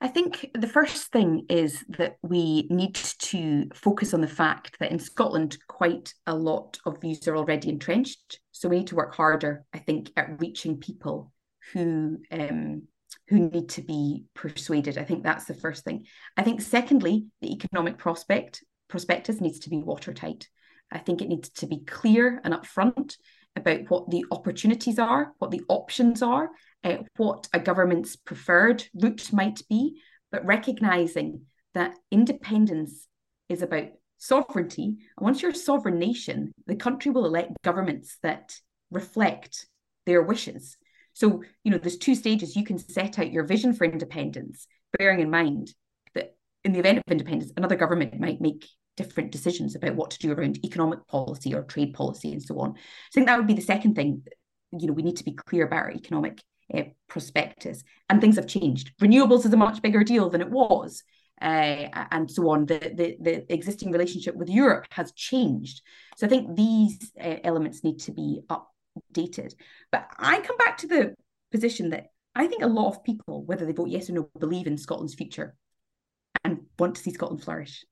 I 0.01 0.09
think 0.09 0.51
the 0.53 0.69
first 0.69 1.11
thing 1.11 1.47
is 1.49 1.83
that 1.89 2.17
we 2.23 2.67
need 2.69 2.95
to 2.95 3.69
focus 3.75 4.13
on 4.13 4.21
the 4.21 4.29
fact 4.29 4.77
that 4.79 4.93
in 4.93 4.99
Scotland, 4.99 5.57
quite 5.69 6.13
a 6.27 6.35
lot 6.35 6.79
of 6.85 7.01
views 7.01 7.27
are 7.27 7.37
already 7.37 7.71
entrenched. 7.71 8.41
So 8.53 8.69
we 8.69 8.79
need 8.79 8.89
to 8.89 8.95
work 8.95 9.15
harder, 9.15 9.65
I 9.73 9.79
think, 9.79 10.11
at 10.17 10.39
reaching 10.39 10.79
people 10.79 11.33
who 11.73 12.19
um, 12.31 12.83
who 13.29 13.49
need 13.49 13.71
to 13.71 13.83
be 13.83 14.25
persuaded. 14.35 14.99
I 14.99 15.05
think 15.05 15.25
that's 15.25 15.47
the 15.47 15.55
first 15.55 15.85
thing. 15.85 16.05
I 16.37 16.43
think 16.43 16.61
secondly, 16.61 17.27
the 17.41 17.53
economic 17.53 17.97
prospect 17.99 18.63
prospectus 18.89 19.41
needs 19.41 19.61
to 19.61 19.71
be 19.71 19.79
watertight. 19.79 20.49
I 20.93 20.99
think 20.99 21.23
it 21.23 21.29
needs 21.29 21.49
to 21.49 21.67
be 21.67 21.81
clear 21.81 22.41
and 22.45 22.55
upfront 22.55 23.17
about 23.57 23.81
what 23.89 24.11
the 24.11 24.25
opportunities 24.31 24.99
are, 24.99 25.33
what 25.39 25.51
the 25.51 25.63
options 25.69 26.23
are, 26.23 26.51
uh, 26.87 27.03
what 27.17 27.49
a 27.53 27.59
government's 27.59 28.17
preferred 28.17 28.85
route 28.95 29.33
might 29.33 29.61
be, 29.69 30.01
but 30.31 30.47
recognizing 30.47 31.43
that 31.75 31.97
independence 32.11 33.09
is 33.49 33.63
about 33.63 33.89
sovereignty. 34.19 34.85
And 34.85 35.25
once 35.25 35.43
you're 35.43 35.51
a 35.51 35.55
sovereign 35.55 35.99
nation, 35.99 36.53
the 36.67 36.77
country 36.77 37.11
will 37.11 37.27
elect 37.27 37.53
governments 37.63 38.19
that 38.23 38.59
reflect 38.91 39.67
their 40.07 40.23
wishes. 40.23 40.77
So, 41.13 41.43
you 41.65 41.71
know, 41.71 41.79
there's 41.79 41.99
two 41.99 42.15
stages. 42.15 42.57
You 42.57 42.65
can 42.65 42.79
set 42.79 43.19
out 43.19 43.33
your 43.33 43.45
vision 43.45 43.73
for 43.73 43.85
independence, 43.85 44.67
bearing 44.99 45.21
in 45.21 45.31
mind 45.31 45.75
that 46.15 46.37
in 46.65 46.73
the 46.73 46.79
event 46.79 46.99
of 46.99 47.05
independence, 47.11 47.53
another 47.57 47.77
government 47.77 48.19
might 48.21 48.41
make 48.41 48.67
different 48.97 49.33
decisions 49.33 49.75
about 49.75 49.95
what 49.95 50.11
to 50.11 50.19
do 50.19 50.33
around 50.33 50.65
economic 50.65 51.07
policy 51.07 51.55
or 51.55 51.63
trade 51.63 51.95
policy 51.95 52.33
and 52.33 52.43
so 52.43 52.59
on. 52.61 52.75
So 52.75 52.79
I 52.79 53.13
think 53.15 53.27
that 53.27 53.39
would 53.39 53.47
be 53.47 53.55
the 53.55 53.61
second 53.61 53.95
thing. 53.95 54.23
You 54.73 54.89
know, 54.89 54.93
we 54.93 55.03
need 55.03 55.17
to 55.19 55.25
be 55.25 55.33
clear 55.33 55.67
about 55.67 55.85
our 55.85 55.91
economic 55.91 56.43
uh, 56.75 56.83
prospectus, 57.09 57.83
and 58.09 58.21
things 58.21 58.37
have 58.37 58.47
changed. 58.47 58.93
Renewables 59.01 59.45
is 59.47 59.53
a 59.53 59.57
much 59.57 59.83
bigger 59.83 60.05
deal 60.05 60.31
than 60.31 60.41
it 60.41 60.51
was, 60.51 61.03
uh, 61.41 61.89
and 62.11 62.31
so 62.31 62.49
on. 62.51 62.67
The, 62.67 62.79
the, 62.79 63.17
the 63.21 63.53
existing 63.53 63.93
relationship 63.93 64.35
with 64.35 64.49
Europe 64.49 64.87
has 64.91 65.13
changed. 65.13 65.83
So 66.17 66.27
I 66.27 66.31
think 66.31 66.57
these 66.57 67.13
uh, 67.21 67.37
elements 67.45 67.85
need 67.85 68.01
to 68.01 68.13
be 68.13 68.41
updated. 68.51 69.55
But 69.93 70.09
I 70.19 70.41
come 70.41 70.57
back 70.57 70.79
to 70.79 70.87
the 70.87 71.15
position 71.53 71.91
that 71.91 72.07
I 72.35 72.47
think 72.47 72.63
a 72.63 72.69
lot 72.69 72.89
of 72.89 73.05
people, 73.05 73.45
whether 73.45 73.65
they 73.65 73.73
vote 73.73 73.89
yes 73.89 74.11
or 74.11 74.13
no, 74.13 74.31
believe 74.39 74.67
in 74.67 74.77
Scotland's 74.77 75.15
future 75.15 75.55
and 76.45 76.61
want 76.79 76.97
to 76.97 77.03
see 77.03 77.13
Scotland 77.13 77.43
flourish 77.43 77.85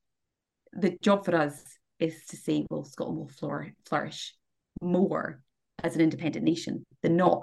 the 0.76 0.96
job 1.00 1.24
for 1.24 1.34
us 1.36 1.62
is 1.98 2.26
to 2.26 2.36
say, 2.36 2.66
well, 2.70 2.84
Scotland 2.84 3.18
will 3.18 3.68
flourish 3.86 4.34
more 4.82 5.40
as 5.82 5.94
an 5.94 6.00
independent 6.00 6.44
nation 6.44 6.84
than 7.02 7.16
not. 7.16 7.42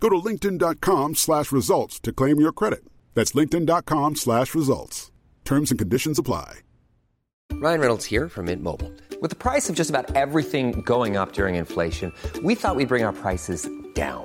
Go 0.00 0.08
to 0.08 0.16
linkedin.com 0.16 1.14
slash 1.14 1.52
results 1.52 2.00
to 2.00 2.12
claim 2.12 2.40
your 2.40 2.52
credit. 2.52 2.84
That's 3.14 3.32
linkedin.com 3.32 4.16
slash 4.16 4.54
results. 4.54 5.12
Terms 5.44 5.70
and 5.70 5.78
conditions 5.78 6.18
apply. 6.18 6.60
Ryan 7.52 7.80
Reynolds 7.80 8.06
here 8.06 8.28
from 8.28 8.46
Mint 8.46 8.62
Mobile. 8.62 8.90
With 9.20 9.28
the 9.30 9.36
price 9.36 9.68
of 9.68 9.76
just 9.76 9.90
about 9.90 10.16
everything 10.16 10.80
going 10.80 11.18
up 11.18 11.32
during 11.32 11.56
inflation, 11.56 12.12
we 12.42 12.54
thought 12.54 12.76
we'd 12.76 12.88
bring 12.88 13.04
our 13.04 13.12
prices 13.12 13.68
down. 13.94 14.24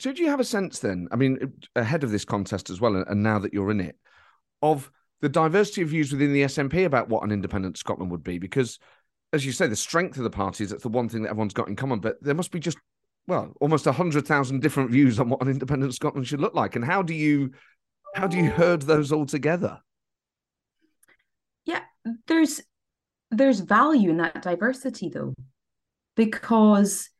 So 0.00 0.12
do 0.12 0.22
you 0.22 0.30
have 0.30 0.40
a 0.40 0.44
sense 0.44 0.78
then, 0.78 1.08
I 1.12 1.16
mean 1.16 1.38
uh, 1.42 1.80
ahead 1.80 2.04
of 2.04 2.10
this 2.10 2.24
contest 2.24 2.70
as 2.70 2.80
well 2.80 2.96
and 2.96 3.22
now 3.22 3.38
that 3.38 3.52
you're 3.52 3.70
in 3.70 3.80
it 3.80 3.96
of 4.62 4.90
the 5.20 5.28
diversity 5.28 5.82
of 5.82 5.88
views 5.88 6.12
within 6.12 6.32
the 6.32 6.42
SNP 6.42 6.84
about 6.84 7.08
what 7.08 7.22
an 7.22 7.30
independent 7.30 7.76
Scotland 7.76 8.10
would 8.10 8.24
be. 8.24 8.38
Because, 8.38 8.78
as 9.32 9.44
you 9.44 9.52
say, 9.52 9.66
the 9.66 9.76
strength 9.76 10.16
of 10.16 10.24
the 10.24 10.30
party 10.30 10.64
is 10.64 10.70
that's 10.70 10.82
the 10.82 10.88
one 10.88 11.08
thing 11.08 11.22
that 11.22 11.30
everyone's 11.30 11.54
got 11.54 11.68
in 11.68 11.76
common. 11.76 12.00
But 12.00 12.22
there 12.22 12.34
must 12.34 12.50
be 12.50 12.60
just, 12.60 12.78
well, 13.26 13.52
almost 13.60 13.84
hundred 13.84 14.26
thousand 14.26 14.60
different 14.60 14.90
views 14.90 15.20
on 15.20 15.28
what 15.28 15.42
an 15.42 15.48
independent 15.48 15.94
Scotland 15.94 16.26
should 16.26 16.40
look 16.40 16.54
like. 16.54 16.76
And 16.76 16.84
how 16.84 17.02
do 17.02 17.14
you, 17.14 17.52
how 18.14 18.26
do 18.26 18.38
you 18.38 18.50
herd 18.50 18.82
those 18.82 19.12
all 19.12 19.26
together? 19.26 19.78
Yeah, 21.66 21.82
there's 22.26 22.62
there's 23.30 23.60
value 23.60 24.10
in 24.10 24.16
that 24.16 24.42
diversity 24.42 25.08
though, 25.08 25.34
because 26.16 27.10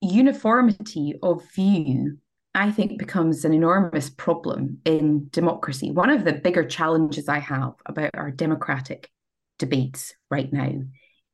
uniformity 0.00 1.14
of 1.22 1.42
view 1.52 2.18
I 2.56 2.70
think 2.70 2.98
becomes 2.98 3.44
an 3.44 3.52
enormous 3.52 4.08
problem 4.08 4.78
in 4.86 5.28
democracy. 5.28 5.90
One 5.90 6.08
of 6.08 6.24
the 6.24 6.32
bigger 6.32 6.64
challenges 6.64 7.28
I 7.28 7.38
have 7.38 7.74
about 7.84 8.12
our 8.14 8.30
democratic 8.30 9.10
debates 9.58 10.14
right 10.30 10.50
now 10.50 10.72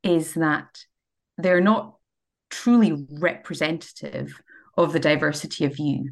is 0.03 0.35
that 0.35 0.85
they're 1.39 1.61
not 1.61 1.95
truly 2.51 3.07
representative 3.09 4.35
of 4.77 4.93
the 4.93 4.99
diversity 4.99 5.65
of 5.65 5.77
view. 5.77 6.11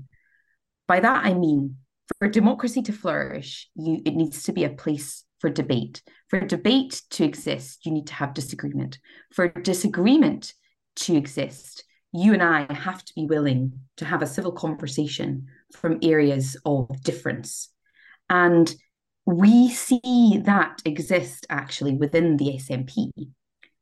By 0.86 1.00
that 1.00 1.24
I 1.24 1.34
mean, 1.34 1.78
for 2.18 2.28
democracy 2.28 2.82
to 2.82 2.92
flourish, 2.92 3.68
you, 3.74 4.00
it 4.04 4.14
needs 4.14 4.44
to 4.44 4.52
be 4.52 4.62
a 4.62 4.70
place 4.70 5.24
for 5.40 5.50
debate. 5.50 6.02
For 6.28 6.38
debate 6.38 7.02
to 7.10 7.24
exist, 7.24 7.84
you 7.84 7.90
need 7.90 8.06
to 8.08 8.14
have 8.14 8.32
disagreement. 8.32 9.00
For 9.32 9.48
disagreement 9.48 10.54
to 10.96 11.16
exist, 11.16 11.82
you 12.12 12.32
and 12.32 12.42
I 12.42 12.72
have 12.72 13.04
to 13.04 13.14
be 13.14 13.26
willing 13.26 13.72
to 13.98 14.04
have 14.04 14.22
a 14.22 14.26
civil 14.26 14.52
conversation 14.52 15.46
from 15.72 15.98
areas 16.02 16.56
of 16.64 17.02
difference. 17.02 17.68
And 18.28 18.72
we 19.26 19.70
see 19.70 20.40
that 20.44 20.82
exist 20.84 21.46
actually 21.48 21.94
within 21.94 22.36
the 22.36 22.56
SNP, 22.56 23.10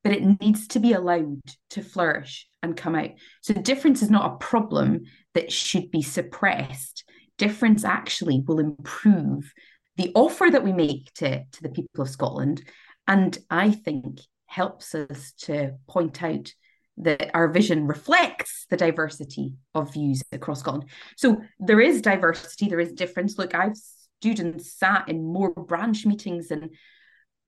but 0.04 0.12
it 0.12 0.40
needs 0.40 0.68
to 0.68 0.80
be 0.80 0.92
allowed 0.92 1.40
to 1.70 1.82
flourish 1.82 2.46
and 2.62 2.76
come 2.76 2.94
out. 2.94 3.10
So 3.40 3.54
difference 3.54 4.02
is 4.02 4.10
not 4.10 4.32
a 4.32 4.36
problem 4.36 5.04
that 5.34 5.52
should 5.52 5.90
be 5.90 6.02
suppressed. 6.02 7.04
Difference 7.38 7.84
actually 7.84 8.42
will 8.46 8.58
improve 8.58 9.52
the 9.96 10.12
offer 10.14 10.48
that 10.50 10.64
we 10.64 10.72
make 10.72 11.12
to, 11.14 11.44
to 11.44 11.62
the 11.62 11.68
people 11.68 12.02
of 12.02 12.10
Scotland. 12.10 12.62
And 13.06 13.38
I 13.48 13.70
think 13.70 14.20
helps 14.46 14.94
us 14.94 15.32
to 15.38 15.74
point 15.88 16.22
out 16.22 16.52
that 17.00 17.30
our 17.34 17.48
vision 17.48 17.86
reflects 17.86 18.66
the 18.70 18.76
diversity 18.76 19.54
of 19.74 19.92
views 19.92 20.22
across 20.32 20.60
Scotland. 20.60 20.90
So 21.16 21.40
there 21.58 21.80
is 21.80 22.02
diversity, 22.02 22.68
there 22.68 22.80
is 22.80 22.92
difference. 22.92 23.38
Look, 23.38 23.54
I've 23.54 23.76
students 24.20 24.72
sat 24.72 25.08
in 25.08 25.24
more 25.24 25.50
branch 25.50 26.04
meetings 26.04 26.48
than 26.48 26.70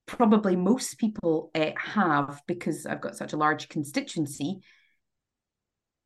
probably 0.07 0.57
most 0.57 0.99
people 0.99 1.51
uh, 1.55 1.71
have 1.77 2.41
because 2.47 2.87
I've 2.87 3.01
got 3.01 3.17
such 3.17 3.33
a 3.33 3.37
large 3.37 3.69
constituency. 3.69 4.61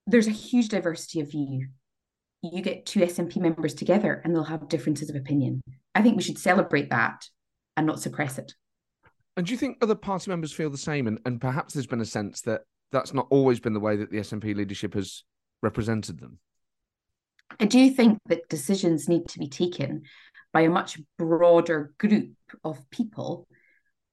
There's 0.07 0.27
a 0.27 0.33
huge 0.33 0.69
diversity 0.69 1.21
of 1.21 1.31
view. 1.31 1.69
You 2.43 2.63
get 2.63 2.85
two 2.85 3.01
SNP 3.01 3.37
members 3.39 3.75
together 3.75 4.21
and 4.23 4.35
they'll 4.35 4.45
have 4.45 4.69
differences 4.69 5.09
of 5.09 5.17
opinion. 5.17 5.63
I 5.95 6.03
think 6.03 6.17
we 6.17 6.23
should 6.23 6.39
celebrate 6.39 6.91
that 6.91 7.27
and 7.77 7.87
not 7.87 8.01
suppress 8.01 8.39
it. 8.39 8.53
And 9.37 9.47
do 9.47 9.53
you 9.53 9.59
think 9.59 9.79
other 9.81 9.95
party 9.95 10.31
members 10.31 10.53
feel 10.53 10.71
the 10.71 10.79
same? 10.79 11.07
And, 11.07 11.19
and 11.25 11.41
perhaps 11.41 11.75
there's 11.75 11.87
been 11.87 12.01
a 12.01 12.07
sense 12.07 12.43
that 12.43 12.63
that's 12.95 13.13
not 13.13 13.27
always 13.29 13.61
been 13.61 13.75
the 13.75 13.81
way 13.81 13.97
that 13.97 14.11
the 14.11 14.19
SNP 14.19 14.55
leadership 14.55 14.95
has 14.95 15.25
represented 15.63 16.21
them. 16.21 16.39
I 17.61 17.67
do 17.67 17.91
think 17.91 18.19
that 18.27 18.49
decisions 18.49 19.09
need 19.09 19.29
to 19.29 19.39
be 19.39 19.49
taken 19.49 20.03
by 20.53 20.63
a 20.63 20.71
much 20.71 21.01
broader 21.19 21.93
group 21.99 22.33
of 22.63 22.89
people, 22.91 23.47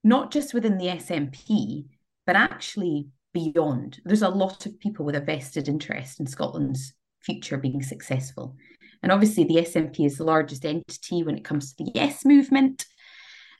not 0.03 0.31
just 0.31 0.53
within 0.53 0.77
the 0.77 0.87
SNP, 0.87 1.85
but 2.25 2.35
actually 2.35 3.07
beyond. 3.33 4.01
There's 4.03 4.23
a 4.23 4.29
lot 4.29 4.65
of 4.65 4.79
people 4.79 5.05
with 5.05 5.15
a 5.15 5.21
vested 5.21 5.69
interest 5.69 6.19
in 6.19 6.25
Scotland's 6.25 6.93
future 7.21 7.57
being 7.57 7.83
successful. 7.83 8.55
And 9.03 9.11
obviously, 9.11 9.43
the 9.43 9.55
SNP 9.55 10.05
is 10.05 10.17
the 10.17 10.23
largest 10.23 10.65
entity 10.65 11.23
when 11.23 11.37
it 11.37 11.45
comes 11.45 11.73
to 11.73 11.83
the 11.83 11.91
Yes 11.93 12.25
movement 12.25 12.85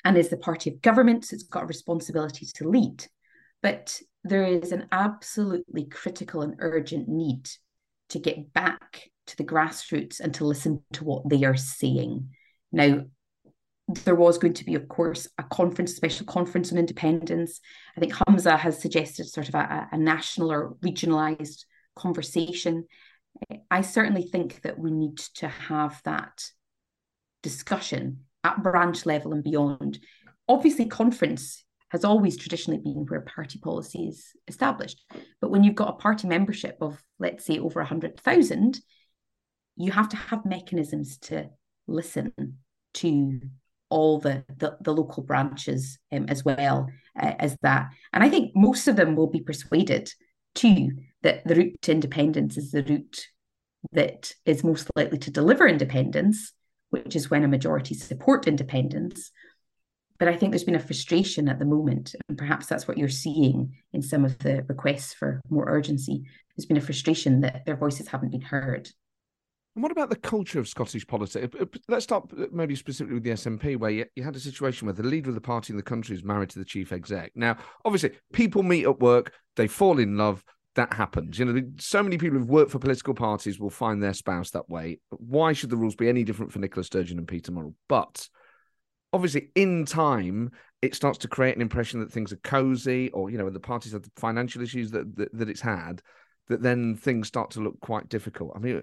and 0.03 0.17
is 0.17 0.29
the 0.29 0.37
party 0.37 0.71
of 0.71 0.81
government, 0.81 1.25
so 1.25 1.35
it's 1.35 1.43
got 1.43 1.63
a 1.63 1.67
responsibility 1.67 2.47
to 2.55 2.67
lead. 2.67 3.05
But 3.61 3.99
there 4.23 4.43
is 4.43 4.71
an 4.71 4.87
absolutely 4.91 5.85
critical 5.85 6.41
and 6.41 6.55
urgent 6.59 7.07
need 7.07 7.49
to 8.09 8.19
get 8.19 8.53
back 8.53 9.09
to 9.27 9.37
the 9.37 9.43
grassroots 9.43 10.19
and 10.19 10.33
to 10.35 10.45
listen 10.45 10.83
to 10.93 11.03
what 11.03 11.27
they 11.29 11.43
are 11.43 11.57
saying. 11.57 12.29
Now, 12.71 13.05
there 13.87 14.15
was 14.15 14.37
going 14.37 14.53
to 14.53 14.65
be, 14.65 14.75
of 14.75 14.87
course, 14.87 15.27
a 15.37 15.43
conference, 15.43 15.93
a 15.93 15.95
special 15.95 16.25
conference 16.25 16.71
on 16.71 16.77
independence. 16.77 17.59
I 17.95 17.99
think 17.99 18.13
Humza 18.13 18.57
has 18.57 18.79
suggested 18.79 19.27
sort 19.27 19.49
of 19.49 19.55
a, 19.55 19.89
a 19.91 19.97
national 19.97 20.51
or 20.51 20.75
regionalised 20.83 21.65
conversation. 21.95 22.85
I 23.69 23.81
certainly 23.81 24.23
think 24.23 24.61
that 24.61 24.77
we 24.77 24.91
need 24.91 25.17
to 25.35 25.47
have 25.47 26.01
that 26.03 26.45
discussion 27.43 28.25
at 28.43 28.63
branch 28.63 29.05
level 29.05 29.33
and 29.33 29.43
beyond. 29.43 29.99
Obviously, 30.47 30.85
conference 30.85 31.63
has 31.91 32.05
always 32.05 32.37
traditionally 32.37 32.79
been 32.79 33.05
where 33.07 33.19
party 33.21 33.59
policy 33.59 34.07
is 34.07 34.31
established. 34.47 35.03
But 35.41 35.51
when 35.51 35.63
you've 35.63 35.75
got 35.75 35.89
a 35.89 35.97
party 35.97 36.25
membership 36.25 36.77
of, 36.79 37.03
let's 37.19 37.45
say, 37.45 37.59
over 37.59 37.81
100,000, 37.81 38.79
you 39.75 39.91
have 39.91 40.07
to 40.09 40.15
have 40.15 40.45
mechanisms 40.45 41.17
to 41.17 41.49
listen 41.87 42.31
to 42.93 43.41
all 43.89 44.19
the, 44.19 44.45
the, 44.57 44.77
the 44.79 44.93
local 44.93 45.21
branches 45.21 45.99
um, 46.13 46.27
as 46.29 46.45
well 46.45 46.87
uh, 47.21 47.33
as 47.39 47.57
that. 47.61 47.89
And 48.13 48.23
I 48.23 48.29
think 48.29 48.55
most 48.55 48.87
of 48.87 48.95
them 48.95 49.17
will 49.17 49.27
be 49.27 49.41
persuaded 49.41 50.09
too 50.55 50.91
that 51.23 51.45
the 51.45 51.55
route 51.55 51.81
to 51.81 51.91
independence 51.91 52.55
is 52.55 52.71
the 52.71 52.83
route 52.83 53.27
that 53.91 54.33
is 54.45 54.63
most 54.63 54.89
likely 54.95 55.17
to 55.17 55.31
deliver 55.31 55.67
independence, 55.67 56.53
which 56.89 57.17
is 57.17 57.29
when 57.29 57.43
a 57.43 57.49
majority 57.49 57.95
support 57.95 58.47
independence. 58.47 59.31
But 60.21 60.27
I 60.27 60.37
think 60.37 60.51
there's 60.51 60.63
been 60.63 60.75
a 60.75 60.79
frustration 60.79 61.49
at 61.49 61.57
the 61.57 61.65
moment, 61.65 62.13
and 62.29 62.37
perhaps 62.37 62.67
that's 62.67 62.87
what 62.87 62.95
you're 62.95 63.09
seeing 63.09 63.73
in 63.91 64.03
some 64.03 64.23
of 64.23 64.37
the 64.37 64.63
requests 64.69 65.15
for 65.15 65.41
more 65.49 65.67
urgency. 65.67 66.21
There's 66.55 66.67
been 66.67 66.77
a 66.77 66.81
frustration 66.81 67.41
that 67.41 67.65
their 67.65 67.75
voices 67.75 68.07
haven't 68.07 68.29
been 68.29 68.41
heard. 68.41 68.87
And 69.75 69.81
what 69.81 69.91
about 69.91 70.11
the 70.11 70.15
culture 70.15 70.59
of 70.59 70.67
Scottish 70.67 71.07
politics? 71.07 71.55
Let's 71.87 72.03
start 72.03 72.29
uh, 72.37 72.45
maybe 72.51 72.75
specifically 72.75 73.15
with 73.15 73.23
the 73.23 73.31
SNP, 73.31 73.77
where 73.77 73.89
you, 73.89 74.05
you, 74.15 74.21
had 74.21 74.35
a 74.35 74.39
situation 74.39 74.85
where 74.85 74.93
the 74.93 75.01
leader 75.01 75.29
of 75.29 75.33
the 75.33 75.41
party 75.41 75.73
in 75.73 75.77
the 75.77 75.81
country 75.81 76.15
is 76.15 76.23
married 76.23 76.51
to 76.51 76.59
the 76.59 76.65
chief 76.65 76.91
exec. 76.91 77.31
Now, 77.33 77.57
obviously, 77.83 78.11
people 78.31 78.61
meet 78.61 78.85
at 78.85 78.99
work, 78.99 79.33
they 79.55 79.65
fall 79.65 79.97
in 79.97 80.17
love, 80.17 80.43
that 80.75 80.93
happens. 80.93 81.39
You 81.39 81.45
know, 81.45 81.63
so 81.79 82.03
many 82.03 82.19
people 82.19 82.37
who've 82.37 82.47
worked 82.47 82.69
for 82.69 82.77
political 82.77 83.15
parties 83.15 83.59
will 83.59 83.71
find 83.71 84.03
their 84.03 84.13
spouse 84.13 84.51
that 84.51 84.69
way. 84.69 84.99
Why 85.09 85.53
should 85.53 85.71
the 85.71 85.77
rules 85.77 85.95
be 85.95 86.09
any 86.09 86.23
different 86.23 86.51
for 86.51 86.59
Nicola 86.59 86.83
Sturgeon 86.83 87.17
and 87.17 87.27
Peter 87.27 87.51
Murrell? 87.51 87.73
But 87.89 88.29
obviously, 89.13 89.49
in 89.55 89.85
time, 89.85 90.51
it 90.81 90.95
starts 90.95 91.19
to 91.19 91.27
create 91.27 91.55
an 91.55 91.61
impression 91.61 91.99
that 91.99 92.11
things 92.11 92.31
are 92.31 92.37
cozy, 92.37 93.09
or 93.11 93.29
you 93.29 93.37
know, 93.37 93.49
the 93.49 93.59
parties 93.59 93.93
have 93.93 94.03
the 94.03 94.11
financial 94.15 94.61
issues 94.61 94.91
that, 94.91 95.15
that 95.15 95.29
that 95.33 95.49
it's 95.49 95.61
had, 95.61 96.01
that 96.47 96.61
then 96.61 96.95
things 96.95 97.27
start 97.27 97.51
to 97.51 97.61
look 97.61 97.79
quite 97.81 98.09
difficult. 98.09 98.53
I 98.55 98.59
mean, 98.59 98.81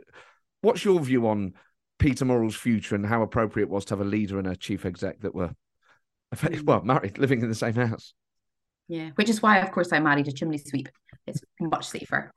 what's 0.61 0.85
your 0.85 1.01
view 1.01 1.29
on 1.29 1.55
Peter 1.99 2.25
Murrell's 2.25 2.57
future 2.57 2.95
and 2.95 3.05
how 3.05 3.23
appropriate 3.23 3.67
it 3.67 3.71
was 3.71 3.85
to 3.87 3.93
have 3.95 4.01
a 4.01 4.09
leader 4.09 4.39
and 4.39 4.47
a 4.47 4.57
chief 4.57 4.87
exec 4.87 5.21
that 5.21 5.35
were, 5.35 5.53
well, 6.65 6.83
married, 6.83 7.19
living 7.19 7.43
in 7.43 7.49
the 7.49 7.55
same 7.55 7.75
house? 7.75 8.15
Yeah, 8.89 9.11
which 9.17 9.29
is 9.29 9.43
why, 9.43 9.59
of 9.59 9.71
course, 9.71 9.93
I 9.93 9.99
married 9.99 10.29
a 10.29 10.33
chimney 10.33 10.59
sweep. 10.59 10.89
It's 11.27 11.41
much 11.61 11.89
safer. 11.89 12.33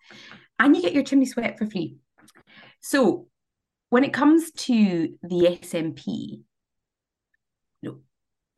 And 0.59 0.75
you 0.75 0.81
get 0.81 0.93
your 0.93 1.03
chimney 1.03 1.25
swept 1.25 1.59
for 1.59 1.65
free. 1.65 1.95
So 2.81 3.27
when 3.89 4.03
it 4.03 4.13
comes 4.13 4.51
to 4.51 5.15
the 5.23 5.47
know, 5.47 6.41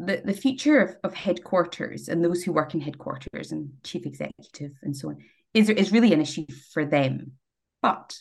the, 0.05 0.21
the 0.23 0.33
future 0.33 0.79
of, 0.79 0.95
of 1.03 1.13
headquarters 1.13 2.07
and 2.07 2.23
those 2.23 2.43
who 2.43 2.53
work 2.53 2.73
in 2.73 2.81
headquarters 2.81 3.51
and 3.51 3.71
chief 3.83 4.05
executive 4.05 4.71
and 4.81 4.95
so 4.95 5.09
on 5.09 5.17
is, 5.53 5.69
is 5.69 5.91
really 5.91 6.13
an 6.13 6.21
issue 6.21 6.45
for 6.71 6.85
them. 6.85 7.33
But 7.81 8.17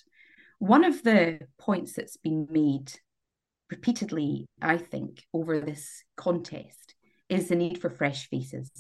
one 0.59 0.85
of 0.85 1.03
the 1.03 1.41
points 1.59 1.95
that's 1.95 2.17
been 2.17 2.47
made 2.51 2.93
repeatedly, 3.71 4.47
I 4.61 4.77
think, 4.77 5.25
over 5.33 5.61
this 5.61 6.05
contest 6.17 6.95
is 7.29 7.49
the 7.49 7.57
need 7.57 7.81
for 7.81 7.91
fresh 7.91 8.29
faces. 8.29 8.71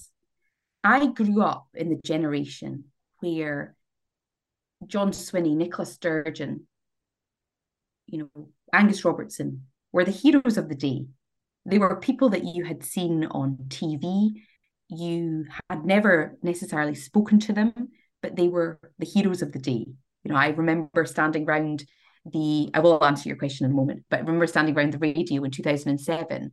I 0.85 1.07
grew 1.07 1.43
up 1.43 1.69
in 1.75 1.89
the 1.89 2.01
generation 2.05 2.85
where 3.21 3.75
John 4.87 5.13
Swinney, 5.13 5.57
Nicola 5.57 5.87
Sturgeon, 5.87 6.67
you 8.07 8.19
know, 8.35 8.49
Angus 8.73 9.05
Robertson 9.05 9.67
were 9.93 10.05
the 10.05 10.11
heroes 10.11 10.59
of 10.59 10.69
the 10.69 10.75
day. 10.75 11.07
They 11.65 11.79
were 11.79 11.97
people 11.97 12.31
that 12.31 12.45
you 12.45 12.65
had 12.65 12.85
seen 12.85 13.25
on 13.27 13.57
TV. 13.69 14.31
You 14.89 15.47
had 15.71 15.85
never 15.85 16.37
necessarily 16.43 16.95
spoken 16.95 17.39
to 17.41 17.53
them, 17.53 17.89
but 18.21 18.37
they 18.37 18.49
were 18.49 18.79
the 18.99 19.07
heroes 19.07 19.43
of 19.43 19.53
the 19.53 19.59
day. 19.59 19.87
You 20.25 20.33
know, 20.33 20.37
I 20.37 20.49
remember 20.49 21.05
standing 21.05 21.49
around 21.49 21.85
the, 22.25 22.71
I 22.75 22.81
will 22.81 23.03
answer 23.05 23.29
your 23.29 23.39
question 23.39 23.65
in 23.67 23.73
a 23.73 23.75
moment, 23.75 24.05
but 24.09 24.19
I 24.19 24.21
remember 24.21 24.47
standing 24.47 24.77
around 24.77 24.93
the 24.93 24.99
radio 24.99 25.43
in 25.45 25.51
2007 25.51 26.53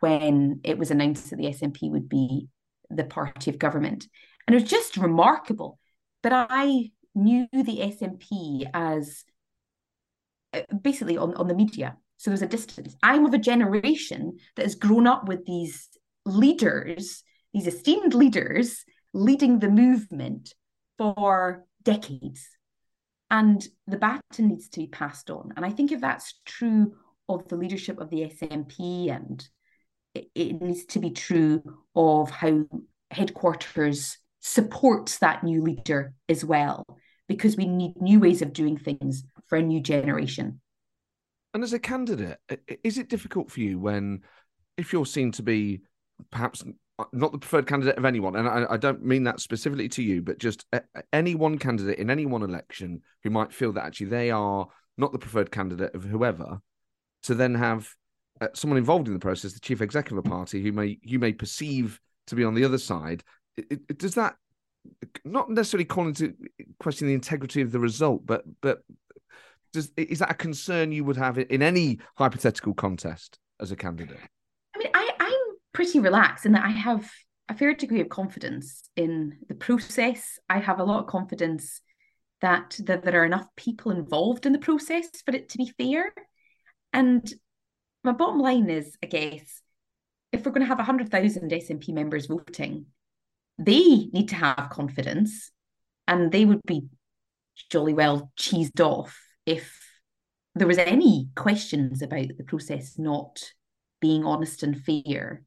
when 0.00 0.60
it 0.64 0.78
was 0.78 0.90
announced 0.90 1.30
that 1.30 1.36
the 1.36 1.46
SNP 1.46 1.90
would 1.90 2.08
be 2.08 2.48
the 2.88 3.04
party 3.04 3.50
of 3.50 3.58
government. 3.58 4.06
And 4.46 4.54
it 4.54 4.62
was 4.62 4.70
just 4.70 4.96
remarkable 4.96 5.78
But 6.22 6.32
I 6.34 6.90
knew 7.14 7.46
the 7.52 7.82
SNP 7.82 8.68
as 8.72 9.24
uh, 10.52 10.62
basically 10.80 11.16
on, 11.16 11.34
on 11.34 11.48
the 11.48 11.54
media. 11.54 11.96
So 12.20 12.28
there's 12.28 12.42
a 12.42 12.46
distance. 12.46 12.94
I'm 13.02 13.24
of 13.24 13.32
a 13.32 13.38
generation 13.38 14.36
that 14.56 14.66
has 14.66 14.74
grown 14.74 15.06
up 15.06 15.26
with 15.26 15.46
these 15.46 15.88
leaders, 16.26 17.24
these 17.54 17.66
esteemed 17.66 18.12
leaders 18.12 18.84
leading 19.14 19.58
the 19.58 19.70
movement 19.70 20.52
for 20.98 21.64
decades. 21.82 22.46
And 23.30 23.66
the 23.86 23.96
baton 23.96 24.48
needs 24.48 24.68
to 24.68 24.80
be 24.80 24.86
passed 24.86 25.30
on. 25.30 25.54
And 25.56 25.64
I 25.64 25.70
think 25.70 25.92
if 25.92 26.02
that's 26.02 26.38
true 26.44 26.92
of 27.26 27.48
the 27.48 27.56
leadership 27.56 27.98
of 27.98 28.10
the 28.10 28.24
SNP 28.24 29.10
and 29.10 29.48
it, 30.14 30.28
it 30.34 30.60
needs 30.60 30.84
to 30.86 30.98
be 30.98 31.12
true 31.12 31.62
of 31.96 32.28
how 32.28 32.66
headquarters 33.10 34.18
supports 34.40 35.20
that 35.20 35.42
new 35.42 35.62
leader 35.62 36.12
as 36.28 36.44
well, 36.44 36.84
because 37.28 37.56
we 37.56 37.64
need 37.66 37.94
new 37.98 38.20
ways 38.20 38.42
of 38.42 38.52
doing 38.52 38.76
things 38.76 39.24
for 39.46 39.56
a 39.56 39.62
new 39.62 39.80
generation. 39.80 40.60
And 41.52 41.62
as 41.64 41.72
a 41.72 41.78
candidate, 41.78 42.38
is 42.84 42.98
it 42.98 43.08
difficult 43.08 43.50
for 43.50 43.60
you 43.60 43.78
when, 43.78 44.22
if 44.76 44.92
you're 44.92 45.06
seen 45.06 45.32
to 45.32 45.42
be 45.42 45.82
perhaps 46.30 46.62
not 47.12 47.32
the 47.32 47.38
preferred 47.38 47.66
candidate 47.66 47.98
of 47.98 48.04
anyone, 48.04 48.36
and 48.36 48.48
I, 48.48 48.66
I, 48.70 48.76
don't 48.76 49.02
mean 49.02 49.24
that 49.24 49.40
specifically 49.40 49.88
to 49.90 50.02
you, 50.02 50.22
but 50.22 50.38
just 50.38 50.66
any 51.12 51.34
one 51.34 51.58
candidate 51.58 51.98
in 51.98 52.10
any 52.10 52.26
one 52.26 52.42
election 52.42 53.00
who 53.24 53.30
might 53.30 53.52
feel 53.52 53.72
that 53.72 53.84
actually 53.84 54.08
they 54.08 54.30
are 54.30 54.68
not 54.98 55.12
the 55.12 55.18
preferred 55.18 55.50
candidate 55.50 55.94
of 55.94 56.04
whoever, 56.04 56.60
to 57.22 57.34
then 57.34 57.54
have 57.54 57.88
uh, 58.40 58.48
someone 58.54 58.78
involved 58.78 59.08
in 59.08 59.14
the 59.14 59.20
process, 59.20 59.52
the 59.52 59.60
chief 59.60 59.80
executive 59.80 60.18
of 60.18 60.26
a 60.26 60.28
party, 60.28 60.62
who 60.62 60.72
may 60.72 60.98
you 61.02 61.18
may 61.18 61.32
perceive 61.32 62.00
to 62.26 62.34
be 62.34 62.44
on 62.44 62.54
the 62.54 62.64
other 62.64 62.78
side, 62.78 63.24
it, 63.56 63.80
it, 63.88 63.98
does 63.98 64.14
that 64.14 64.36
not 65.24 65.50
necessarily 65.50 65.84
call 65.84 66.06
into 66.06 66.34
question 66.78 67.06
the 67.06 67.14
integrity 67.14 67.60
of 67.60 67.72
the 67.72 67.78
result, 67.78 68.24
but 68.24 68.44
but 68.60 68.82
does 69.72 69.90
is 69.96 70.18
that 70.20 70.30
a 70.30 70.34
concern 70.34 70.92
you 70.92 71.04
would 71.04 71.16
have 71.16 71.38
in 71.38 71.62
any 71.62 71.98
hypothetical 72.16 72.74
contest 72.74 73.38
as 73.60 73.70
a 73.70 73.76
candidate? 73.76 74.18
I 74.74 74.78
mean, 74.78 74.88
I, 74.94 75.10
I'm 75.18 75.56
pretty 75.72 76.00
relaxed 76.00 76.46
in 76.46 76.52
that 76.52 76.64
I 76.64 76.70
have 76.70 77.10
a 77.48 77.54
fair 77.54 77.74
degree 77.74 78.00
of 78.00 78.08
confidence 78.08 78.82
in 78.96 79.38
the 79.48 79.54
process. 79.54 80.38
I 80.48 80.58
have 80.58 80.80
a 80.80 80.84
lot 80.84 81.00
of 81.00 81.06
confidence 81.06 81.80
that, 82.40 82.78
that 82.84 83.02
there 83.02 83.20
are 83.20 83.26
enough 83.26 83.46
people 83.56 83.92
involved 83.92 84.46
in 84.46 84.52
the 84.52 84.58
process 84.58 85.08
for 85.24 85.34
it 85.34 85.48
to 85.50 85.58
be 85.58 85.72
fair. 85.78 86.12
And 86.92 87.32
my 88.02 88.12
bottom 88.12 88.40
line 88.40 88.70
is, 88.70 88.96
I 89.02 89.06
guess, 89.06 89.62
if 90.32 90.44
we're 90.44 90.52
going 90.52 90.62
to 90.62 90.68
have 90.68 90.78
100,000 90.78 91.50
SNP 91.50 91.88
members 91.88 92.26
voting, 92.26 92.86
they 93.58 94.08
need 94.12 94.28
to 94.28 94.36
have 94.36 94.70
confidence 94.70 95.50
and 96.08 96.32
they 96.32 96.44
would 96.44 96.62
be 96.66 96.86
jolly 97.70 97.92
well 97.92 98.32
cheesed 98.38 98.80
off 98.80 99.18
if 99.46 99.78
there 100.54 100.66
was 100.66 100.78
any 100.78 101.28
questions 101.36 102.02
about 102.02 102.28
the 102.36 102.44
process 102.44 102.98
not 102.98 103.42
being 104.00 104.24
honest 104.24 104.62
and 104.62 104.82
fair. 104.82 105.44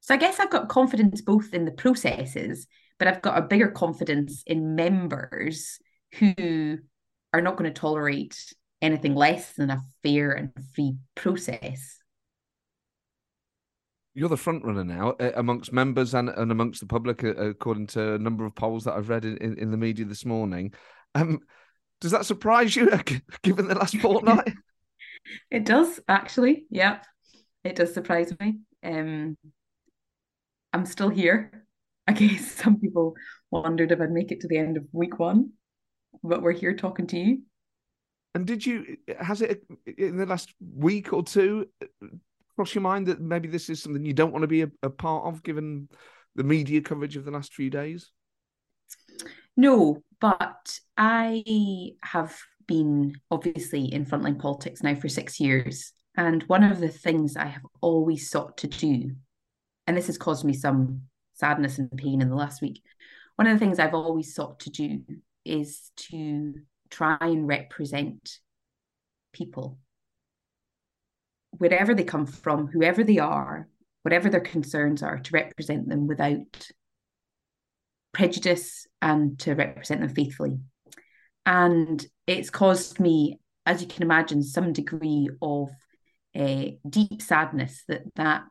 So 0.00 0.14
I 0.14 0.18
guess 0.18 0.38
I've 0.38 0.50
got 0.50 0.68
confidence 0.68 1.20
both 1.20 1.52
in 1.52 1.64
the 1.64 1.72
processes, 1.72 2.66
but 2.98 3.08
I've 3.08 3.22
got 3.22 3.38
a 3.38 3.46
bigger 3.46 3.68
confidence 3.68 4.42
in 4.46 4.74
members 4.74 5.78
who 6.14 6.78
are 7.32 7.42
not 7.42 7.56
going 7.56 7.72
to 7.72 7.78
tolerate 7.78 8.36
anything 8.80 9.14
less 9.14 9.52
than 9.52 9.70
a 9.70 9.82
fair 10.02 10.32
and 10.32 10.50
free 10.74 10.96
process. 11.14 11.98
You're 14.14 14.28
the 14.28 14.36
front 14.36 14.64
runner 14.64 14.84
now 14.84 15.10
uh, 15.20 15.32
amongst 15.36 15.72
members 15.72 16.14
and, 16.14 16.28
and 16.28 16.50
amongst 16.50 16.80
the 16.80 16.86
public, 16.86 17.22
uh, 17.22 17.34
according 17.34 17.88
to 17.88 18.14
a 18.14 18.18
number 18.18 18.44
of 18.44 18.54
polls 18.54 18.84
that 18.84 18.94
I've 18.94 19.08
read 19.08 19.24
in, 19.24 19.36
in, 19.36 19.58
in 19.58 19.70
the 19.70 19.76
media 19.76 20.06
this 20.06 20.24
morning. 20.24 20.72
Um, 21.14 21.40
does 22.00 22.12
that 22.12 22.26
surprise 22.26 22.74
you, 22.76 22.90
given 23.42 23.68
the 23.68 23.74
last 23.74 23.96
fortnight? 23.98 24.52
it 25.50 25.64
does, 25.64 26.00
actually. 26.08 26.66
Yeah, 26.70 26.98
it 27.64 27.76
does 27.76 27.94
surprise 27.94 28.32
me. 28.40 28.58
Um, 28.82 29.36
I'm 30.72 30.86
still 30.86 31.08
here. 31.08 31.66
I 32.06 32.12
guess 32.12 32.50
some 32.62 32.80
people 32.80 33.14
wondered 33.50 33.92
if 33.92 34.00
I'd 34.00 34.10
make 34.10 34.32
it 34.32 34.40
to 34.40 34.48
the 34.48 34.58
end 34.58 34.76
of 34.76 34.84
week 34.92 35.18
one, 35.18 35.52
but 36.22 36.42
we're 36.42 36.52
here 36.52 36.74
talking 36.74 37.06
to 37.08 37.18
you. 37.18 37.42
And 38.34 38.46
did 38.46 38.64
you, 38.64 38.98
has 39.18 39.42
it 39.42 39.62
in 39.96 40.16
the 40.16 40.26
last 40.26 40.52
week 40.60 41.12
or 41.12 41.22
two 41.22 41.66
cross 42.58 42.74
your 42.74 42.82
mind 42.82 43.06
that 43.06 43.20
maybe 43.20 43.46
this 43.46 43.70
is 43.70 43.80
something 43.80 44.04
you 44.04 44.12
don't 44.12 44.32
want 44.32 44.42
to 44.42 44.48
be 44.48 44.62
a, 44.62 44.70
a 44.82 44.90
part 44.90 45.24
of 45.26 45.44
given 45.44 45.88
the 46.34 46.42
media 46.42 46.80
coverage 46.80 47.16
of 47.16 47.24
the 47.24 47.30
last 47.30 47.54
few 47.54 47.70
days? 47.70 48.10
No, 49.56 50.02
but 50.20 50.80
I 50.96 51.92
have 52.02 52.36
been 52.66 53.14
obviously 53.30 53.92
in 53.92 54.04
frontline 54.04 54.38
politics 54.38 54.82
now 54.82 54.94
for 54.94 55.08
six 55.08 55.40
years. 55.40 55.92
And 56.16 56.42
one 56.44 56.64
of 56.64 56.80
the 56.80 56.88
things 56.88 57.36
I 57.36 57.46
have 57.46 57.62
always 57.80 58.28
sought 58.28 58.58
to 58.58 58.66
do, 58.66 59.12
and 59.86 59.96
this 59.96 60.08
has 60.08 60.18
caused 60.18 60.44
me 60.44 60.52
some 60.52 61.02
sadness 61.34 61.78
and 61.78 61.90
pain 61.96 62.20
in 62.20 62.28
the 62.28 62.34
last 62.34 62.60
week, 62.60 62.82
one 63.36 63.46
of 63.46 63.54
the 63.54 63.64
things 63.64 63.78
I've 63.78 63.94
always 63.94 64.34
sought 64.34 64.60
to 64.60 64.70
do 64.70 65.02
is 65.44 65.90
to 66.10 66.54
try 66.90 67.16
and 67.20 67.46
represent 67.46 68.38
people, 69.32 69.78
wherever 71.52 71.94
they 71.94 72.04
come 72.04 72.26
from, 72.26 72.66
whoever 72.66 73.04
they 73.04 73.18
are, 73.18 73.68
whatever 74.02 74.28
their 74.28 74.40
concerns 74.40 75.02
are, 75.02 75.18
to 75.18 75.30
represent 75.32 75.88
them 75.88 76.06
without 76.06 76.68
prejudice 78.18 78.84
and 79.00 79.38
to 79.38 79.54
represent 79.54 80.00
them 80.00 80.10
faithfully. 80.10 80.58
And 81.46 82.04
it's 82.26 82.50
caused 82.50 82.98
me, 82.98 83.38
as 83.64 83.80
you 83.80 83.86
can 83.86 84.02
imagine, 84.02 84.42
some 84.42 84.72
degree 84.72 85.30
of 85.40 85.70
uh, 86.36 86.64
deep 86.88 87.22
sadness 87.22 87.84
that 87.86 88.02
that 88.16 88.48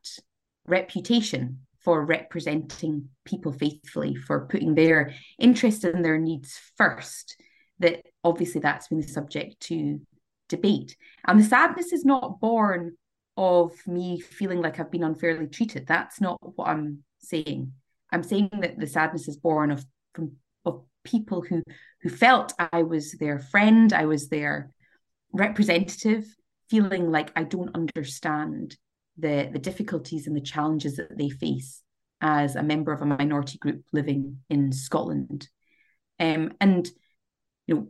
reputation 0.66 1.60
for 1.84 2.04
representing 2.04 3.10
people 3.26 3.52
faithfully, 3.52 4.16
for 4.16 4.48
putting 4.48 4.74
their 4.74 5.14
interest 5.38 5.84
and 5.84 6.04
their 6.04 6.18
needs 6.18 6.58
first, 6.78 7.36
that 7.80 8.04
obviously 8.24 8.62
that's 8.62 8.88
been 8.88 9.02
the 9.02 9.08
subject 9.08 9.60
to 9.60 10.00
debate. 10.48 10.96
And 11.28 11.42
the 11.42 11.44
sadness 11.44 11.92
is 11.92 12.06
not 12.06 12.40
born 12.40 12.96
of 13.36 13.74
me 13.86 14.22
feeling 14.22 14.62
like 14.62 14.80
I've 14.80 14.92
been 14.92 15.04
unfairly 15.04 15.48
treated. 15.48 15.88
That's 15.88 16.22
not 16.22 16.38
what 16.42 16.70
I'm 16.70 17.04
saying. 17.20 17.74
I'm 18.12 18.24
saying 18.24 18.50
that 18.62 18.80
the 18.80 18.88
sadness 18.88 19.28
is 19.28 19.38
born 19.38 19.72
of 19.72 19.86
from 20.14 20.34
of 20.66 20.84
people 21.04 21.42
who 21.42 21.64
who 22.02 22.10
felt 22.10 22.54
I 22.60 22.84
was 22.84 23.14
their 23.14 23.40
friend, 23.40 23.92
I 23.94 24.06
was 24.06 24.30
their 24.30 24.72
representative, 25.32 26.26
feeling 26.70 27.12
like 27.12 27.32
I 27.36 27.44
don't 27.44 27.76
understand 27.76 28.78
the 29.18 29.50
the 29.52 29.60
difficulties 29.60 30.28
and 30.28 30.36
the 30.36 30.42
challenges 30.42 30.98
that 30.98 31.18
they 31.18 31.30
face 31.30 31.82
as 32.22 32.56
a 32.56 32.64
member 32.64 32.92
of 32.92 33.02
a 33.02 33.06
minority 33.06 33.58
group 33.58 33.84
living 33.94 34.40
in 34.50 34.72
Scotland. 34.72 35.48
Um, 36.20 36.54
and 36.60 36.90
you 37.68 37.76
know, 37.76 37.88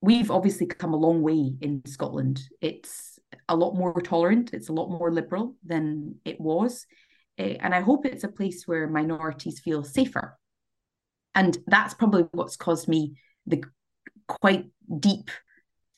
we've 0.00 0.30
obviously 0.30 0.66
come 0.66 0.92
a 0.92 0.98
long 0.98 1.22
way 1.22 1.54
in 1.60 1.82
Scotland. 1.86 2.42
It's 2.60 3.18
a 3.48 3.56
lot 3.56 3.74
more 3.74 4.00
tolerant, 4.00 4.52
it's 4.52 4.68
a 4.68 4.72
lot 4.72 4.90
more 4.90 5.10
liberal 5.10 5.54
than 5.64 6.16
it 6.24 6.40
was. 6.40 6.86
And 7.38 7.74
I 7.74 7.80
hope 7.80 8.04
it's 8.04 8.24
a 8.24 8.28
place 8.28 8.66
where 8.66 8.88
minorities 8.88 9.60
feel 9.60 9.84
safer. 9.84 10.36
And 11.34 11.56
that's 11.66 11.94
probably 11.94 12.26
what's 12.32 12.56
caused 12.56 12.88
me 12.88 13.16
the 13.46 13.62
quite 14.26 14.66
deep 14.98 15.30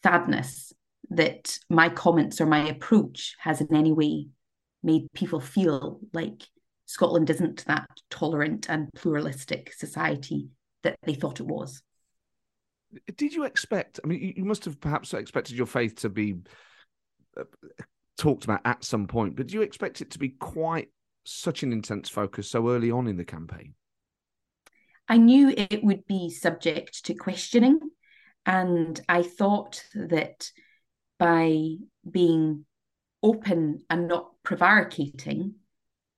sadness 0.02 0.72
that 1.10 1.58
my 1.68 1.88
comments 1.88 2.40
or 2.40 2.46
my 2.46 2.68
approach 2.68 3.36
has 3.40 3.60
in 3.60 3.74
any 3.74 3.92
way 3.92 4.28
made 4.82 5.12
people 5.12 5.40
feel 5.40 6.00
like 6.12 6.42
Scotland 6.86 7.30
isn't 7.30 7.64
that 7.66 7.88
tolerant 8.10 8.68
and 8.68 8.88
pluralistic 8.94 9.72
society 9.72 10.48
that 10.82 10.98
they 11.04 11.14
thought 11.14 11.40
it 11.40 11.46
was. 11.46 11.82
Did 13.16 13.32
you 13.32 13.44
expect? 13.44 14.00
I 14.02 14.08
mean, 14.08 14.34
you 14.36 14.44
must 14.44 14.64
have 14.64 14.80
perhaps 14.80 15.14
expected 15.14 15.56
your 15.56 15.66
faith 15.66 15.96
to 15.96 16.08
be 16.08 16.36
uh, 17.36 17.44
talked 18.18 18.44
about 18.44 18.62
at 18.64 18.84
some 18.84 19.06
point, 19.06 19.36
but 19.36 19.46
do 19.46 19.54
you 19.54 19.62
expect 19.62 20.00
it 20.00 20.10
to 20.12 20.18
be 20.18 20.30
quite 20.30 20.88
such 21.30 21.62
an 21.62 21.72
intense 21.72 22.08
focus 22.08 22.50
so 22.50 22.70
early 22.70 22.90
on 22.90 23.06
in 23.06 23.16
the 23.16 23.24
campaign? 23.24 23.74
I 25.08 25.16
knew 25.16 25.48
it 25.48 25.82
would 25.82 26.06
be 26.06 26.30
subject 26.30 27.04
to 27.06 27.14
questioning. 27.14 27.80
And 28.46 29.00
I 29.08 29.22
thought 29.22 29.82
that 29.94 30.50
by 31.18 31.74
being 32.08 32.64
open 33.22 33.80
and 33.90 34.08
not 34.08 34.30
prevaricating, 34.42 35.56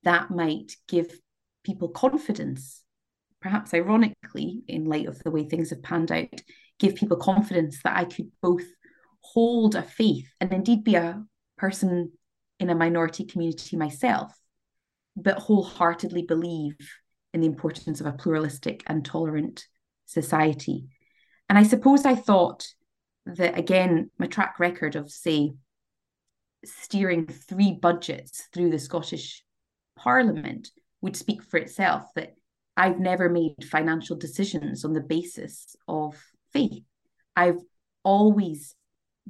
that 0.03 0.31
might 0.31 0.73
give 0.87 1.11
people 1.63 1.89
confidence. 1.89 2.83
Perhaps 3.41 3.73
ironically, 3.73 4.61
in 4.67 4.85
light 4.85 5.07
of 5.07 5.19
the 5.19 5.31
way 5.31 5.43
things 5.43 5.71
have 5.71 5.83
panned 5.83 6.11
out, 6.11 6.41
give 6.79 6.95
people 6.95 7.17
confidence 7.17 7.81
that 7.83 7.97
I 7.97 8.05
could 8.05 8.31
both 8.41 8.65
hold 9.21 9.75
a 9.75 9.81
faith 9.81 10.29
and 10.39 10.53
indeed 10.53 10.83
be 10.83 10.95
a 10.95 11.23
person 11.57 12.11
in 12.59 12.69
a 12.69 12.75
minority 12.75 13.25
community 13.25 13.75
myself 13.75 14.33
but 15.15 15.39
wholeheartedly 15.39 16.23
believe 16.23 16.75
in 17.33 17.41
the 17.41 17.47
importance 17.47 17.99
of 17.99 18.07
a 18.07 18.13
pluralistic 18.13 18.83
and 18.87 19.05
tolerant 19.05 19.67
society. 20.05 20.85
And 21.49 21.57
I 21.57 21.63
suppose 21.63 22.05
I 22.05 22.15
thought 22.15 22.67
that, 23.25 23.57
again, 23.57 24.09
my 24.17 24.27
track 24.27 24.59
record 24.59 24.95
of, 24.95 25.09
say, 25.11 25.53
steering 26.65 27.27
three 27.27 27.73
budgets 27.73 28.47
through 28.53 28.71
the 28.71 28.79
Scottish 28.79 29.43
Parliament 29.95 30.71
would 31.01 31.15
speak 31.15 31.43
for 31.43 31.57
itself 31.57 32.03
that 32.15 32.35
I've 32.75 32.99
never 32.99 33.29
made 33.29 33.65
financial 33.69 34.15
decisions 34.15 34.83
on 34.83 34.93
the 34.93 35.01
basis 35.01 35.75
of 35.87 36.19
faith. 36.51 36.83
I've 37.35 37.59
always 38.03 38.75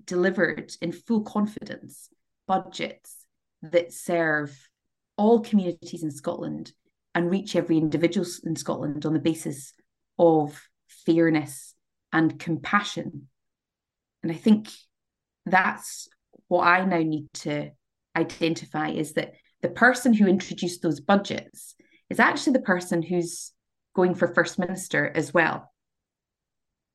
delivered 0.06 0.72
in 0.82 0.92
full 0.92 1.22
confidence 1.22 2.10
budgets 2.48 3.26
that 3.62 3.94
serve 3.94 4.70
all 5.18 5.42
communities 5.42 6.04
in 6.04 6.12
Scotland 6.12 6.72
and 7.16 7.30
reach 7.30 7.56
every 7.56 7.78
individual 7.78 8.26
in 8.44 8.56
Scotland 8.56 9.06
on 9.06 9.14
the 9.14 9.20
basis 9.20 9.74
of 10.18 10.60
fairness 11.06 11.76
and 12.12 12.40
compassion. 12.40 13.28
And 14.22 14.32
I 14.32 14.36
think 14.36 14.70
that's 15.46 16.08
what 16.48 16.66
I 16.66 16.86
now 16.86 17.00
need 17.00 17.28
to 17.34 17.72
identify 18.16 18.90
is 18.90 19.14
that 19.14 19.34
the 19.62 19.70
person 19.70 20.14
who 20.14 20.28
introduced 20.28 20.82
those 20.82 21.00
budgets 21.00 21.76
is 22.10 22.20
actually 22.20 22.54
the 22.54 22.62
person 22.62 23.02
who's 23.02 23.52
going 23.96 24.16
for 24.16 24.34
First 24.34 24.60
Minister 24.60 25.12
as 25.14 25.34
well. 25.34 25.72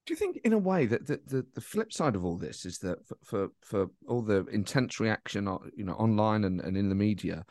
Do 0.07 0.13
you 0.13 0.17
think, 0.17 0.39
in 0.43 0.53
a 0.53 0.59
way, 0.59 0.87
that 0.87 1.07
the, 1.07 1.21
the, 1.27 1.47
the 1.55 1.61
flip 1.61 1.93
side 1.93 2.17
of 2.17 2.25
all 2.25 2.39
this 2.39 2.65
is 2.65 2.79
that 2.79 3.07
for, 3.07 3.17
for, 3.25 3.49
for 3.61 3.87
all 4.07 4.23
the 4.23 4.47
intense 4.47 5.01
reaction, 5.01 5.47
uh, 5.47 5.59
you 5.77 5.85
know, 5.85 5.93
online 5.93 6.45
and, 6.45 6.61
and 6.61 6.77
in 6.77 6.89
the 6.89 6.95
media, 6.95 7.45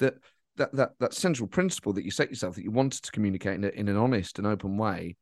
that 0.00 0.14
that 0.56 0.72
that 0.72 0.90
that 0.98 1.14
central 1.14 1.48
principle 1.48 1.92
that 1.92 2.04
you 2.04 2.10
set 2.10 2.28
yourself 2.28 2.54
that 2.56 2.64
you 2.64 2.70
wanted 2.70 3.02
to 3.02 3.12
communicate 3.12 3.54
in, 3.54 3.64
a, 3.64 3.68
in 3.68 3.88
an 3.88 3.96
honest 3.96 4.38
and 4.38 4.46
open 4.46 4.76
way 4.76 5.16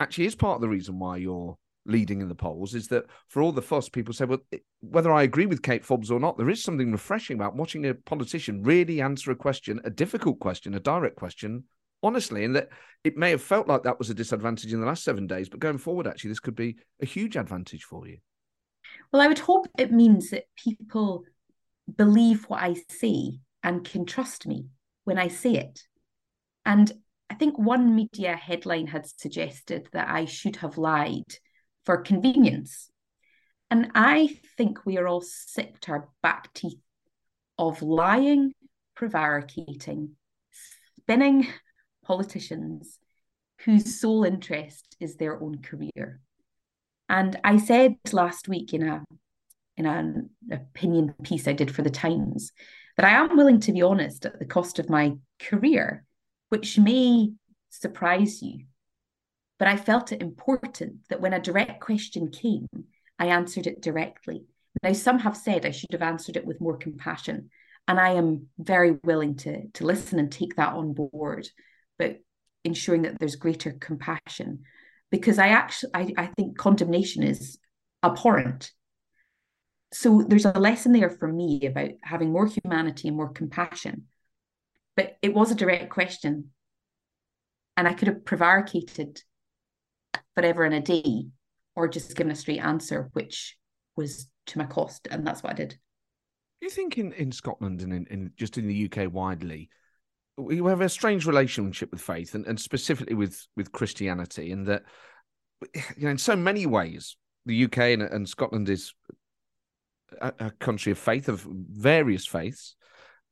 actually 0.00 0.26
is 0.26 0.34
part 0.34 0.56
of 0.56 0.60
the 0.60 0.68
reason 0.68 0.98
why 0.98 1.16
you're 1.16 1.56
leading 1.86 2.20
in 2.20 2.28
the 2.28 2.34
polls 2.34 2.74
is 2.74 2.88
that 2.88 3.04
for 3.28 3.42
all 3.42 3.52
the 3.52 3.60
fuss 3.60 3.88
people 3.88 4.14
say 4.14 4.24
well 4.24 4.38
whether 4.80 5.12
i 5.12 5.22
agree 5.22 5.46
with 5.46 5.62
kate 5.62 5.84
forbes 5.84 6.10
or 6.10 6.18
not 6.18 6.38
there 6.38 6.48
is 6.48 6.62
something 6.62 6.90
refreshing 6.90 7.36
about 7.36 7.56
watching 7.56 7.86
a 7.86 7.94
politician 7.94 8.62
really 8.62 9.02
answer 9.02 9.30
a 9.30 9.36
question 9.36 9.80
a 9.84 9.90
difficult 9.90 10.38
question 10.38 10.74
a 10.74 10.80
direct 10.80 11.16
question 11.16 11.64
honestly 12.02 12.44
and 12.44 12.56
that 12.56 12.68
it 13.02 13.16
may 13.16 13.30
have 13.30 13.42
felt 13.42 13.68
like 13.68 13.82
that 13.82 13.98
was 13.98 14.08
a 14.08 14.14
disadvantage 14.14 14.72
in 14.72 14.80
the 14.80 14.86
last 14.86 15.04
seven 15.04 15.26
days 15.26 15.48
but 15.48 15.60
going 15.60 15.78
forward 15.78 16.06
actually 16.06 16.30
this 16.30 16.40
could 16.40 16.56
be 16.56 16.76
a 17.02 17.06
huge 17.06 17.36
advantage 17.36 17.84
for 17.84 18.06
you. 18.06 18.18
Well 19.12 19.22
i 19.22 19.26
would 19.26 19.38
hope 19.38 19.66
it 19.78 19.92
means 19.92 20.30
that 20.30 20.44
people 20.56 21.24
believe 21.96 22.44
what 22.44 22.62
i 22.62 22.74
say 22.88 23.32
and 23.64 23.82
can 23.82 24.04
trust 24.04 24.46
me 24.46 24.66
when 25.04 25.18
I 25.18 25.28
say 25.28 25.54
it. 25.54 25.82
And 26.64 26.92
I 27.30 27.34
think 27.34 27.58
one 27.58 27.96
media 27.96 28.36
headline 28.36 28.86
had 28.86 29.06
suggested 29.06 29.88
that 29.92 30.08
I 30.08 30.26
should 30.26 30.56
have 30.56 30.78
lied 30.78 31.34
for 31.84 31.96
convenience. 31.96 32.90
And 33.70 33.90
I 33.94 34.38
think 34.56 34.84
we 34.84 34.98
are 34.98 35.08
all 35.08 35.22
sick 35.22 35.80
to 35.80 35.92
our 35.92 36.08
back 36.22 36.52
teeth 36.52 36.78
of 37.58 37.82
lying, 37.82 38.52
prevaricating, 38.94 40.16
spinning 41.00 41.48
politicians 42.04 42.98
whose 43.64 43.98
sole 43.98 44.24
interest 44.24 44.94
is 45.00 45.16
their 45.16 45.42
own 45.42 45.62
career. 45.62 46.20
And 47.08 47.38
I 47.42 47.56
said 47.56 47.96
last 48.12 48.48
week 48.48 48.74
in 48.74 48.86
a 48.86 49.04
in 49.76 49.86
an 49.86 50.30
opinion 50.52 51.14
piece 51.24 51.48
I 51.48 51.52
did 51.52 51.74
for 51.74 51.82
the 51.82 51.90
Times 51.90 52.52
that 52.96 53.06
I 53.06 53.10
am 53.10 53.36
willing 53.36 53.60
to 53.60 53.72
be 53.72 53.82
honest 53.82 54.26
at 54.26 54.38
the 54.38 54.44
cost 54.44 54.78
of 54.78 54.88
my 54.88 55.14
career, 55.40 56.04
which 56.48 56.78
may 56.78 57.30
surprise 57.70 58.42
you. 58.42 58.66
But 59.58 59.68
I 59.68 59.76
felt 59.76 60.12
it 60.12 60.22
important 60.22 61.08
that 61.08 61.20
when 61.20 61.32
a 61.32 61.40
direct 61.40 61.80
question 61.80 62.30
came, 62.30 62.68
I 63.18 63.26
answered 63.26 63.66
it 63.66 63.80
directly. 63.80 64.44
Now, 64.82 64.92
some 64.92 65.20
have 65.20 65.36
said 65.36 65.64
I 65.64 65.70
should 65.70 65.92
have 65.92 66.02
answered 66.02 66.36
it 66.36 66.44
with 66.44 66.60
more 66.60 66.76
compassion, 66.76 67.50
and 67.86 67.98
I 68.00 68.10
am 68.10 68.48
very 68.58 68.98
willing 69.04 69.36
to, 69.38 69.68
to 69.68 69.86
listen 69.86 70.18
and 70.18 70.30
take 70.30 70.56
that 70.56 70.74
on 70.74 70.92
board, 70.92 71.48
but 71.98 72.18
ensuring 72.64 73.02
that 73.02 73.18
there's 73.18 73.36
greater 73.36 73.72
compassion. 73.72 74.62
Because 75.10 75.38
I 75.38 75.48
actually 75.48 75.90
I, 75.94 76.12
I 76.16 76.26
think 76.26 76.58
condemnation 76.58 77.22
is 77.22 77.58
abhorrent 78.02 78.72
so 79.94 80.24
there's 80.26 80.44
a 80.44 80.52
lesson 80.58 80.92
there 80.92 81.10
for 81.10 81.28
me 81.28 81.66
about 81.66 81.90
having 82.02 82.32
more 82.32 82.46
humanity 82.46 83.08
and 83.08 83.16
more 83.16 83.28
compassion. 83.28 84.04
But 84.96 85.16
it 85.22 85.34
was 85.34 85.50
a 85.50 85.56
direct 85.56 85.90
question. 85.90 86.50
And 87.76 87.86
I 87.86 87.94
could 87.94 88.08
have 88.08 88.24
prevaricated 88.24 89.22
forever 90.34 90.64
and 90.64 90.74
a 90.74 90.80
day 90.80 91.26
or 91.76 91.88
just 91.88 92.16
given 92.16 92.32
a 92.32 92.36
straight 92.36 92.60
answer, 92.60 93.10
which 93.12 93.56
was 93.96 94.28
to 94.46 94.58
my 94.58 94.64
cost. 94.64 95.08
And 95.10 95.26
that's 95.26 95.42
what 95.42 95.52
I 95.52 95.56
did. 95.56 95.70
Do 96.60 96.66
you 96.66 96.70
think 96.70 96.98
in, 96.98 97.12
in 97.12 97.30
Scotland 97.32 97.82
and 97.82 97.92
in, 97.92 98.06
in 98.10 98.32
just 98.36 98.58
in 98.58 98.66
the 98.66 98.90
UK 98.90 99.12
widely, 99.12 99.70
we 100.36 100.56
have 100.56 100.80
a 100.80 100.88
strange 100.88 101.26
relationship 101.26 101.92
with 101.92 102.00
faith 102.00 102.34
and, 102.34 102.46
and 102.46 102.58
specifically 102.58 103.14
with, 103.14 103.46
with 103.56 103.70
Christianity, 103.70 104.50
in 104.50 104.64
that 104.64 104.82
you 105.96 106.04
know, 106.04 106.10
in 106.10 106.18
so 106.18 106.34
many 106.34 106.66
ways, 106.66 107.16
the 107.46 107.64
UK 107.64 107.78
and, 107.78 108.02
and 108.02 108.28
Scotland 108.28 108.68
is 108.68 108.92
a, 110.20 110.50
country 110.52 110.92
of 110.92 110.98
faith, 110.98 111.28
of 111.28 111.40
various 111.42 112.26
faiths, 112.26 112.76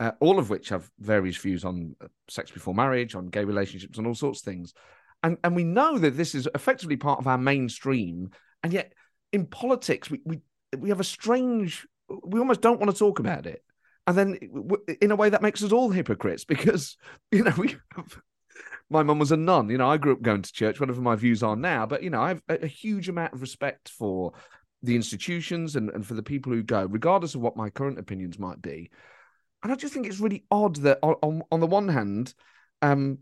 uh, 0.01 0.13
all 0.21 0.39
of 0.39 0.51
which 0.51 0.71
have 0.71 0.91
various 0.99 1.37
views 1.37 1.65
on 1.65 1.95
uh, 2.03 2.09
sex 2.29 2.51
before 2.51 2.75
marriage, 2.75 3.15
on 3.15 3.29
gay 3.29 3.45
relationships, 3.45 3.99
and 3.99 4.07
all 4.07 4.15
sorts 4.15 4.41
of 4.41 4.45
things. 4.45 4.75
And 5.23 5.39
and 5.45 5.55
we 5.55 5.65
know 5.65 5.99
that 5.99 6.17
this 6.17 6.35
is 6.35 6.49
effectively 6.55 6.97
part 6.97 7.21
of 7.21 7.27
our 7.29 7.39
mainstream, 7.39 8.31
and 8.63 8.73
yet 8.73 8.93
in 9.33 9.47
politics 9.47 10.11
we 10.11 10.21
we 10.25 10.41
we 10.77 10.89
have 10.89 11.01
a 11.01 11.05
strange. 11.05 11.87
We 12.09 12.41
almost 12.41 12.61
don't 12.61 12.81
want 12.81 12.91
to 12.91 12.99
talk 12.99 13.21
about 13.21 13.47
it, 13.47 13.63
and 14.07 14.19
then 14.19 14.39
in 15.01 15.13
a 15.13 15.17
way 15.17 15.31
that 15.31 15.43
makes 15.43 15.63
us 15.63 15.73
all 15.73 15.91
hypocrites 15.91 16.45
because 16.55 16.97
you 17.31 17.45
know 17.45 17.55
we. 17.57 17.77
My 18.91 19.03
mum 19.03 19.19
was 19.19 19.33
a 19.33 19.39
nun. 19.39 19.71
You 19.71 19.79
know, 19.79 19.89
I 19.89 19.97
grew 19.97 20.13
up 20.13 20.21
going 20.21 20.43
to 20.43 20.53
church, 20.53 20.79
whatever 20.79 21.01
my 21.01 21.17
views 21.17 21.43
are 21.43 21.57
now. 21.57 21.87
But, 21.87 22.03
you 22.03 22.11
know, 22.11 22.21
I 22.21 22.29
have 22.29 22.43
a 22.51 22.67
huge 22.67 23.09
amount 23.09 23.33
of 23.33 23.41
respect 23.41 23.89
for 23.89 24.35
the 24.83 24.97
institutions 24.97 25.77
and, 25.77 25.91
and 25.91 26.07
for 26.07 26.15
the 26.15 26.23
people 26.23 26.53
who 26.53 26.63
go, 26.63 26.87
regardless 26.87 27.35
of 27.35 27.41
what 27.41 27.57
my 27.57 27.71
current 27.71 27.99
opinions 27.99 28.39
might 28.39 28.61
be. 28.61 28.91
And 29.63 29.71
I 29.71 29.77
just 29.77 29.95
think 29.95 30.07
it's 30.07 30.21
really 30.21 30.45
odd 30.51 30.77
that 30.77 30.99
on, 31.03 31.43
on, 31.53 31.61
the 31.61 31.67
one 31.67 31.89
hand, 31.89 32.35
um, 32.83 33.19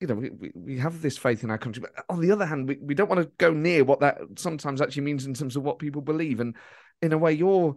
you 0.00 0.06
know, 0.06 0.14
we, 0.14 0.52
we 0.54 0.78
have 0.78 1.00
this 1.00 1.16
faith 1.16 1.42
in 1.42 1.50
our 1.50 1.56
country, 1.56 1.80
but 1.82 2.04
on 2.10 2.20
the 2.20 2.30
other 2.30 2.44
hand, 2.44 2.68
we, 2.68 2.76
we 2.82 2.94
don't 2.94 3.08
want 3.08 3.22
to 3.22 3.32
go 3.38 3.52
near 3.52 3.82
what 3.82 4.00
that 4.00 4.18
sometimes 4.36 4.82
actually 4.82 5.04
means 5.04 5.24
in 5.24 5.32
terms 5.32 5.56
of 5.56 5.62
what 5.62 5.78
people 5.78 6.02
believe. 6.02 6.40
And 6.40 6.54
in 7.00 7.14
a 7.14 7.18
way, 7.18 7.32
your 7.32 7.76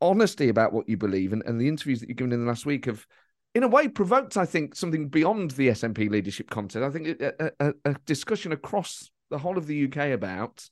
honesty 0.00 0.48
about 0.48 0.72
what 0.72 0.88
you 0.88 0.96
believe 0.96 1.32
and, 1.32 1.42
and 1.46 1.60
the 1.60 1.68
interviews 1.68 2.00
that 2.00 2.08
you've 2.08 2.18
given 2.18 2.32
in 2.32 2.40
the 2.40 2.48
last 2.48 2.66
week 2.66 2.86
have, 2.86 3.06
in 3.54 3.62
a 3.62 3.68
way, 3.68 3.86
provoked, 3.86 4.36
I 4.36 4.46
think, 4.46 4.74
something 4.74 5.08
beyond 5.08 5.52
the 5.52 5.68
SNP 5.68 6.10
leadership 6.10 6.50
content. 6.50 6.84
I 6.84 6.90
think 6.90 7.20
a, 7.20 7.52
a, 7.60 7.74
a 7.84 7.94
discussion 8.06 8.50
across 8.50 9.10
the 9.30 9.38
whole 9.38 9.56
of 9.56 9.68
the 9.68 9.84
UK 9.84 10.08
about 10.08 10.68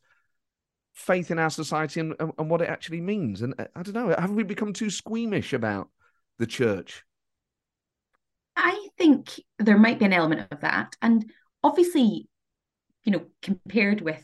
faith 0.93 1.31
in 1.31 1.39
our 1.39 1.51
society 1.51 2.01
and, 2.01 2.15
and, 2.21 2.51
what 2.51 2.61
it 2.61 2.69
actually 2.69 3.01
means. 3.01 3.43
And 3.43 3.55
uh, 3.59 3.67
I 3.75 3.83
don't 3.83 3.95
know, 3.95 4.15
have 4.19 4.31
we 4.31 4.43
become 4.43 4.73
too 4.73 4.91
squeamish 4.91 5.53
about 5.53 5.89
the 6.39 6.47
church? 6.47 7.05
I 8.57 8.89
think 8.99 9.41
there 9.59 9.79
might 9.79 9.99
be 9.99 10.05
an 10.05 10.13
element 10.13 10.49
of 10.51 10.61
that. 10.61 10.97
And 11.01 11.31
obviously, 11.63 12.29
you 13.05 13.13
know, 13.13 13.25
compared 13.41 14.03
with 14.03 14.23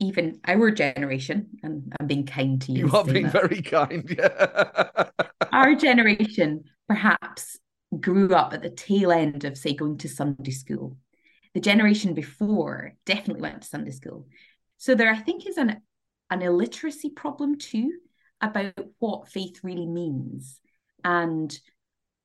even 0.00 0.40
our 0.46 0.70
generation, 0.70 1.48
and 1.62 1.92
I'm 1.98 2.06
being 2.06 2.26
kind 2.26 2.60
to 2.62 2.72
you. 2.72 2.86
You 2.86 2.92
are 2.92 3.04
being 3.04 3.24
that, 3.24 3.32
very 3.32 3.62
kind. 3.62 4.04
Yeah. 4.18 5.04
our 5.52 5.74
generation 5.74 6.64
perhaps 6.88 7.58
grew 7.98 8.34
up 8.34 8.52
at 8.52 8.62
the 8.62 8.70
tail 8.70 9.12
end 9.12 9.44
of, 9.44 9.56
say, 9.56 9.74
going 9.74 9.98
to 9.98 10.08
Sunday 10.08 10.50
school. 10.50 10.96
The 11.54 11.60
generation 11.60 12.14
before 12.14 12.94
definitely 13.06 13.42
went 13.42 13.62
to 13.62 13.68
Sunday 13.68 13.90
school. 13.90 14.26
So 14.78 14.94
there, 14.94 15.12
I 15.12 15.18
think, 15.18 15.46
is 15.46 15.58
an 15.58 15.82
an 16.32 16.40
illiteracy 16.40 17.10
problem 17.10 17.58
too 17.58 17.92
about 18.40 18.72
what 18.98 19.28
faith 19.28 19.60
really 19.62 19.86
means 19.86 20.60
and 21.04 21.60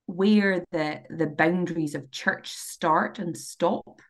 where 0.05 0.63
the 0.71 1.01
the 1.09 1.27
boundaries 1.27 1.93
of 1.93 2.09
church 2.09 2.49
start 2.53 3.19
and 3.19 3.35
stop 3.35 4.01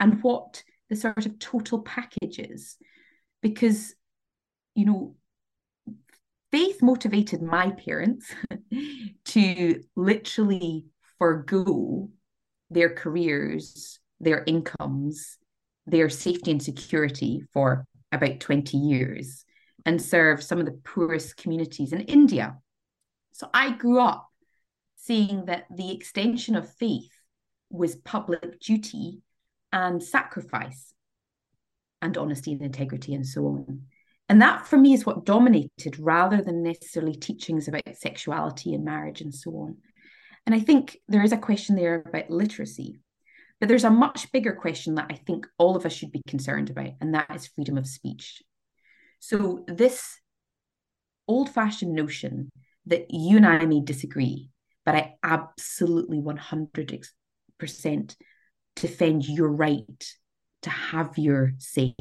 and 0.00 0.22
what 0.22 0.62
the 0.88 0.96
sort 0.96 1.26
of 1.26 1.38
total 1.38 1.82
package 1.82 2.38
is. 2.38 2.78
Because 3.42 3.94
you 4.74 4.86
know 4.86 5.14
faith 6.50 6.80
motivated 6.80 7.42
my 7.42 7.70
parents 7.72 8.34
to 9.26 9.82
literally 9.94 10.86
forego 11.18 12.08
their 12.70 12.94
careers 12.94 14.00
their 14.20 14.42
incomes 14.46 15.36
their 15.86 16.08
safety 16.08 16.50
and 16.50 16.62
security 16.62 17.42
for 17.52 17.84
about 18.12 18.40
20 18.40 18.76
years 18.76 19.44
and 19.84 20.00
serve 20.00 20.42
some 20.42 20.58
of 20.58 20.66
the 20.66 20.80
poorest 20.84 21.36
communities 21.36 21.92
in 21.92 22.00
India. 22.02 22.56
So 23.32 23.48
I 23.54 23.70
grew 23.70 24.00
up 24.00 24.28
seeing 24.96 25.46
that 25.46 25.64
the 25.74 25.92
extension 25.92 26.56
of 26.56 26.72
faith 26.74 27.12
was 27.70 27.96
public 27.96 28.60
duty 28.60 29.22
and 29.72 30.02
sacrifice 30.02 30.94
and 32.02 32.16
honesty 32.16 32.52
and 32.52 32.62
integrity 32.62 33.14
and 33.14 33.26
so 33.26 33.46
on. 33.46 33.82
And 34.28 34.42
that 34.42 34.66
for 34.66 34.76
me 34.76 34.92
is 34.92 35.06
what 35.06 35.24
dominated 35.24 35.98
rather 35.98 36.42
than 36.42 36.62
necessarily 36.62 37.14
teachings 37.14 37.68
about 37.68 37.82
sexuality 37.94 38.74
and 38.74 38.84
marriage 38.84 39.20
and 39.20 39.34
so 39.34 39.50
on. 39.52 39.76
And 40.44 40.54
I 40.54 40.60
think 40.60 40.98
there 41.08 41.22
is 41.22 41.32
a 41.32 41.38
question 41.38 41.76
there 41.76 42.02
about 42.06 42.30
literacy. 42.30 43.00
But 43.60 43.68
there's 43.68 43.84
a 43.84 43.90
much 43.90 44.30
bigger 44.30 44.52
question 44.52 44.94
that 44.94 45.08
I 45.10 45.14
think 45.14 45.46
all 45.58 45.76
of 45.76 45.84
us 45.84 45.92
should 45.92 46.12
be 46.12 46.22
concerned 46.28 46.70
about, 46.70 46.92
and 47.00 47.14
that 47.14 47.34
is 47.34 47.48
freedom 47.48 47.76
of 47.76 47.86
speech. 47.86 48.42
So, 49.18 49.64
this 49.66 50.20
old 51.26 51.50
fashioned 51.50 51.92
notion 51.92 52.50
that 52.86 53.06
you 53.10 53.36
and 53.36 53.46
I 53.46 53.64
may 53.66 53.80
disagree, 53.80 54.50
but 54.84 54.94
I 54.94 55.14
absolutely 55.22 56.18
100% 56.18 58.16
defend 58.76 59.28
your 59.28 59.48
right 59.48 60.14
to 60.62 60.70
have 60.70 61.18
your 61.18 61.52
say, 61.58 61.94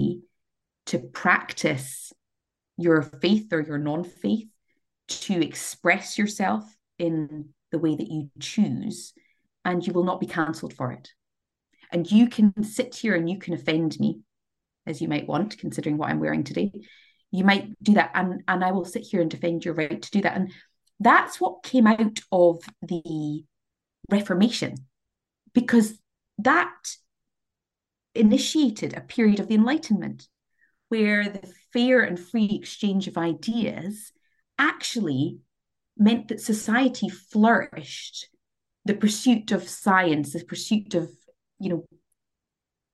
to 0.85 0.99
practice 0.99 2.13
your 2.77 3.01
faith 3.01 3.51
or 3.51 3.61
your 3.61 3.77
non 3.77 4.03
faith, 4.03 4.47
to 5.07 5.43
express 5.43 6.17
yourself 6.17 6.63
in 6.99 7.49
the 7.71 7.79
way 7.79 7.95
that 7.95 8.09
you 8.09 8.29
choose, 8.39 9.13
and 9.65 9.85
you 9.85 9.93
will 9.93 10.03
not 10.03 10.19
be 10.19 10.27
cancelled 10.27 10.73
for 10.73 10.91
it. 10.91 11.11
And 11.91 12.09
you 12.11 12.27
can 12.27 12.63
sit 12.63 12.95
here 12.95 13.15
and 13.15 13.29
you 13.29 13.39
can 13.39 13.53
offend 13.53 13.99
me 13.99 14.19
as 14.85 15.01
you 15.01 15.07
might 15.07 15.27
want, 15.27 15.57
considering 15.57 15.97
what 15.97 16.09
I'm 16.09 16.19
wearing 16.19 16.43
today, 16.43 16.71
you 17.31 17.43
might 17.43 17.75
do 17.83 17.93
that. 17.93 18.11
And, 18.13 18.41
and 18.47 18.63
I 18.63 18.71
will 18.71 18.85
sit 18.85 19.03
here 19.03 19.21
and 19.21 19.29
defend 19.29 19.65
your 19.65 19.73
right 19.73 20.01
to 20.01 20.11
do 20.11 20.21
that. 20.21 20.35
And 20.35 20.51
that's 20.99 21.39
what 21.39 21.63
came 21.63 21.85
out 21.87 22.19
of 22.31 22.61
the 22.81 23.43
Reformation, 24.09 24.75
because 25.53 25.99
that 26.37 26.73
initiated 28.15 28.95
a 28.95 29.01
period 29.01 29.39
of 29.39 29.47
the 29.47 29.55
Enlightenment 29.55 30.27
where 30.87 31.27
the 31.27 31.53
fair 31.73 32.01
and 32.01 32.17
free 32.17 32.49
exchange 32.53 33.07
of 33.07 33.17
ideas 33.17 34.13
actually 34.57 35.39
meant 35.97 36.29
that 36.29 36.39
society 36.39 37.09
flourished. 37.09 38.29
The 38.85 38.93
pursuit 38.93 39.51
of 39.51 39.67
science, 39.67 40.31
the 40.31 40.45
pursuit 40.45 40.95
of, 40.95 41.11
you 41.59 41.69
know, 41.69 41.85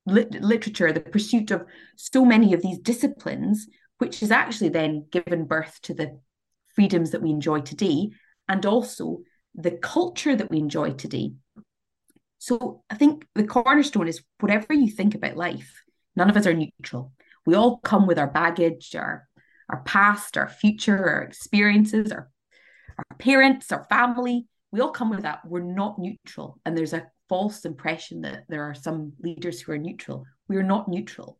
lit- 0.05 0.41
literature, 0.41 0.91
the 0.91 0.99
pursuit 0.99 1.51
of 1.51 1.65
so 1.95 2.25
many 2.25 2.53
of 2.53 2.61
these 2.61 2.79
disciplines, 2.79 3.67
which 3.97 4.19
has 4.21 4.31
actually 4.31 4.69
then 4.69 5.05
given 5.11 5.45
birth 5.45 5.79
to 5.83 5.93
the 5.93 6.19
freedoms 6.75 7.11
that 7.11 7.21
we 7.21 7.29
enjoy 7.29 7.61
today 7.61 8.09
and 8.47 8.65
also 8.65 9.19
the 9.55 9.71
culture 9.71 10.35
that 10.35 10.49
we 10.49 10.57
enjoy 10.57 10.91
today. 10.91 11.33
So 12.39 12.83
I 12.89 12.95
think 12.95 13.25
the 13.35 13.45
cornerstone 13.45 14.07
is 14.07 14.23
whatever 14.39 14.73
you 14.73 14.91
think 14.91 15.15
about 15.15 15.37
life, 15.37 15.83
none 16.15 16.29
of 16.29 16.35
us 16.35 16.45
are 16.45 16.53
neutral. 16.53 17.13
We 17.45 17.55
all 17.55 17.77
come 17.77 18.07
with 18.07 18.19
our 18.19 18.27
baggage, 18.27 18.95
our 18.95 19.27
our 19.69 19.81
past, 19.83 20.37
our 20.37 20.49
future, 20.49 21.07
our 21.07 21.21
experiences, 21.21 22.11
our 22.11 22.29
our 22.97 23.17
parents, 23.17 23.71
our 23.71 23.85
family. 23.85 24.45
We 24.71 24.81
all 24.81 24.91
come 24.91 25.09
with 25.09 25.21
that. 25.21 25.45
We're 25.45 25.61
not 25.61 25.99
neutral. 25.99 26.59
And 26.65 26.77
there's 26.77 26.93
a 26.93 27.07
false 27.29 27.65
impression 27.65 28.21
that 28.21 28.43
there 28.49 28.63
are 28.63 28.75
some 28.75 29.13
leaders 29.19 29.61
who 29.61 29.71
are 29.71 29.77
neutral. 29.77 30.25
We're 30.47 30.63
not 30.63 30.87
neutral. 30.87 31.39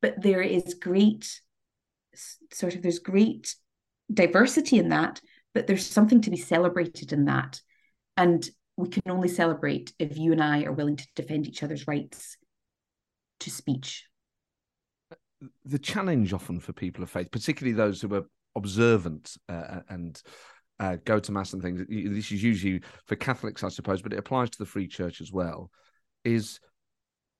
But 0.00 0.20
there 0.20 0.42
is 0.42 0.74
great 0.74 1.40
sort 2.52 2.74
of 2.74 2.82
there's 2.82 2.98
great 2.98 3.54
diversity 4.12 4.78
in 4.78 4.90
that, 4.90 5.20
but 5.54 5.66
there's 5.66 5.86
something 5.86 6.20
to 6.22 6.30
be 6.30 6.36
celebrated 6.36 7.12
in 7.12 7.26
that. 7.26 7.60
And 8.16 8.48
we 8.76 8.88
can 8.88 9.02
only 9.10 9.28
celebrate 9.28 9.92
if 9.98 10.16
you 10.16 10.32
and 10.32 10.42
I 10.42 10.64
are 10.64 10.72
willing 10.72 10.96
to 10.96 11.06
defend 11.14 11.46
each 11.46 11.62
other's 11.62 11.86
rights 11.86 12.36
to 13.40 13.50
speech. 13.50 14.06
The 15.64 15.78
challenge 15.78 16.32
often 16.32 16.60
for 16.60 16.72
people 16.72 17.02
of 17.02 17.10
faith, 17.10 17.30
particularly 17.30 17.74
those 17.74 18.00
who 18.00 18.14
are 18.14 18.26
observant 18.54 19.36
uh, 19.48 19.80
and 19.88 20.20
uh, 20.82 20.96
go 21.04 21.20
to 21.20 21.30
mass 21.30 21.52
and 21.52 21.62
things. 21.62 21.80
This 21.88 22.32
is 22.32 22.42
usually 22.42 22.80
for 23.06 23.14
Catholics, 23.14 23.62
I 23.62 23.68
suppose, 23.68 24.02
but 24.02 24.12
it 24.12 24.18
applies 24.18 24.50
to 24.50 24.58
the 24.58 24.66
Free 24.66 24.88
Church 24.88 25.20
as 25.20 25.32
well. 25.32 25.70
Is 26.24 26.58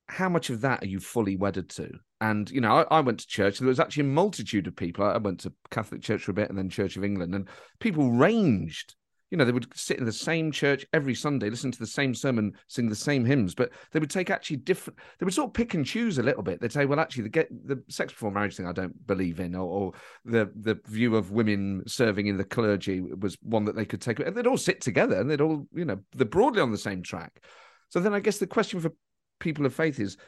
how 0.07 0.29
much 0.29 0.49
of 0.49 0.61
that 0.61 0.85
are 0.85 0.87
you 0.87 1.01
fully 1.01 1.37
wedded 1.37 1.69
to? 1.71 1.91
And 2.21 2.49
you 2.53 2.61
know, 2.61 2.73
I, 2.73 2.99
I, 2.99 3.01
went 3.01 3.19
to 3.19 3.27
church. 3.27 3.59
There 3.59 3.67
was 3.67 3.81
actually 3.81 4.03
a 4.03 4.15
multitude 4.15 4.69
of 4.69 4.77
people. 4.77 5.05
I 5.05 5.17
went 5.17 5.41
to 5.41 5.53
Catholic 5.73 6.03
Church 6.03 6.23
for 6.23 6.31
a 6.31 6.35
bit, 6.35 6.51
and 6.51 6.57
then 6.57 6.71
Church 6.71 6.97
of 6.97 7.03
England, 7.03 7.35
and 7.35 7.49
people 7.81 8.13
ranged 8.13 8.95
you 9.33 9.39
know, 9.39 9.47
they 9.47 9.53
would 9.53 9.67
sit 9.75 9.99
in 9.99 10.05
the 10.05 10.13
same 10.13 10.53
church 10.53 10.85
every 10.93 11.15
Sunday, 11.15 11.49
listen 11.49 11.73
to 11.73 11.79
the 11.79 11.87
same 11.87 12.15
sermon, 12.15 12.53
sing 12.69 12.87
the 12.87 12.95
same 12.95 13.25
hymns, 13.25 13.55
but 13.55 13.71
they 13.91 13.99
would 13.99 14.11
take 14.11 14.29
actually 14.29 14.59
different. 14.59 14.99
They 15.19 15.25
would 15.25 15.33
sort 15.33 15.49
of 15.49 15.55
pick 15.55 15.73
and 15.73 15.87
choose 15.87 16.19
a 16.19 16.23
little 16.23 16.43
bit. 16.43 16.61
They'd 16.61 16.71
say, 16.71 16.85
"Well, 16.85 17.01
actually, 17.01 17.23
the 17.23 17.29
get 17.31 17.49
the 17.67 17.83
sex 17.89 18.13
before 18.13 18.31
marriage 18.31 18.57
thing, 18.57 18.67
I 18.67 18.73
don't 18.73 19.07
believe 19.07 19.41
in," 19.41 19.55
or, 19.55 19.67
or, 19.67 19.93
the 20.27 20.53
the 20.55 20.79
view 20.85 21.17
of 21.17 21.31
women 21.31 21.83
serving 21.87 22.27
in 22.27 22.37
the 22.37 22.45
clergy 22.45 23.01
was 23.01 23.39
one 23.41 23.65
that 23.65 23.75
they 23.75 23.87
could 23.87 24.03
take. 24.03 24.21
And 24.21 24.37
they'd 24.37 24.47
all 24.47 24.59
sit 24.59 24.83
together, 24.83 25.19
and 25.19 25.31
they'd 25.31 25.41
all, 25.41 25.67
you 25.73 25.87
know, 25.87 25.99
they're 26.15 26.27
broadly 26.27 26.61
on 26.61 26.71
the 26.71 26.77
same 26.77 27.03
track. 27.03 27.43
So 27.89 28.01
then, 28.01 28.13
I 28.13 28.21
guess 28.21 28.37
the 28.37 28.47
question 28.47 28.81
for 28.81 28.93
people 29.41 29.65
of 29.65 29.75
faith 29.75 29.99
is 29.99 30.19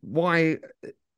why 0.00 0.58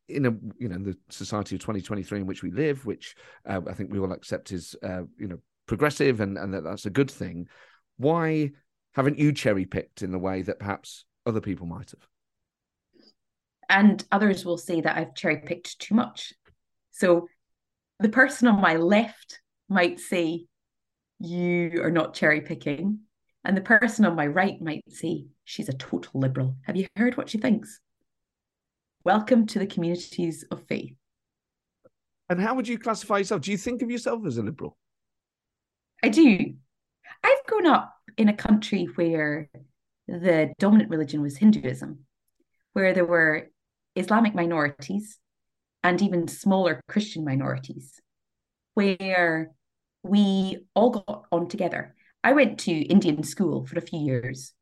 in 0.09 0.25
a 0.25 0.31
you 0.59 0.69
know 0.69 0.79
the 0.79 0.97
society 1.11 1.57
of 1.57 1.61
2023 1.61 2.21
in 2.21 2.27
which 2.27 2.43
we 2.43 2.51
live 2.51 2.85
which 2.85 3.15
uh, 3.47 3.61
i 3.69 3.73
think 3.73 3.91
we 3.91 3.99
all 3.99 4.13
accept 4.13 4.53
is 4.53 4.77
uh, 4.83 5.03
you 5.19 5.27
know 5.29 5.39
progressive 5.67 6.21
and, 6.21 6.37
and 6.37 6.55
that 6.55 6.65
that's 6.65 6.87
a 6.87 6.91
good 6.91 7.11
thing. 7.11 7.49
Why 7.97 8.51
haven't 8.95 9.19
you 9.19 9.33
cherry 9.33 9.67
picked 9.67 10.03
in 10.03 10.13
the 10.13 10.19
way 10.19 10.43
that 10.43 10.59
perhaps 10.59 11.05
other 11.27 11.41
people 11.41 11.67
might 11.67 11.91
have? 11.91 12.09
And 13.69 14.05
others 14.13 14.45
will 14.45 14.59
say 14.59 14.81
that 14.81 14.97
I've 14.97 15.15
cherry 15.15 15.39
picked 15.39 15.79
too 15.79 15.95
much. 15.95 16.33
So 16.91 17.29
the 17.99 18.09
person 18.09 18.49
on 18.49 18.61
my 18.61 18.77
left 18.77 19.41
might 19.69 19.99
say, 19.99 20.47
You 21.19 21.81
are 21.83 21.91
not 21.91 22.15
cherry 22.15 22.41
picking. 22.41 23.01
And 23.45 23.57
the 23.57 23.63
person 23.63 24.05
on 24.05 24.17
my 24.17 24.27
right 24.27 24.61
might 24.61 24.85
say, 24.89 25.27
She's 25.45 25.69
a 25.69 25.75
total 25.75 26.21
liberal. 26.21 26.57
Have 26.63 26.77
you 26.77 26.87
heard 26.97 27.17
what 27.17 27.31
she 27.31 27.39
thinks? 27.39 27.81
Welcome 29.05 29.47
to 29.49 29.59
the 29.59 29.67
communities 29.67 30.45
of 30.51 30.67
faith. 30.67 30.95
And 32.31 32.41
how 32.41 32.55
would 32.55 32.69
you 32.69 32.79
classify 32.79 33.19
yourself? 33.19 33.43
Do 33.43 33.51
you 33.51 33.59
think 33.59 33.83
of 33.83 33.91
yourself 33.91 34.25
as 34.27 34.39
a 34.39 34.43
liberal? 34.43 34.77
I 36.05 36.09
do. 36.09 36.53
I've 37.25 37.47
grown 37.47 37.65
up 37.65 37.95
in 38.19 38.29
a 38.29 38.37
country 38.37 38.85
where 38.95 39.49
the 40.07 40.53
dominant 40.59 40.91
religion 40.91 41.23
was 41.23 41.39
Hinduism, 41.39 42.01
where 42.75 42.93
there 42.93 43.07
were 43.07 43.49
Islamic 43.97 44.35
minorities 44.35 45.19
and 45.83 46.03
even 46.03 46.29
smaller 46.29 46.83
Christian 46.89 47.25
minorities, 47.25 48.03
where 48.75 49.53
we 50.03 50.67
all 50.75 50.91
got 50.91 51.25
on 51.33 51.49
together. 51.49 51.95
I 52.23 52.35
went 52.35 52.61
to 52.61 52.71
Indian 52.71 53.23
school 53.23 53.65
for 53.65 53.79
a 53.79 53.81
few 53.81 54.01
years, 54.01 54.53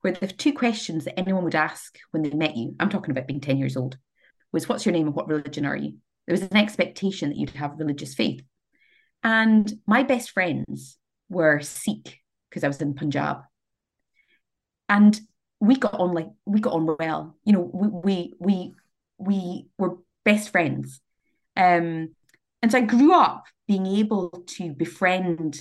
where 0.00 0.14
the 0.14 0.26
two 0.26 0.52
questions 0.52 1.04
that 1.04 1.16
anyone 1.16 1.44
would 1.44 1.54
ask 1.54 1.96
when 2.10 2.24
they 2.24 2.30
met 2.30 2.56
you, 2.56 2.74
I'm 2.80 2.90
talking 2.90 3.12
about 3.12 3.28
being 3.28 3.40
10 3.40 3.56
years 3.56 3.76
old, 3.76 3.96
was 4.50 4.68
what's 4.68 4.84
your 4.84 4.94
name 4.94 5.06
and 5.06 5.14
what 5.14 5.28
religion 5.28 5.64
are 5.64 5.76
you? 5.76 5.98
There 6.26 6.34
was 6.34 6.42
an 6.42 6.56
expectation 6.56 7.28
that 7.28 7.38
you'd 7.38 7.50
have 7.50 7.78
religious 7.78 8.14
faith. 8.14 8.42
And 9.22 9.72
my 9.86 10.02
best 10.02 10.30
friends 10.30 10.96
were 11.28 11.60
Sikh 11.60 12.20
because 12.48 12.64
I 12.64 12.68
was 12.68 12.80
in 12.80 12.94
Punjab. 12.94 13.38
And 14.88 15.18
we 15.60 15.76
got 15.76 15.94
on 15.94 16.12
like 16.14 16.28
we 16.46 16.60
got 16.60 16.72
on 16.72 16.96
well. 16.98 17.36
You 17.44 17.52
know, 17.52 17.70
we 17.72 17.88
we 17.88 18.34
we 18.38 18.74
we 19.18 19.66
were 19.76 19.98
best 20.24 20.50
friends. 20.50 21.00
Um, 21.56 22.14
and 22.62 22.70
so 22.70 22.78
I 22.78 22.82
grew 22.82 23.12
up 23.14 23.44
being 23.66 23.86
able 23.86 24.30
to 24.46 24.72
befriend 24.72 25.60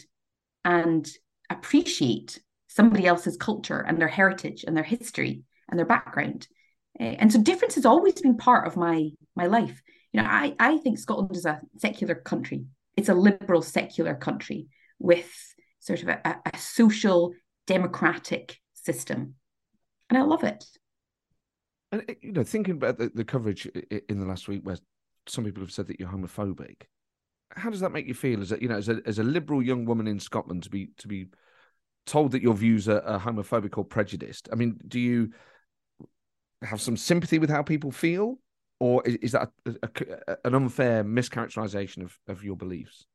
and 0.63 1.07
appreciate 1.49 2.39
somebody 2.67 3.07
else's 3.07 3.37
culture 3.37 3.79
and 3.79 3.99
their 3.99 4.07
heritage 4.07 4.63
and 4.65 4.77
their 4.77 4.83
history 4.83 5.43
and 5.69 5.77
their 5.77 5.85
background. 5.85 6.47
Uh, 6.99 7.03
and 7.03 7.31
so 7.31 7.41
difference 7.41 7.75
has 7.75 7.85
always 7.85 8.21
been 8.21 8.37
part 8.37 8.67
of 8.67 8.77
my 8.77 9.09
my 9.35 9.47
life. 9.47 9.81
You 10.13 10.21
know, 10.21 10.27
I, 10.29 10.55
I 10.59 10.77
think 10.77 10.99
Scotland 10.99 11.35
is 11.35 11.45
a 11.45 11.59
secular 11.77 12.15
country 12.15 12.65
it's 12.97 13.09
a 13.09 13.13
liberal 13.13 13.61
secular 13.61 14.15
country 14.15 14.67
with 14.99 15.31
sort 15.79 16.01
of 16.03 16.09
a, 16.09 16.37
a 16.45 16.57
social 16.57 17.33
democratic 17.67 18.59
system. 18.73 19.35
And 20.09 20.17
i 20.17 20.21
love 20.23 20.43
it. 20.43 20.65
And 21.91 22.03
eh, 22.09 22.15
you 22.21 22.31
know 22.33 22.43
thinking 22.43 22.75
about 22.75 22.97
the, 22.97 23.11
the 23.13 23.23
coverage 23.23 23.65
in 23.65 24.19
the 24.19 24.25
last 24.25 24.47
week 24.47 24.61
where 24.63 24.77
some 25.27 25.45
people 25.45 25.63
have 25.63 25.71
said 25.71 25.87
that 25.87 25.99
you're 25.99 26.09
homophobic 26.09 26.83
how 27.55 27.69
does 27.69 27.79
that 27.79 27.91
make 27.91 28.07
you 28.07 28.13
feel 28.13 28.41
as 28.41 28.51
a 28.51 28.61
you 28.61 28.67
know 28.67 28.77
as 28.77 28.89
a, 28.89 29.01
as 29.05 29.19
a 29.19 29.23
liberal 29.23 29.61
young 29.61 29.85
woman 29.85 30.07
in 30.07 30.19
scotland 30.19 30.63
to 30.63 30.69
be 30.69 30.89
to 30.97 31.07
be 31.07 31.27
told 32.05 32.31
that 32.31 32.41
your 32.41 32.53
views 32.53 32.87
are, 32.87 33.01
are 33.01 33.19
homophobic 33.19 33.77
or 33.77 33.83
prejudiced? 33.83 34.49
I 34.51 34.55
mean 34.55 34.79
do 34.87 34.99
you 34.99 35.31
have 36.63 36.81
some 36.81 36.97
sympathy 36.97 37.37
with 37.37 37.49
how 37.49 37.61
people 37.61 37.91
feel 37.91 38.39
or 38.79 39.03
is, 39.05 39.15
is 39.15 39.31
that 39.33 39.49
a, 39.65 39.75
a, 40.27 40.37
an 40.45 40.55
unfair 40.55 41.03
mischaracterization 41.03 42.03
of, 42.03 42.17
of 42.27 42.43
your 42.43 42.55
beliefs? 42.55 43.05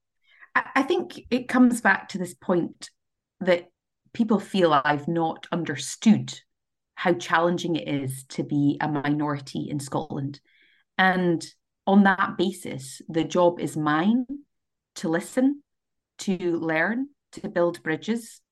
I 0.54 0.82
think 0.82 1.20
it 1.30 1.48
comes 1.48 1.80
back 1.80 2.10
to 2.10 2.18
this 2.18 2.34
point 2.34 2.90
that 3.40 3.70
people 4.12 4.38
feel 4.38 4.72
I've 4.72 5.08
not 5.08 5.46
understood 5.50 6.38
how 6.94 7.14
challenging 7.14 7.76
it 7.76 7.88
is 7.88 8.24
to 8.30 8.44
be 8.44 8.76
a 8.80 8.88
minority 8.88 9.68
in 9.70 9.80
Scotland. 9.80 10.40
And 10.98 11.44
on 11.86 12.02
that 12.04 12.36
basis, 12.36 13.00
the 13.08 13.24
job 13.24 13.60
is 13.60 13.76
mine 13.76 14.26
to 14.96 15.08
listen, 15.08 15.62
to 16.18 16.36
learn, 16.58 17.08
to 17.32 17.48
build 17.48 17.82
bridges, 17.82 18.42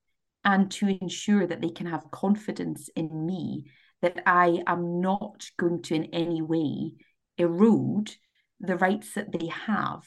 and 0.45 0.71
to 0.71 0.99
ensure 1.01 1.47
that 1.47 1.61
they 1.61 1.69
can 1.69 1.87
have 1.87 2.11
confidence 2.11 2.89
in 2.97 3.27
me 3.27 3.71
that 4.03 4.23
I 4.27 4.63
am 4.67 5.01
not 5.01 5.45
going 5.59 5.83
to 5.83 5.95
in 5.95 6.05
any 6.07 6.43
way 6.43 6.93
erode 7.39 8.15
the 8.61 8.77
rights 8.77 9.15
that 9.15 9.33
they 9.33 9.47
have 9.47 10.03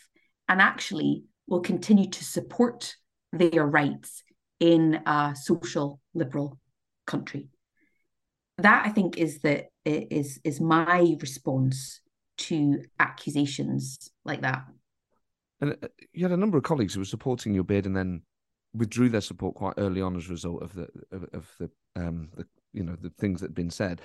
and 0.48 0.62
actually 0.62 1.24
will 1.48 1.62
continue 1.62 2.10
to 2.10 2.24
support 2.24 2.96
their 3.32 3.66
rights 3.66 4.24
in 4.60 5.02
a 5.06 5.36
social 5.36 6.00
liberal 6.14 6.60
country. 7.06 7.50
That 8.60 8.86
I 8.86 8.90
think 8.90 9.18
is 9.18 9.40
the 9.40 9.66
is 9.84 10.40
is 10.44 10.62
my 10.62 11.16
response 11.20 12.02
to 12.38 12.84
accusations 13.00 14.10
like 14.24 14.42
that. 14.42 14.64
And 15.60 15.78
uh, 15.82 15.88
you 16.14 16.24
had 16.24 16.32
a 16.32 16.38
number 16.38 16.58
of 16.58 16.64
colleagues 16.64 16.94
who 16.94 17.02
were 17.02 17.06
supporting 17.06 17.54
your 17.54 17.64
bid 17.64 17.86
and 17.86 17.96
then 17.96 18.22
withdrew 18.74 19.10
their 19.10 19.22
support 19.22 19.56
quite 19.56 19.76
early 19.78 20.02
on 20.02 20.16
as 20.16 20.28
a 20.28 20.32
result 20.32 20.62
of 20.62 20.74
the 20.74 20.88
of, 21.12 21.24
of 21.34 21.52
the 21.60 21.70
um 21.96 22.30
the 22.36 22.46
you 22.74 22.84
know 22.84 22.96
the 23.00 23.12
things 23.12 23.42
that 23.42 23.48
had 23.48 23.56
been 23.56 23.70
said. 23.70 24.02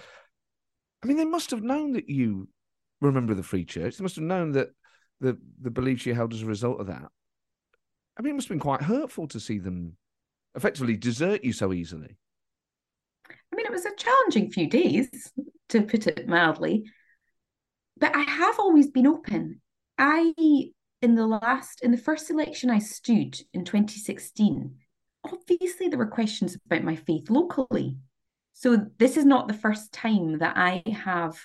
I 1.02 1.06
mean, 1.06 1.16
they 1.16 1.24
must 1.24 1.50
have 1.50 1.62
known 1.62 1.92
that 1.92 2.08
you 2.08 2.48
were 3.00 3.08
a 3.08 3.12
member 3.12 3.32
of 3.32 3.36
the 3.36 3.42
Free 3.42 3.64
Church. 3.64 3.96
They 3.96 4.02
must 4.02 4.16
have 4.16 4.24
known 4.24 4.52
that 4.52 4.68
the 5.20 5.38
the 5.60 5.70
beliefs 5.70 6.06
you 6.06 6.14
held 6.14 6.32
as 6.32 6.42
a 6.42 6.46
result 6.46 6.80
of 6.80 6.86
that. 6.86 7.08
I 8.16 8.22
mean, 8.22 8.32
it 8.32 8.36
must 8.36 8.48
have 8.48 8.54
been 8.54 8.60
quite 8.60 8.82
hurtful 8.82 9.28
to 9.28 9.40
see 9.40 9.58
them 9.58 9.96
effectively 10.54 10.96
desert 10.96 11.44
you 11.44 11.52
so 11.52 11.72
easily. 11.72 12.16
I 13.30 13.56
mean, 13.56 13.66
it 13.66 13.72
was 13.72 13.86
a 13.86 13.94
challenging 13.96 14.50
few 14.50 14.68
days, 14.68 15.32
to 15.70 15.82
put 15.82 16.06
it 16.06 16.28
mildly. 16.28 16.84
But 17.96 18.14
I 18.14 18.22
have 18.22 18.58
always 18.58 18.88
been 18.88 19.06
open. 19.06 19.60
I, 19.96 20.32
in 21.02 21.14
the 21.14 21.26
last, 21.26 21.82
in 21.82 21.90
the 21.90 21.96
first 21.96 22.30
election 22.30 22.70
I 22.70 22.78
stood 22.78 23.40
in 23.52 23.64
2016, 23.64 24.74
obviously 25.24 25.88
there 25.88 25.98
were 25.98 26.06
questions 26.06 26.56
about 26.66 26.84
my 26.84 26.96
faith 26.96 27.30
locally. 27.30 27.96
So 28.58 28.86
this 28.98 29.16
is 29.16 29.24
not 29.24 29.46
the 29.46 29.54
first 29.54 29.92
time 29.92 30.38
that 30.38 30.56
I 30.56 30.82
have 30.90 31.38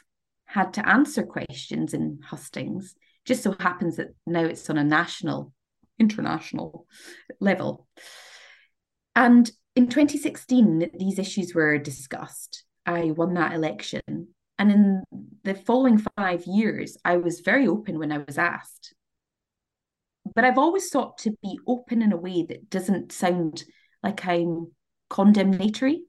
had 0.46 0.74
to 0.74 0.90
answer 0.90 1.22
questions 1.22 1.94
in 1.94 2.18
hustings. 2.26 2.96
Just 3.24 3.44
so 3.44 3.56
happens 3.60 3.98
that 3.98 4.16
now 4.26 4.46
it's 4.46 4.68
on 4.72 4.80
a 4.80 4.84
national, 4.84 5.54
international 6.00 6.88
level. 7.40 7.88
And 9.16 9.48
in 9.76 9.90
2016, 9.90 10.90
these 10.98 11.20
issues 11.20 11.54
were 11.54 11.78
discussed. 11.78 12.64
I 12.84 13.12
won 13.12 13.36
that 13.36 13.54
election. 13.54 14.30
And 14.58 14.72
in 14.72 15.04
the 15.44 15.54
following 15.54 16.02
five 16.18 16.46
years, 16.48 16.98
I 17.06 17.18
was 17.18 17.42
very 17.42 17.68
open 17.68 18.00
when 18.00 18.12
I 18.12 18.24
was 18.26 18.40
asked. 18.40 18.96
But 20.34 20.46
I've 20.46 20.58
always 20.58 20.90
sought 20.90 21.20
to 21.20 21.38
be 21.44 21.60
open 21.68 22.02
in 22.02 22.12
a 22.12 22.18
way 22.18 22.44
that 22.50 22.72
doesn't 22.72 23.12
sound 23.12 23.66
like 24.02 24.26
I'm 24.26 24.72
condemnatory. 25.12 26.06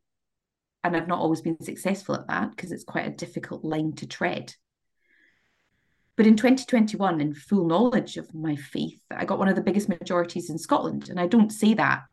And 0.85 0.97
I've 0.97 1.09
not 1.09 1.19
always 1.19 1.41
been 1.41 1.61
successful 1.61 2.15
at 2.15 2.29
that 2.29 2.51
because 2.51 2.71
it's 2.71 2.85
quite 2.85 3.07
a 3.07 3.17
difficult 3.17 3.65
line 3.65 3.95
to 3.95 4.07
tread. 4.07 4.55
But 6.17 6.27
in 6.27 6.37
2021, 6.37 7.21
in 7.21 7.35
full 7.35 7.67
knowledge 7.67 8.19
of 8.19 8.33
my 8.35 8.55
faith, 8.55 9.01
I 9.11 9.25
got 9.25 9.39
one 9.39 9.49
of 9.49 9.57
the 9.57 9.63
biggest 9.63 9.89
majorities 9.89 10.51
in 10.51 10.59
Scotland. 10.59 11.09
And 11.09 11.19
I 11.19 11.27
don't 11.27 11.51
say 11.51 11.75
that 11.75 12.05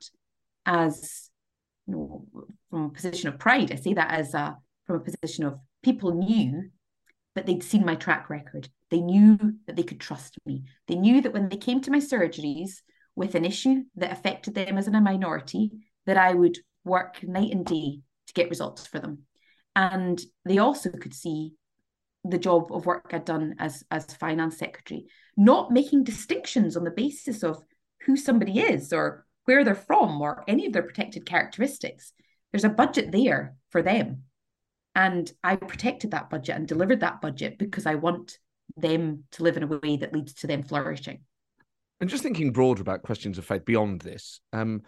as 0.65 1.29
you 1.85 1.93
know, 1.93 2.25
from 2.69 2.85
a 2.85 2.89
position 2.89 3.29
of 3.29 3.39
pride. 3.39 3.71
I 3.71 3.75
say 3.75 3.93
that 3.93 4.11
as 4.11 4.33
a 4.33 4.57
from 4.87 4.95
a 4.97 4.99
position 4.99 5.45
of 5.45 5.59
people 5.83 6.13
knew 6.13 6.69
that 7.35 7.45
they'd 7.45 7.63
seen 7.63 7.85
my 7.85 7.95
track 7.95 8.29
record. 8.29 8.69
They 8.89 9.01
knew 9.01 9.37
that 9.67 9.75
they 9.75 9.83
could 9.83 9.99
trust 9.99 10.37
me. 10.45 10.63
They 10.87 10.95
knew 10.95 11.21
that 11.21 11.33
when 11.33 11.49
they 11.49 11.57
came 11.57 11.81
to 11.81 11.91
my 11.91 11.99
surgeries 11.99 12.81
with 13.15 13.35
an 13.35 13.45
issue 13.45 13.83
that 13.95 14.11
affected 14.11 14.55
them 14.55 14.77
as 14.77 14.87
a 14.87 14.91
minority, 14.91 15.71
that 16.05 16.17
I 16.17 16.33
would 16.33 16.57
work 16.83 17.23
night 17.23 17.51
and 17.51 17.65
day 17.65 18.01
to 18.27 18.33
get 18.33 18.49
results 18.49 18.87
for 18.87 18.99
them. 18.99 19.19
And 19.75 20.21
they 20.45 20.57
also 20.57 20.89
could 20.89 21.13
see 21.13 21.53
the 22.23 22.37
job 22.37 22.71
of 22.71 22.85
work 22.85 23.09
I'd 23.11 23.25
done 23.25 23.55
as 23.59 23.83
as 23.89 24.05
finance 24.13 24.57
secretary, 24.57 25.07
not 25.37 25.71
making 25.71 26.03
distinctions 26.03 26.77
on 26.77 26.83
the 26.83 26.91
basis 26.91 27.43
of 27.43 27.63
who 28.05 28.15
somebody 28.15 28.59
is 28.59 28.93
or 28.93 29.25
where 29.45 29.63
they're 29.63 29.75
from 29.75 30.21
or 30.21 30.43
any 30.47 30.65
of 30.67 30.73
their 30.73 30.83
protected 30.83 31.25
characteristics. 31.25 32.13
There's 32.51 32.63
a 32.63 32.69
budget 32.69 33.11
there 33.11 33.55
for 33.69 33.81
them. 33.81 34.23
And 34.93 35.31
I 35.43 35.55
protected 35.55 36.11
that 36.11 36.29
budget 36.29 36.55
and 36.55 36.67
delivered 36.67 36.99
that 36.99 37.21
budget 37.21 37.57
because 37.57 37.85
I 37.85 37.95
want 37.95 38.37
them 38.75 39.23
to 39.31 39.43
live 39.43 39.57
in 39.57 39.63
a 39.63 39.67
way 39.67 39.97
that 39.97 40.13
leads 40.13 40.33
to 40.35 40.47
them 40.47 40.63
flourishing. 40.63 41.19
And 41.99 42.09
just 42.09 42.23
thinking 42.23 42.51
broader 42.51 42.81
about 42.81 43.03
questions 43.03 43.37
of 43.37 43.45
faith 43.45 43.63
beyond 43.63 44.01
this, 44.01 44.41
um, 44.53 44.81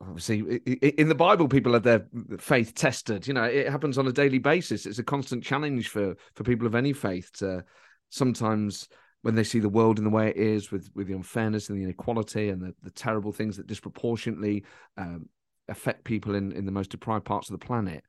obviously 0.00 0.40
in 0.40 1.08
the 1.08 1.14
bible 1.14 1.46
people 1.46 1.72
have 1.72 1.82
their 1.82 2.04
faith 2.38 2.74
tested. 2.74 3.26
You 3.26 3.34
know 3.34 3.44
it 3.44 3.68
happens 3.68 3.98
on 3.98 4.06
a 4.06 4.12
daily 4.12 4.38
basis. 4.38 4.86
It's 4.86 4.98
a 4.98 5.04
constant 5.04 5.44
challenge 5.44 5.88
for 5.88 6.16
for 6.34 6.44
people 6.44 6.66
of 6.66 6.74
any 6.74 6.92
faith 6.92 7.30
to 7.34 7.64
sometimes 8.08 8.88
when 9.22 9.34
they 9.34 9.44
see 9.44 9.58
the 9.58 9.68
world 9.68 9.98
in 9.98 10.04
the 10.04 10.10
way 10.10 10.28
it 10.28 10.36
is 10.36 10.70
with 10.70 10.90
with 10.94 11.06
the 11.06 11.14
unfairness 11.14 11.68
and 11.68 11.78
the 11.78 11.84
inequality 11.84 12.48
and 12.48 12.60
the, 12.60 12.74
the 12.82 12.90
terrible 12.90 13.32
things 13.32 13.56
that 13.56 13.66
disproportionately 13.66 14.64
um, 14.96 15.28
affect 15.68 16.04
people 16.04 16.34
in 16.34 16.52
in 16.52 16.66
the 16.66 16.72
most 16.72 16.90
deprived 16.90 17.24
parts 17.24 17.48
of 17.48 17.58
the 17.58 17.64
planet 17.64 18.02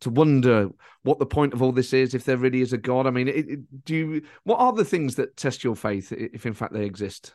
to 0.00 0.10
wonder 0.10 0.68
what 1.04 1.18
the 1.20 1.26
point 1.26 1.52
of 1.52 1.62
all 1.62 1.72
this 1.72 1.92
is 1.92 2.14
if 2.14 2.24
there 2.24 2.36
really 2.36 2.60
is 2.60 2.72
a 2.72 2.78
god. 2.78 3.06
I 3.06 3.10
mean 3.10 3.28
it, 3.28 3.48
it, 3.48 3.84
do 3.84 3.94
you 3.94 4.22
what 4.44 4.60
are 4.60 4.72
the 4.72 4.84
things 4.84 5.16
that 5.16 5.36
test 5.36 5.62
your 5.62 5.76
faith 5.76 6.10
if 6.10 6.46
in 6.46 6.54
fact 6.54 6.72
they 6.72 6.84
exist 6.84 7.34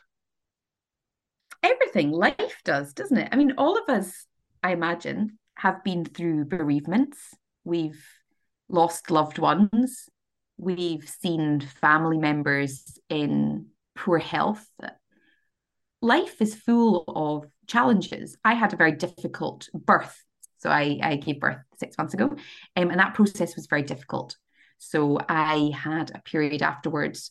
everything 1.62 2.10
life 2.10 2.60
does, 2.64 2.92
doesn't 2.92 3.16
it? 3.16 3.28
I 3.32 3.36
mean, 3.36 3.54
all 3.58 3.78
of 3.78 3.88
us, 3.88 4.26
I 4.62 4.72
imagine, 4.72 5.38
have 5.54 5.82
been 5.84 6.04
through 6.04 6.46
bereavements. 6.46 7.18
We've 7.64 8.02
lost 8.68 9.10
loved 9.10 9.38
ones. 9.38 10.08
We've 10.56 11.08
seen 11.08 11.60
family 11.60 12.18
members 12.18 12.98
in 13.08 13.66
poor 13.96 14.18
health. 14.18 14.66
Life 16.00 16.40
is 16.40 16.54
full 16.54 17.04
of 17.08 17.46
challenges. 17.66 18.36
I 18.44 18.54
had 18.54 18.72
a 18.72 18.76
very 18.76 18.92
difficult 18.92 19.68
birth. 19.74 20.22
So 20.58 20.70
I, 20.70 20.98
I 21.02 21.16
gave 21.16 21.40
birth 21.40 21.58
six 21.78 21.96
months 21.96 22.14
ago, 22.14 22.26
um, 22.76 22.90
and 22.90 22.98
that 22.98 23.14
process 23.14 23.54
was 23.54 23.66
very 23.68 23.82
difficult. 23.82 24.36
So 24.78 25.18
I 25.28 25.70
had 25.74 26.10
a 26.14 26.22
period 26.22 26.62
afterwards. 26.62 27.30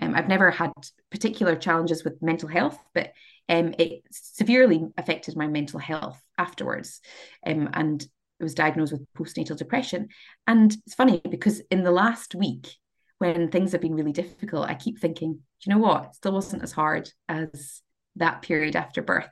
Um, 0.00 0.14
I've 0.14 0.28
never 0.28 0.50
had 0.50 0.72
particular 1.10 1.54
challenges 1.54 2.02
with 2.02 2.22
mental 2.22 2.48
health, 2.48 2.78
but 2.92 3.12
um, 3.48 3.74
it 3.78 4.02
severely 4.10 4.86
affected 4.96 5.36
my 5.36 5.46
mental 5.46 5.78
health 5.78 6.20
afterwards. 6.38 7.00
Um, 7.46 7.68
and 7.72 8.06
I 8.40 8.44
was 8.44 8.54
diagnosed 8.54 8.92
with 8.92 9.06
postnatal 9.16 9.56
depression. 9.56 10.08
And 10.46 10.74
it's 10.86 10.94
funny 10.94 11.20
because 11.28 11.60
in 11.70 11.82
the 11.82 11.90
last 11.90 12.34
week, 12.34 12.68
when 13.18 13.50
things 13.50 13.72
have 13.72 13.80
been 13.80 13.94
really 13.94 14.12
difficult, 14.12 14.68
I 14.68 14.74
keep 14.74 14.98
thinking, 14.98 15.40
you 15.64 15.72
know 15.72 15.78
what? 15.78 16.06
It 16.06 16.14
still 16.16 16.32
wasn't 16.32 16.62
as 16.62 16.72
hard 16.72 17.10
as 17.28 17.80
that 18.16 18.42
period 18.42 18.76
after 18.76 19.02
birth. 19.02 19.28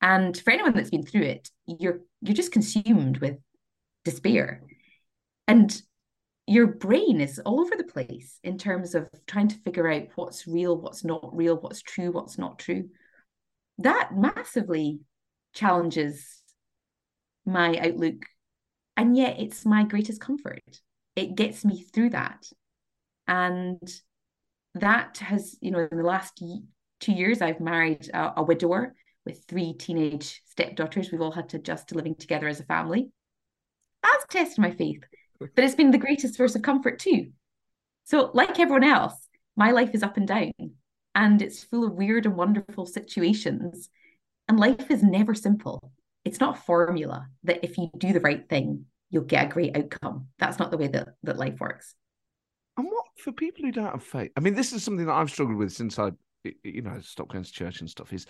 And 0.00 0.36
for 0.36 0.50
anyone 0.50 0.72
that's 0.72 0.90
been 0.90 1.04
through 1.04 1.22
it, 1.22 1.50
you're 1.66 2.00
you're 2.22 2.34
just 2.34 2.52
consumed 2.52 3.18
with 3.18 3.36
despair. 4.04 4.62
And 5.46 5.80
your 6.46 6.66
brain 6.66 7.20
is 7.20 7.38
all 7.40 7.60
over 7.60 7.76
the 7.76 7.84
place 7.84 8.38
in 8.42 8.56
terms 8.56 8.94
of 8.94 9.08
trying 9.26 9.48
to 9.48 9.58
figure 9.58 9.90
out 9.90 10.08
what's 10.14 10.46
real, 10.46 10.76
what's 10.76 11.04
not 11.04 11.36
real, 11.36 11.56
what's 11.56 11.82
true, 11.82 12.10
what's 12.10 12.38
not 12.38 12.58
true 12.58 12.88
that 13.80 14.10
massively 14.14 15.00
challenges 15.54 16.42
my 17.44 17.76
outlook. 17.78 18.26
And 18.96 19.16
yet 19.16 19.40
it's 19.40 19.64
my 19.64 19.84
greatest 19.84 20.20
comfort. 20.20 20.62
It 21.16 21.34
gets 21.34 21.64
me 21.64 21.82
through 21.82 22.10
that. 22.10 22.44
And 23.26 23.80
that 24.74 25.18
has, 25.18 25.56
you 25.60 25.70
know, 25.70 25.88
in 25.90 25.96
the 25.96 26.04
last 26.04 26.42
two 27.00 27.12
years, 27.12 27.40
I've 27.40 27.60
married 27.60 28.08
a, 28.12 28.40
a 28.40 28.42
widower 28.42 28.94
with 29.24 29.44
three 29.48 29.72
teenage 29.72 30.42
stepdaughters. 30.46 31.10
We've 31.10 31.20
all 31.20 31.32
had 31.32 31.48
to 31.50 31.56
adjust 31.56 31.88
to 31.88 31.94
living 31.94 32.14
together 32.14 32.48
as 32.48 32.60
a 32.60 32.64
family. 32.64 33.08
That's 34.02 34.26
tested 34.28 34.58
my 34.58 34.70
faith, 34.70 35.00
but 35.38 35.64
it's 35.64 35.74
been 35.74 35.90
the 35.90 35.98
greatest 35.98 36.34
source 36.34 36.54
of 36.54 36.62
comfort 36.62 36.98
too. 36.98 37.30
So, 38.04 38.30
like 38.32 38.58
everyone 38.58 38.84
else, 38.84 39.14
my 39.56 39.72
life 39.72 39.90
is 39.92 40.02
up 40.02 40.16
and 40.16 40.26
down 40.26 40.52
and 41.14 41.42
it's 41.42 41.64
full 41.64 41.84
of 41.84 41.94
weird 41.94 42.26
and 42.26 42.36
wonderful 42.36 42.86
situations. 42.86 43.88
And 44.48 44.58
life 44.58 44.90
is 44.90 45.02
never 45.02 45.34
simple. 45.34 45.92
It's 46.24 46.40
not 46.40 46.58
a 46.58 46.60
formula 46.60 47.26
that 47.44 47.64
if 47.64 47.78
you 47.78 47.90
do 47.96 48.12
the 48.12 48.20
right 48.20 48.48
thing, 48.48 48.86
you'll 49.10 49.24
get 49.24 49.46
a 49.46 49.52
great 49.52 49.76
outcome. 49.76 50.28
That's 50.38 50.58
not 50.58 50.70
the 50.70 50.76
way 50.76 50.88
that, 50.88 51.08
that 51.22 51.38
life 51.38 51.60
works. 51.60 51.94
And 52.76 52.86
what 52.86 53.06
for 53.16 53.32
people 53.32 53.64
who 53.64 53.72
don't 53.72 53.90
have 53.90 54.02
faith? 54.02 54.30
I 54.36 54.40
mean, 54.40 54.54
this 54.54 54.72
is 54.72 54.82
something 54.82 55.06
that 55.06 55.14
I've 55.14 55.30
struggled 55.30 55.58
with 55.58 55.72
since 55.72 55.98
I, 55.98 56.10
you 56.62 56.82
know, 56.82 57.00
stopped 57.00 57.32
going 57.32 57.44
to 57.44 57.52
church 57.52 57.80
and 57.80 57.90
stuff. 57.90 58.12
Is 58.12 58.26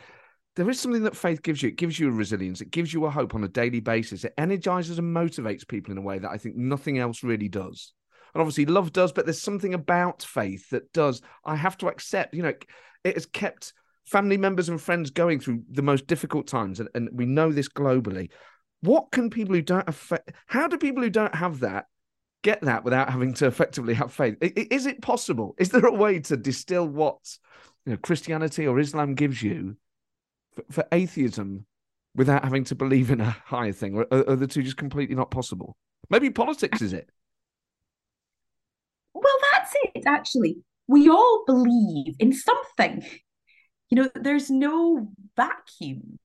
there 0.57 0.69
is 0.69 0.81
something 0.81 1.05
that 1.05 1.17
faith 1.17 1.43
gives 1.43 1.63
you? 1.63 1.69
It 1.69 1.77
gives 1.77 1.99
you 1.99 2.09
a 2.09 2.13
resilience. 2.13 2.61
It 2.61 2.71
gives 2.71 2.93
you 2.93 3.05
a 3.05 3.11
hope 3.11 3.35
on 3.35 3.45
a 3.45 3.49
daily 3.49 3.81
basis. 3.81 4.25
It 4.25 4.35
energizes 4.37 4.99
and 4.99 5.15
motivates 5.15 5.67
people 5.67 5.93
in 5.93 5.99
a 5.99 6.03
way 6.03 6.19
that 6.19 6.31
I 6.31 6.39
think 6.39 6.57
nothing 6.57 6.99
else 6.99 7.23
really 7.23 7.49
does 7.49 7.93
and 8.35 8.41
obviously 8.41 8.67
love 8.67 8.93
does, 8.93 9.13
but 9.13 9.27
there's 9.27 9.41
something 9.41 9.75
about 9.75 10.23
faith 10.23 10.71
that 10.71 10.93
does. 10.93 11.23
I 11.45 11.57
have 11.57 11.77
to 11.79 11.89
accept, 11.89 12.35
you 12.35 12.43
know, 12.43 12.55
it 13.05 13.15
has 13.15 13.27
kept 13.27 13.73
family 14.05 14.37
members 14.37 14.69
and 14.69 14.81
friends 14.81 15.11
going 15.11 15.41
through 15.41 15.63
the 15.71 15.83
most 15.83 16.07
difficult 16.07 16.47
times, 16.47 16.81
and, 16.81 16.89
and 16.95 17.09
we 17.13 17.27
know 17.27 17.53
this 17.53 17.69
globally. 17.69 18.31
What 18.83 19.11
can 19.13 19.31
people 19.31 19.55
who 19.55 19.63
don't 19.63 19.87
have 19.87 20.21
how 20.47 20.67
do 20.67 20.79
people 20.79 21.03
who 21.03 21.11
don't 21.11 21.35
have 21.35 21.61
that 21.61 21.87
get 22.43 22.63
that 22.63 22.85
without 22.85 23.11
having 23.11 23.35
to 23.35 23.47
effectively 23.47 23.95
have 23.95 24.13
faith? 24.13 24.37
Is 24.41 24.87
it 24.87 25.03
possible? 25.03 25.55
Is 25.59 25.69
there 25.69 25.87
a 25.87 25.93
way 25.93 26.21
to 26.21 26.37
distill 26.37 26.89
what 26.89 27.19
you 27.85 27.93
know, 27.93 27.99
Christianity 27.99 28.67
or 28.67 28.79
Islam 28.79 29.15
gives 29.15 29.43
you 29.43 29.77
for, 30.55 30.65
for 30.71 30.85
atheism 30.93 31.67
without 32.15 32.43
having 32.43 32.65
to 32.65 32.75
believe 32.75 33.11
in 33.11 33.21
a 33.21 33.37
higher 33.45 33.73
thing, 33.73 33.95
or 33.95 34.07
are, 34.11 34.31
are 34.31 34.37
the 34.37 34.47
two 34.47 34.63
just 34.63 34.77
completely 34.77 35.15
not 35.15 35.31
possible? 35.31 35.77
Maybe 36.09 36.31
politics 36.31 36.83
is 36.83 36.93
it. 36.93 37.09
Well, 39.23 39.39
that's 39.53 39.75
it, 39.95 40.05
actually. 40.07 40.59
We 40.87 41.09
all 41.09 41.45
believe 41.47 42.17
in 42.19 42.33
something. 42.33 43.05
You 43.91 44.03
know, 44.03 44.11
there's 44.15 44.51
no 44.51 45.09
vacuum. 45.37 46.19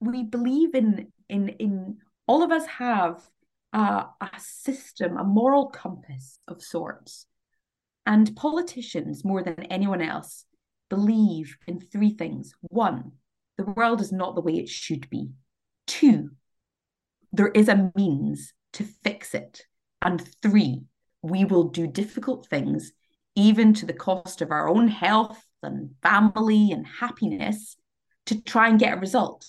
We 0.00 0.24
believe 0.24 0.74
in 0.74 1.12
in 1.28 1.48
in 1.48 1.98
all 2.26 2.42
of 2.42 2.50
us 2.50 2.66
have 2.66 3.22
a, 3.72 4.06
a 4.20 4.30
system, 4.38 5.16
a 5.16 5.24
moral 5.24 5.66
compass 5.66 6.38
of 6.48 6.62
sorts. 6.62 7.26
And 8.06 8.36
politicians, 8.36 9.24
more 9.24 9.42
than 9.42 9.64
anyone 9.64 10.02
else, 10.02 10.44
believe 10.90 11.56
in 11.66 11.80
three 11.80 12.10
things. 12.10 12.52
One, 12.60 13.12
the 13.56 13.64
world 13.64 14.00
is 14.00 14.12
not 14.12 14.34
the 14.34 14.42
way 14.42 14.54
it 14.54 14.68
should 14.68 15.08
be. 15.10 15.30
Two, 15.86 16.30
there 17.32 17.48
is 17.48 17.68
a 17.68 17.90
means 17.96 18.52
to 18.74 18.84
fix 18.84 19.34
it. 19.34 19.66
And 20.02 20.22
three, 20.42 20.82
we 21.24 21.46
will 21.46 21.64
do 21.64 21.86
difficult 21.86 22.46
things, 22.48 22.92
even 23.34 23.72
to 23.72 23.86
the 23.86 23.94
cost 23.94 24.42
of 24.42 24.50
our 24.50 24.68
own 24.68 24.88
health 24.88 25.42
and 25.62 25.92
family 26.02 26.70
and 26.70 26.86
happiness, 26.86 27.76
to 28.26 28.42
try 28.42 28.68
and 28.68 28.78
get 28.78 28.92
a 28.92 29.00
result. 29.00 29.46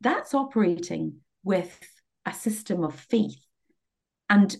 That's 0.00 0.34
operating 0.34 1.20
with 1.44 1.78
a 2.26 2.32
system 2.32 2.82
of 2.82 2.98
faith. 2.98 3.40
And 4.28 4.54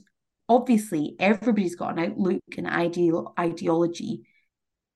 obviously, 0.48 1.16
everybody's 1.18 1.74
got 1.74 1.98
an 1.98 2.10
outlook 2.10 2.42
and 2.56 2.68
ideal 2.68 3.34
ideology. 3.38 4.22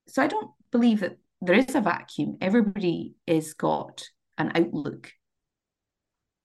So 0.06 0.22
I 0.22 0.28
don't 0.28 0.52
believe 0.70 1.00
that 1.00 1.18
there 1.40 1.56
is 1.56 1.74
a 1.74 1.80
vacuum. 1.80 2.36
Everybody 2.40 3.16
is 3.26 3.54
got 3.54 4.08
an 4.38 4.52
outlook 4.54 5.10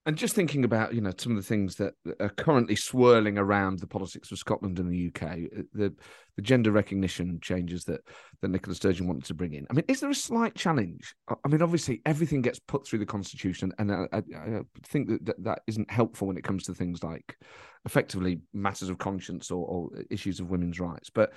and 0.06 0.18
just 0.18 0.34
thinking 0.34 0.64
about 0.64 0.96
you 0.96 1.02
know 1.02 1.14
some 1.18 1.34
of 1.34 1.38
the 1.38 1.48
things 1.48 1.76
that 1.76 1.94
are 2.20 2.30
currently 2.30 2.76
swirling 2.76 3.38
around 3.38 3.80
the 3.80 3.88
politics 3.88 4.32
of 4.32 4.40
Scotland 4.40 4.80
and 4.80 4.92
the 4.92 5.08
UK, 5.08 5.24
uh, 5.24 5.62
the 5.74 5.94
the 6.36 6.42
gender 6.42 6.72
recognition 6.72 7.40
changes 7.42 7.84
that 7.86 8.02
that 8.42 8.48
Nicola 8.50 8.76
Sturgeon 8.76 9.08
wanted 9.08 9.26
to 9.26 9.36
bring 9.36 9.54
in. 9.54 9.68
I 9.70 9.74
mean, 9.74 9.86
is 9.88 10.00
there 10.00 10.10
a 10.10 10.16
slight 10.16 10.56
challenge? 10.56 11.14
I 11.30 11.48
mean, 11.48 11.62
obviously 11.62 12.02
everything 12.06 12.42
gets 12.42 12.60
put 12.60 12.88
through 12.88 13.00
the 13.00 13.06
constitution, 13.06 13.72
and 13.78 13.92
I, 13.92 14.08
I, 14.12 14.18
I 14.18 14.62
think 14.88 15.10
that, 15.10 15.26
that 15.26 15.44
that 15.44 15.62
isn't 15.68 15.92
helpful 15.92 16.28
when 16.28 16.38
it 16.38 16.44
comes 16.44 16.64
to 16.64 16.74
things 16.74 17.04
like 17.04 17.38
effectively 17.86 18.40
matters 18.54 18.90
of 18.90 18.98
conscience 18.98 19.52
or, 19.52 19.66
or 19.68 19.90
issues 20.10 20.40
of 20.40 20.50
women's 20.50 20.80
rights. 20.80 21.12
But 21.12 21.32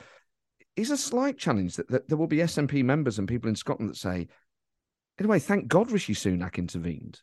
is 0.77 0.91
a 0.91 0.97
slight 0.97 1.39
challenge 1.39 1.77
that, 1.77 1.89
that 1.89 2.09
there 2.09 2.19
will 2.19 2.27
be 2.27 2.39
SNP 2.39 2.83
members 2.83 3.19
and 3.19 3.29
people 3.29 3.49
in 3.49 3.57
Scotland 3.57 3.91
that 3.91 3.97
say, 3.97 4.27
anyway, 5.21 5.39
thank 5.39 5.69
God 5.69 5.91
Rishi 5.91 6.15
Sunak 6.15 6.57
intervened 6.57 7.21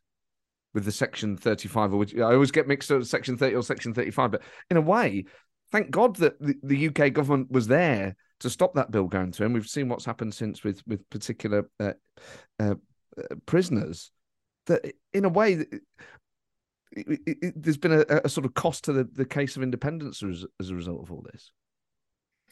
with 0.73 0.85
the 0.85 0.91
Section 0.91 1.37
35, 1.37 1.93
or 1.93 1.97
which 1.97 2.15
I 2.15 2.33
always 2.33 2.51
get 2.51 2.67
mixed 2.67 2.91
up 2.91 3.03
Section 3.03 3.37
30 3.37 3.55
or 3.55 3.63
Section 3.63 3.93
35. 3.93 4.31
But 4.31 4.41
in 4.69 4.77
a 4.77 4.81
way, 4.81 5.25
thank 5.71 5.91
God 5.91 6.15
that 6.17 6.39
the, 6.39 6.55
the 6.63 6.87
UK 6.87 7.13
government 7.13 7.51
was 7.51 7.67
there 7.67 8.15
to 8.39 8.49
stop 8.49 8.73
that 8.75 8.91
bill 8.91 9.07
going 9.07 9.31
through. 9.31 9.47
And 9.47 9.53
we've 9.53 9.67
seen 9.67 9.89
what's 9.89 10.05
happened 10.05 10.33
since 10.33 10.63
with 10.63 10.81
with 10.87 11.07
particular 11.09 11.69
uh, 11.79 11.93
uh, 12.59 12.75
uh 13.17 13.35
prisoners. 13.45 14.11
That 14.67 14.93
in 15.13 15.25
a 15.25 15.29
way, 15.29 15.53
it, 15.53 15.81
it, 16.91 17.19
it, 17.25 17.53
there's 17.55 17.77
been 17.77 17.93
a, 17.93 18.21
a, 18.25 18.29
sort 18.29 18.45
of 18.45 18.53
cost 18.53 18.83
to 18.85 18.93
the, 18.93 19.05
the 19.11 19.25
case 19.25 19.55
of 19.55 19.63
independence 19.63 20.21
as, 20.21 20.45
as 20.59 20.69
a 20.69 20.75
result 20.75 21.01
of 21.01 21.11
all 21.11 21.25
this. 21.31 21.51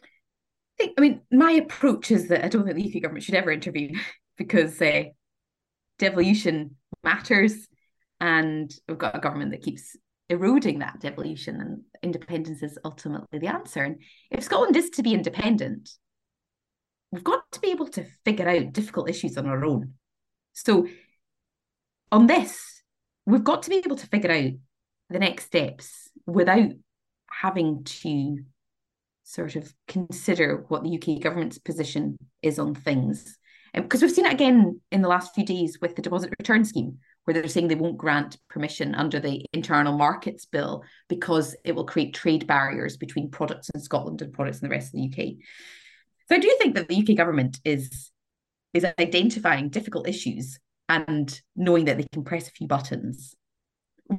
I 0.01 0.83
think, 0.83 0.93
I 0.97 1.01
mean, 1.01 1.21
my 1.31 1.51
approach 1.51 2.09
is 2.09 2.29
that 2.29 2.43
I 2.43 2.47
don't 2.47 2.65
think 2.65 2.77
the 2.77 2.95
UK 2.95 3.03
government 3.03 3.23
should 3.23 3.35
ever 3.35 3.51
intervene 3.51 3.99
because 4.37 4.81
uh, 4.81 5.03
devolution 5.99 6.77
matters 7.03 7.68
and 8.19 8.73
we've 8.87 8.97
got 8.97 9.15
a 9.15 9.19
government 9.19 9.51
that 9.51 9.61
keeps 9.61 9.95
eroding 10.29 10.79
that 10.79 10.99
devolution, 10.99 11.59
and 11.59 11.81
independence 12.03 12.61
is 12.61 12.77
ultimately 12.85 13.39
the 13.39 13.47
answer. 13.47 13.83
And 13.83 14.01
if 14.29 14.43
Scotland 14.43 14.75
is 14.75 14.89
to 14.91 15.03
be 15.03 15.13
independent, 15.13 15.89
we've 17.11 17.23
got 17.23 17.43
to 17.53 17.59
be 17.59 17.71
able 17.71 17.87
to 17.89 18.05
figure 18.25 18.47
out 18.47 18.73
difficult 18.73 19.09
issues 19.09 19.37
on 19.37 19.47
our 19.47 19.65
own. 19.65 19.93
So, 20.53 20.87
on 22.11 22.27
this, 22.27 22.83
we've 23.25 23.43
got 23.43 23.63
to 23.63 23.69
be 23.69 23.77
able 23.77 23.95
to 23.95 24.07
figure 24.07 24.31
out 24.31 24.51
the 25.09 25.19
next 25.19 25.45
steps 25.45 26.09
without 26.25 26.71
having 27.29 27.83
to 27.83 28.39
sort 29.23 29.55
of 29.55 29.71
consider 29.87 30.65
what 30.69 30.83
the 30.83 30.95
UK 30.95 31.21
government's 31.21 31.59
position 31.59 32.17
is 32.41 32.57
on 32.59 32.73
things. 32.73 33.37
Because 33.73 34.01
um, 34.01 34.07
we've 34.07 34.15
seen 34.15 34.25
it 34.25 34.33
again 34.33 34.81
in 34.91 35.01
the 35.03 35.07
last 35.07 35.35
few 35.35 35.45
days 35.45 35.77
with 35.79 35.95
the 35.95 36.01
deposit 36.01 36.33
return 36.39 36.65
scheme, 36.65 36.97
where 37.29 37.39
they're 37.39 37.47
saying 37.47 37.67
they 37.67 37.75
won't 37.75 37.95
grant 37.95 38.39
permission 38.49 38.95
under 38.95 39.19
the 39.19 39.45
internal 39.53 39.95
markets 39.95 40.45
bill 40.45 40.83
because 41.09 41.55
it 41.63 41.75
will 41.75 41.85
create 41.85 42.11
trade 42.11 42.47
barriers 42.47 42.97
between 42.97 43.29
products 43.29 43.69
in 43.75 43.79
Scotland 43.79 44.19
and 44.23 44.33
products 44.33 44.61
in 44.61 44.67
the 44.67 44.73
rest 44.73 44.87
of 44.87 44.93
the 44.93 45.05
UK. 45.05 45.35
So 46.27 46.35
I 46.35 46.39
do 46.39 46.55
think 46.57 46.73
that 46.73 46.87
the 46.87 46.97
UK 46.97 47.15
government 47.15 47.59
is 47.63 48.11
is 48.73 48.83
identifying 48.99 49.69
difficult 49.69 50.07
issues 50.07 50.57
and 50.89 51.39
knowing 51.55 51.85
that 51.85 51.97
they 51.97 52.07
can 52.11 52.23
press 52.23 52.47
a 52.47 52.51
few 52.51 52.65
buttons. 52.65 53.35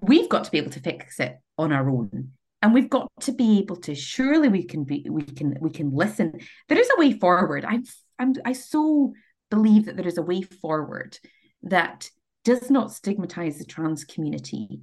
We've 0.02 0.28
got 0.28 0.44
to 0.44 0.50
be 0.52 0.58
able 0.58 0.70
to 0.70 0.80
fix 0.80 1.18
it 1.18 1.36
on 1.58 1.72
our 1.72 1.90
own. 1.90 2.30
And 2.62 2.72
we've 2.72 2.90
got 2.90 3.08
to 3.22 3.32
be 3.32 3.58
able 3.58 3.78
to 3.78 3.96
surely 3.96 4.46
we 4.46 4.62
can 4.62 4.84
be 4.84 5.04
we 5.11 5.22
can 5.22 5.56
we 5.61 5.70
can 5.70 5.90
listen. 5.90 6.38
There 6.68 6.78
is 6.78 6.90
a 6.96 7.00
way 7.00 7.14
forward. 7.14 7.64
I'm 7.64 7.82
I'm 8.20 8.34
I 8.44 8.52
so 8.52 9.14
believe 9.50 9.86
that 9.86 9.96
there 9.96 10.06
is 10.06 10.18
a 10.18 10.22
way 10.22 10.42
forward 10.42 11.18
that 11.64 12.08
does 12.45 12.70
not 12.70 12.93
stigmatize 12.93 13.59
the 13.59 13.64
trans 13.64 14.05
community, 14.05 14.80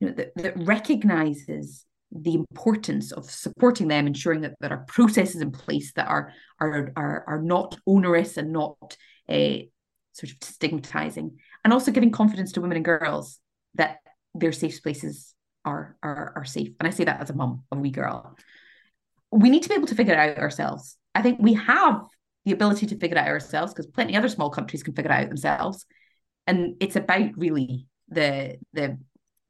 you 0.00 0.08
know, 0.08 0.14
that, 0.14 0.34
that 0.36 0.66
recognizes 0.66 1.84
the 2.12 2.34
importance 2.34 3.12
of 3.12 3.30
supporting 3.30 3.88
them, 3.88 4.06
ensuring 4.06 4.42
that 4.42 4.54
there 4.60 4.72
are 4.72 4.84
processes 4.86 5.40
in 5.40 5.50
place 5.50 5.92
that 5.94 6.08
are 6.08 6.32
are 6.60 6.92
are, 6.96 7.24
are 7.26 7.42
not 7.42 7.76
onerous 7.86 8.36
and 8.36 8.52
not 8.52 8.96
uh, 9.28 9.58
sort 10.12 10.30
of 10.30 10.36
stigmatizing, 10.42 11.36
and 11.64 11.72
also 11.72 11.90
giving 11.90 12.10
confidence 12.10 12.52
to 12.52 12.60
women 12.60 12.76
and 12.76 12.84
girls 12.84 13.38
that 13.74 13.98
their 14.34 14.52
safe 14.52 14.74
spaces 14.74 15.34
are 15.64 15.96
are 16.02 16.32
are 16.36 16.44
safe. 16.44 16.70
And 16.78 16.86
I 16.86 16.90
say 16.90 17.04
that 17.04 17.20
as 17.20 17.30
a 17.30 17.34
mum 17.34 17.64
a 17.72 17.76
wee 17.76 17.90
girl. 17.90 18.36
We 19.32 19.50
need 19.50 19.64
to 19.64 19.68
be 19.68 19.74
able 19.74 19.88
to 19.88 19.94
figure 19.96 20.14
it 20.14 20.18
out 20.18 20.38
ourselves. 20.38 20.96
I 21.14 21.20
think 21.20 21.38
we 21.40 21.54
have 21.54 22.02
the 22.44 22.52
ability 22.52 22.86
to 22.86 22.96
figure 22.96 23.16
it 23.16 23.20
out 23.20 23.26
ourselves 23.26 23.74
because 23.74 23.88
plenty 23.88 24.16
other 24.16 24.28
small 24.28 24.50
countries 24.50 24.84
can 24.84 24.94
figure 24.94 25.10
it 25.10 25.14
out 25.14 25.28
themselves 25.28 25.84
and 26.46 26.76
it's 26.80 26.96
about 26.96 27.36
really 27.36 27.86
the 28.08 28.58
the 28.72 28.98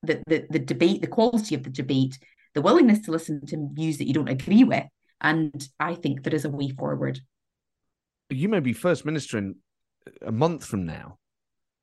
the 0.02 0.22
the, 0.26 0.46
the 0.50 0.58
debate, 0.58 1.00
the 1.00 1.06
quality 1.06 1.54
of 1.54 1.62
the 1.62 1.70
debate, 1.70 2.18
the 2.54 2.62
willingness 2.62 3.00
to 3.00 3.10
listen 3.10 3.44
to 3.46 3.68
views 3.72 3.98
that 3.98 4.06
you 4.06 4.14
don't 4.14 4.28
agree 4.28 4.64
with, 4.64 4.84
and 5.20 5.68
I 5.80 5.94
think 5.94 6.22
there 6.22 6.34
is 6.34 6.44
a 6.44 6.50
way 6.50 6.70
forward. 6.70 7.20
You 8.30 8.48
may 8.48 8.60
be 8.60 8.72
first 8.72 9.04
minister 9.04 9.38
in 9.38 9.56
a 10.24 10.32
month 10.32 10.64
from 10.64 10.86
now. 10.86 11.18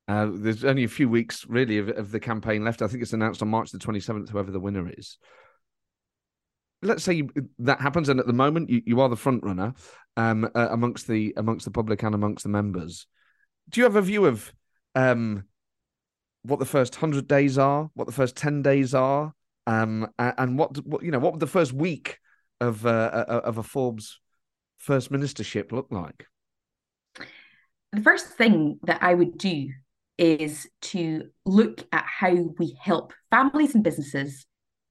Uh, 0.07 0.30
there's 0.34 0.66
only 0.66 0.84
a 0.84 0.89
few 0.89 1.07
weeks 1.07 1.45
really 1.47 1.78
of, 1.78 1.88
of 1.89 2.11
the 2.11 2.20
campaign 2.20 2.66
left. 2.66 2.82
I 2.82 2.88
think 2.88 3.01
it's 3.01 3.14
announced 3.14 3.41
on 3.41 3.47
March 3.47 3.72
the 3.72 3.78
27th, 3.78 4.30
whoever 4.30 4.51
the 4.51 4.59
winner 4.59 4.91
is 4.97 5.18
let's 6.84 7.03
say 7.03 7.14
you, 7.14 7.30
that 7.59 7.82
happens, 7.82 8.09
and 8.09 8.20
at 8.20 8.28
the 8.28 8.34
moment 8.34 8.70
you, 8.70 8.82
you 8.86 9.01
are 9.01 9.09
the 9.09 9.16
front 9.16 9.43
runner 9.43 9.74
um, 10.18 10.49
uh, 10.55 10.68
amongst 10.70 11.07
the 11.07 11.34
amongst 11.38 11.66
the 11.66 11.72
public 11.72 12.03
and 12.03 12.14
amongst 12.14 12.43
the 12.43 12.49
members. 12.49 13.07
Do 13.70 13.80
you 13.80 13.86
have 13.86 13.95
a 13.95 14.01
view 14.01 14.26
of 14.26 14.53
um, 14.95 15.43
what 16.43 16.59
the 16.59 16.65
first 16.65 16.95
hundred 16.95 17.27
days 17.27 17.57
are, 17.57 17.89
what 17.93 18.05
the 18.05 18.13
first 18.13 18.35
ten 18.35 18.61
days 18.61 18.93
are, 18.93 19.33
um, 19.67 20.07
and 20.17 20.57
what, 20.57 20.77
what 20.85 21.03
you 21.03 21.11
know, 21.11 21.19
what 21.19 21.33
would 21.33 21.39
the 21.39 21.47
first 21.47 21.74
week 21.74 22.20
of 22.59 22.86
uh, 22.86 23.41
of 23.43 23.57
a 23.57 23.63
Forbes 23.63 24.20
first 24.78 25.11
ministership 25.11 25.71
look 25.71 25.87
like? 25.89 26.28
The 27.91 28.01
first 28.01 28.28
thing 28.28 28.79
that 28.83 29.03
I 29.03 29.13
would 29.13 29.37
do 29.37 29.70
is 30.17 30.67
to 30.82 31.29
look 31.45 31.86
at 31.91 32.05
how 32.05 32.33
we 32.57 32.78
help 32.82 33.13
families 33.32 33.75
and 33.75 33.83
businesses 33.83 34.45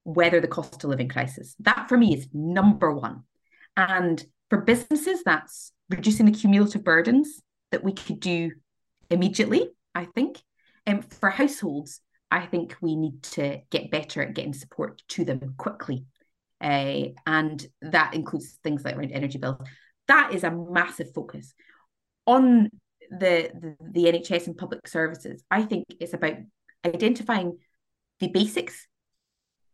weather 0.05 0.41
the 0.41 0.49
cost 0.49 0.83
of 0.83 0.91
living 0.91 1.09
crisis. 1.09 1.55
That 1.61 1.89
for 1.89 1.97
me 1.97 2.15
is 2.15 2.29
number 2.33 2.93
one. 2.93 3.25
And 3.77 4.25
for 4.51 4.61
businesses, 4.61 5.23
that's 5.25 5.73
reducing 5.89 6.27
the 6.27 6.33
cumulative 6.33 6.85
burdens 6.85 7.41
that 7.71 7.85
we 7.85 7.93
could 7.93 8.21
do 8.21 8.53
immediately 9.11 9.71
I 9.95 10.07
think. 10.07 10.43
Um, 10.87 11.03
for 11.03 11.31
households, 11.31 12.01
I 12.31 12.47
think 12.47 12.77
we 12.81 12.97
need 12.97 13.23
to 13.25 13.61
get 13.71 13.91
better 13.91 14.23
at 14.23 14.35
getting 14.35 14.55
support 14.55 15.03
to 15.09 15.25
them 15.25 15.55
quickly. 15.59 16.07
Uh, 16.61 17.09
and 17.27 17.67
that 17.83 18.15
includes 18.15 18.59
things 18.65 18.85
like 18.85 18.97
around 18.97 19.13
energy 19.13 19.39
bills. 19.39 19.59
That 20.09 20.33
is 20.33 20.43
a 20.43 20.51
massive 20.51 21.13
focus. 21.13 21.53
On 22.27 22.71
the, 23.11 23.51
the, 23.55 23.77
the 23.81 24.05
NHS 24.05 24.47
and 24.47 24.57
public 24.57 24.89
services, 24.89 25.45
I 25.51 25.63
think 25.63 25.85
it's 26.01 26.15
about 26.15 26.37
identifying 26.85 27.59
the 28.19 28.29
basics, 28.29 28.87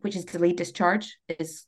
which 0.00 0.16
is 0.16 0.24
delayed 0.24 0.56
discharge, 0.56 1.16
is 1.28 1.64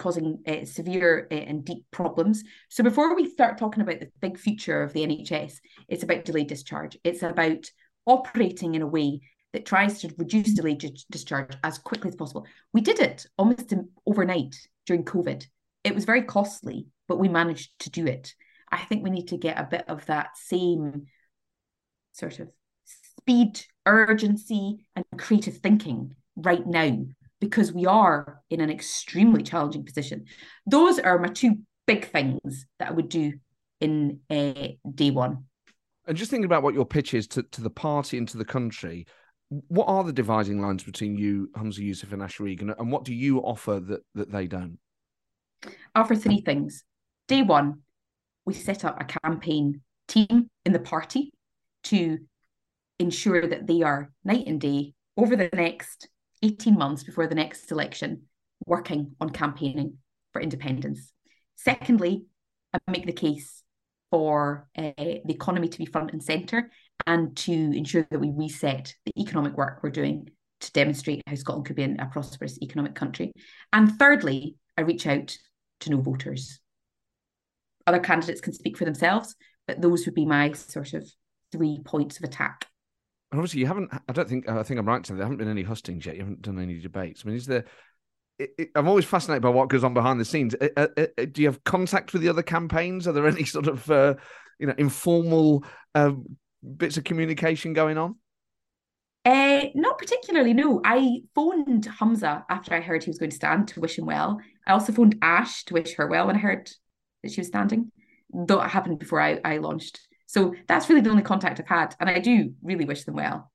causing 0.00 0.42
uh, 0.46 0.64
severe 0.64 1.28
uh, 1.30 1.34
and 1.34 1.64
deep 1.64 1.84
problems. 1.90 2.42
So 2.70 2.82
before 2.82 3.14
we 3.14 3.28
start 3.28 3.58
talking 3.58 3.82
about 3.82 4.00
the 4.00 4.10
big 4.20 4.38
future 4.38 4.82
of 4.82 4.94
the 4.94 5.06
NHS, 5.06 5.58
it's 5.88 6.02
about 6.02 6.24
delayed 6.24 6.48
discharge. 6.48 6.96
It's 7.04 7.22
about 7.22 7.66
operating 8.06 8.74
in 8.74 8.82
a 8.82 8.86
way 8.86 9.20
that 9.52 9.66
tries 9.66 10.00
to 10.00 10.14
reduce 10.16 10.54
delayed 10.54 10.84
discharge 11.10 11.54
as 11.62 11.78
quickly 11.78 12.08
as 12.08 12.16
possible. 12.16 12.46
We 12.72 12.80
did 12.80 12.98
it 12.98 13.26
almost 13.36 13.74
overnight 14.06 14.56
during 14.86 15.04
COVID. 15.04 15.46
It 15.84 15.94
was 15.94 16.06
very 16.06 16.22
costly, 16.22 16.86
but 17.06 17.18
we 17.18 17.28
managed 17.28 17.78
to 17.80 17.90
do 17.90 18.06
it. 18.06 18.34
I 18.72 18.78
think 18.78 19.04
we 19.04 19.10
need 19.10 19.28
to 19.28 19.36
get 19.36 19.58
a 19.58 19.68
bit 19.70 19.84
of 19.86 20.06
that 20.06 20.36
same 20.36 21.06
sort 22.12 22.40
of 22.40 22.48
speed, 22.84 23.60
urgency, 23.84 24.86
and 24.96 25.04
creative 25.18 25.58
thinking 25.58 26.14
right 26.36 26.66
now 26.66 27.04
because 27.40 27.72
we 27.72 27.86
are 27.86 28.42
in 28.50 28.60
an 28.60 28.70
extremely 28.70 29.42
challenging 29.42 29.84
position. 29.84 30.26
Those 30.66 30.98
are 30.98 31.18
my 31.18 31.28
two 31.28 31.60
big 31.86 32.10
things 32.10 32.66
that 32.78 32.88
I 32.88 32.92
would 32.92 33.08
do 33.08 33.34
in 33.80 34.20
uh, 34.28 34.68
day 34.94 35.10
one. 35.10 35.44
And 36.06 36.16
just 36.16 36.30
thinking 36.30 36.44
about 36.44 36.62
what 36.62 36.74
your 36.74 36.86
pitch 36.86 37.14
is 37.14 37.26
to, 37.28 37.42
to 37.42 37.60
the 37.60 37.70
party 37.70 38.18
and 38.18 38.28
to 38.28 38.38
the 38.38 38.44
country, 38.44 39.06
what 39.48 39.86
are 39.86 40.04
the 40.04 40.12
dividing 40.12 40.60
lines 40.60 40.84
between 40.84 41.16
you, 41.16 41.50
Humza 41.56 41.80
Yousaf, 41.80 42.12
and 42.12 42.22
Ash 42.22 42.38
Regan, 42.38 42.70
and 42.78 42.92
what 42.92 43.04
do 43.04 43.14
you 43.14 43.38
offer 43.38 43.80
that 43.80 44.00
that 44.14 44.30
they 44.30 44.46
don't? 44.46 44.78
I 45.64 46.00
offer 46.00 46.14
three 46.14 46.40
things. 46.40 46.84
Day 47.26 47.42
one, 47.42 47.80
we 48.46 48.54
set 48.54 48.84
up 48.84 49.00
a 49.00 49.04
campaign 49.04 49.82
team 50.08 50.50
in 50.64 50.72
the 50.72 50.78
party 50.78 51.32
to 51.84 52.18
ensure 52.98 53.46
that 53.46 53.66
they 53.66 53.82
are 53.82 54.10
night 54.24 54.46
and 54.46 54.60
day 54.60 54.94
over 55.16 55.36
the 55.36 55.50
next 55.52 56.08
18 56.42 56.76
months 56.76 57.02
before 57.02 57.26
the 57.26 57.34
next 57.34 57.70
election 57.70 58.22
working 58.66 59.12
on 59.20 59.30
campaigning 59.30 59.98
for 60.32 60.40
independence. 60.40 61.12
Secondly, 61.56 62.24
I 62.72 62.78
make 62.90 63.06
the 63.06 63.12
case 63.12 63.62
for 64.10 64.68
uh, 64.76 64.92
the 64.96 65.22
economy 65.28 65.68
to 65.68 65.78
be 65.78 65.86
front 65.86 66.12
and 66.12 66.22
centre 66.22 66.70
and 67.06 67.36
to 67.36 67.52
ensure 67.52 68.06
that 68.10 68.18
we 68.18 68.30
reset 68.30 68.94
the 69.06 69.12
economic 69.20 69.56
work 69.56 69.80
we're 69.82 69.90
doing 69.90 70.28
to 70.60 70.72
demonstrate 70.72 71.22
how 71.26 71.34
Scotland 71.34 71.66
could 71.66 71.76
be 71.76 71.84
a 71.84 72.08
prosperous 72.12 72.58
economic 72.62 72.94
country. 72.94 73.32
And 73.72 73.98
thirdly, 73.98 74.56
I 74.76 74.82
reach 74.82 75.06
out 75.06 75.36
to 75.80 75.90
no 75.90 76.00
voters. 76.00 76.60
Other 77.86 78.00
candidates 78.00 78.40
can 78.40 78.52
speak 78.52 78.76
for 78.76 78.84
themselves, 78.84 79.34
but 79.66 79.80
those 79.80 80.04
would 80.04 80.14
be 80.14 80.26
my 80.26 80.52
sort 80.52 80.92
of 80.92 81.10
three 81.50 81.80
points 81.84 82.18
of 82.18 82.24
attack. 82.24 82.66
Obviously, 83.32 83.60
you 83.60 83.66
haven't. 83.66 83.90
I 84.08 84.12
don't 84.12 84.28
think. 84.28 84.48
I 84.48 84.62
think 84.62 84.80
I'm 84.80 84.86
right 84.86 85.02
to 85.02 85.08
say 85.08 85.14
there 85.14 85.24
haven't 85.24 85.38
been 85.38 85.48
any 85.48 85.62
hustings 85.62 86.04
yet. 86.04 86.16
You 86.16 86.22
haven't 86.22 86.42
done 86.42 86.58
any 86.58 86.78
debates. 86.78 87.22
I 87.24 87.28
mean, 87.28 87.36
is 87.36 87.46
there? 87.46 87.64
It, 88.38 88.50
it, 88.58 88.68
I'm 88.74 88.88
always 88.88 89.04
fascinated 89.04 89.42
by 89.42 89.50
what 89.50 89.68
goes 89.68 89.84
on 89.84 89.94
behind 89.94 90.18
the 90.18 90.24
scenes. 90.24 90.54
Uh, 90.60 90.68
uh, 90.76 90.86
uh, 90.96 91.26
do 91.30 91.42
you 91.42 91.48
have 91.48 91.62
contact 91.64 92.12
with 92.12 92.22
the 92.22 92.28
other 92.28 92.42
campaigns? 92.42 93.06
Are 93.06 93.12
there 93.12 93.26
any 93.26 93.44
sort 93.46 93.68
of, 93.68 93.88
you 94.58 94.66
know, 94.66 94.74
informal 94.78 95.64
um, 95.94 96.36
bits 96.76 96.96
of 96.96 97.04
communication 97.04 97.72
going 97.72 97.98
on? 97.98 98.16
Uh, 99.24 99.64
not 99.74 99.98
particularly, 99.98 100.54
no. 100.54 100.80
I 100.84 101.20
phoned 101.34 101.86
Humza 101.86 102.44
after 102.48 102.74
I 102.74 102.80
heard 102.80 103.04
he 103.04 103.10
was 103.10 103.18
going 103.18 103.30
to 103.30 103.36
stand 103.36 103.68
to 103.68 103.80
wish 103.80 103.98
him 103.98 104.06
well. 104.06 104.40
I 104.66 104.72
also 104.72 104.92
phoned 104.92 105.16
Ash 105.20 105.64
to 105.64 105.74
wish 105.74 105.94
her 105.96 106.06
well 106.06 106.26
when 106.26 106.36
I 106.36 106.40
heard 106.40 106.70
that 107.22 107.32
she 107.32 107.40
was 107.40 107.48
standing, 107.48 107.92
though 108.32 108.62
it 108.62 108.70
happened 108.70 108.98
before 108.98 109.20
I, 109.20 109.38
I 109.44 109.58
launched. 109.58 110.00
So 110.30 110.54
that's 110.68 110.88
really 110.88 111.00
the 111.00 111.10
only 111.10 111.24
contact 111.24 111.58
I've 111.58 111.66
had. 111.66 111.96
And 111.98 112.08
I 112.08 112.20
do 112.20 112.54
really 112.62 112.84
wish 112.84 113.02
them 113.02 113.16
well. 113.16 113.50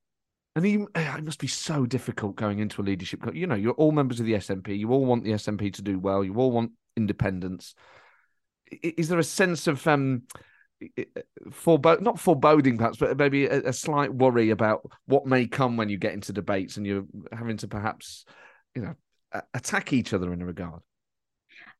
And 0.54 0.68
you, 0.68 0.88
it 0.94 1.24
must 1.24 1.38
be 1.38 1.46
so 1.46 1.86
difficult 1.86 2.36
going 2.36 2.58
into 2.58 2.82
a 2.82 2.84
leadership. 2.84 3.22
You 3.32 3.46
know, 3.46 3.54
you're 3.54 3.72
all 3.72 3.92
members 3.92 4.20
of 4.20 4.26
the 4.26 4.34
SNP. 4.34 4.78
You 4.78 4.92
all 4.92 5.06
want 5.06 5.24
the 5.24 5.30
SNP 5.30 5.72
to 5.72 5.82
do 5.82 5.98
well. 5.98 6.22
You 6.22 6.34
all 6.34 6.50
want 6.50 6.72
independence. 6.94 7.74
Is 8.82 9.08
there 9.08 9.18
a 9.18 9.24
sense 9.24 9.66
of 9.68 9.86
um, 9.86 10.24
foreboding, 11.50 12.04
not 12.04 12.20
foreboding 12.20 12.76
perhaps, 12.76 12.98
but 12.98 13.16
maybe 13.16 13.46
a, 13.46 13.68
a, 13.68 13.72
slight 13.72 14.12
worry 14.12 14.50
about 14.50 14.82
what 15.06 15.24
may 15.24 15.46
come 15.46 15.78
when 15.78 15.88
you 15.88 15.96
get 15.96 16.12
into 16.12 16.34
debates 16.34 16.76
and 16.76 16.84
you're 16.84 17.06
having 17.32 17.56
to 17.56 17.68
perhaps, 17.68 18.26
you 18.74 18.82
know, 18.82 18.94
attack 19.54 19.94
each 19.94 20.12
other 20.12 20.30
in 20.30 20.42
a 20.42 20.46
regard? 20.46 20.82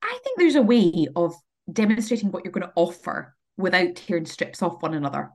I 0.01 0.19
think 0.25 0.39
there's 0.39 0.55
a 0.55 0.63
way 0.63 1.07
of 1.15 1.35
demonstrating 1.71 2.31
what 2.31 2.45
you're 2.45 2.53
going 2.53 2.67
to 2.67 2.73
offer 2.77 3.36
without 3.57 3.97
tearing 3.97 4.27
strips 4.27 4.63
off 4.63 4.83
one 4.83 4.95
another. 4.95 5.31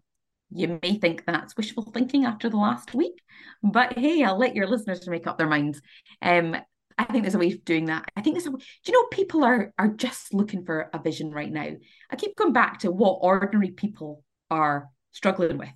You 0.53 0.79
may 0.81 0.95
think 0.95 1.23
that's 1.25 1.55
wishful 1.55 1.83
thinking 1.83 2.25
after 2.25 2.49
the 2.49 2.57
last 2.57 2.93
week, 2.93 3.21
but 3.63 3.97
hey, 3.97 4.23
I'll 4.23 4.37
let 4.37 4.55
your 4.55 4.67
listeners 4.67 5.07
make 5.07 5.25
up 5.25 5.37
their 5.37 5.47
minds. 5.47 5.81
Um, 6.21 6.57
I 6.97 7.05
think 7.05 7.23
there's 7.23 7.35
a 7.35 7.39
way 7.39 7.51
of 7.51 7.63
doing 7.63 7.85
that. 7.85 8.05
I 8.15 8.21
think 8.21 8.35
there's 8.35 8.47
a 8.47 8.51
way. 8.51 8.59
do 8.59 8.91
you 8.91 8.93
know 8.93 9.07
people 9.07 9.43
are 9.43 9.73
are 9.79 9.87
just 9.87 10.33
looking 10.33 10.65
for 10.65 10.89
a 10.93 11.01
vision 11.01 11.31
right 11.31 11.51
now. 11.51 11.69
I 12.09 12.15
keep 12.15 12.35
going 12.35 12.53
back 12.53 12.79
to 12.79 12.91
what 12.91 13.19
ordinary 13.21 13.71
people 13.71 14.23
are 14.49 14.89
struggling 15.11 15.57
with. 15.57 15.71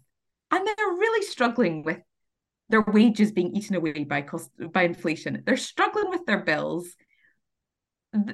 And 0.51 0.65
they're 0.65 0.75
really 0.77 1.25
struggling 1.25 1.83
with 1.83 1.99
their 2.69 2.81
wages 2.81 3.31
being 3.31 3.55
eaten 3.55 3.75
away 3.75 4.03
by 4.03 4.21
cost 4.21 4.49
by 4.71 4.83
inflation. 4.83 5.41
They're 5.45 5.57
struggling 5.57 6.09
with 6.09 6.25
their 6.25 6.43
bills. 6.43 6.95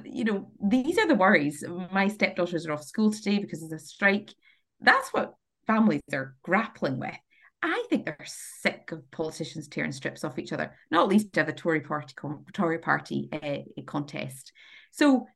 You 0.04 0.24
know, 0.24 0.50
these 0.62 0.98
are 0.98 1.08
the 1.08 1.14
worries. 1.14 1.64
My 1.90 2.08
stepdaughters 2.08 2.66
are 2.66 2.72
off 2.72 2.84
school 2.84 3.12
today 3.12 3.38
because 3.38 3.62
of 3.62 3.72
a 3.72 3.78
strike. 3.78 4.32
That's 4.80 5.12
what 5.12 5.34
families 5.66 6.02
are 6.12 6.36
grappling 6.42 6.98
with. 6.98 7.16
I 7.62 7.84
think 7.88 8.04
they're 8.04 8.18
sick 8.24 8.90
of 8.90 9.08
politicians 9.12 9.68
tearing 9.68 9.92
strips 9.92 10.24
off 10.24 10.38
each 10.38 10.52
other, 10.52 10.74
not 10.90 11.08
least 11.08 11.36
of 11.36 11.46
the 11.46 11.52
Tory 11.52 11.80
party 11.80 12.14
Tory 12.52 12.78
party 12.78 13.28
uh, 13.32 13.82
contest. 13.86 14.52
So, 14.90 15.26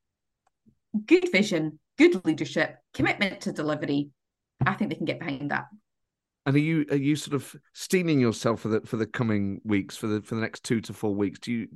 good 1.06 1.30
vision, 1.30 1.78
good 1.98 2.24
leadership, 2.24 2.76
commitment 2.94 3.42
to 3.42 3.52
delivery. 3.52 4.10
I 4.64 4.74
think 4.74 4.90
they 4.90 4.96
can 4.96 5.06
get 5.06 5.20
behind 5.20 5.52
that. 5.52 5.66
And 6.46 6.56
are 6.56 6.60
you 6.60 6.86
are 6.90 6.96
you 6.96 7.14
sort 7.14 7.34
of 7.34 7.54
steaming 7.74 8.18
yourself 8.18 8.60
for 8.60 8.68
the 8.68 8.80
for 8.80 8.96
the 8.96 9.06
coming 9.06 9.60
weeks 9.64 9.96
for 9.96 10.08
the 10.08 10.20
for 10.20 10.34
the 10.34 10.40
next 10.40 10.64
two 10.64 10.80
to 10.82 10.92
four 10.92 11.14
weeks? 11.14 11.38
Do 11.38 11.52
you? 11.52 11.68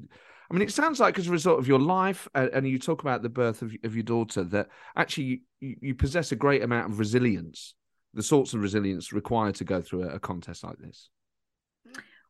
I 0.50 0.54
mean, 0.54 0.62
it 0.62 0.72
sounds 0.72 0.98
like 0.98 1.18
as 1.18 1.28
a 1.28 1.30
result 1.30 1.60
of 1.60 1.68
your 1.68 1.78
life, 1.78 2.26
uh, 2.34 2.48
and 2.52 2.66
you 2.66 2.78
talk 2.78 3.02
about 3.02 3.22
the 3.22 3.28
birth 3.28 3.62
of, 3.62 3.72
of 3.84 3.94
your 3.94 4.02
daughter, 4.02 4.42
that 4.44 4.68
actually 4.96 5.42
you, 5.60 5.76
you 5.80 5.94
possess 5.94 6.32
a 6.32 6.36
great 6.36 6.62
amount 6.62 6.90
of 6.90 6.98
resilience 6.98 7.74
the 8.14 8.22
sorts 8.22 8.54
of 8.54 8.60
resilience 8.60 9.12
required 9.12 9.54
to 9.56 9.64
go 9.64 9.80
through 9.80 10.04
a, 10.04 10.14
a 10.14 10.20
contest 10.20 10.64
like 10.64 10.78
this? 10.78 11.08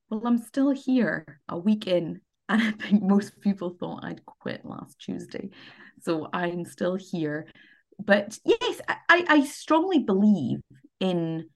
Well, 0.08 0.22
I'm 0.26 0.38
still 0.38 0.70
here 0.70 1.40
a 1.48 1.58
week 1.58 1.86
in, 1.86 2.20
and 2.48 2.62
I 2.62 2.70
think 2.72 3.02
most 3.02 3.40
people 3.40 3.76
thought 3.78 4.04
I'd 4.04 4.24
quit 4.24 4.64
last 4.64 4.98
Tuesday. 4.98 5.50
So 6.02 6.28
I'm 6.32 6.64
still 6.64 6.96
here. 6.96 7.46
But 7.98 8.38
yes, 8.44 8.80
I, 8.88 9.24
I 9.28 9.44
strongly 9.44 10.00
believe 10.00 10.60
in 10.98 11.48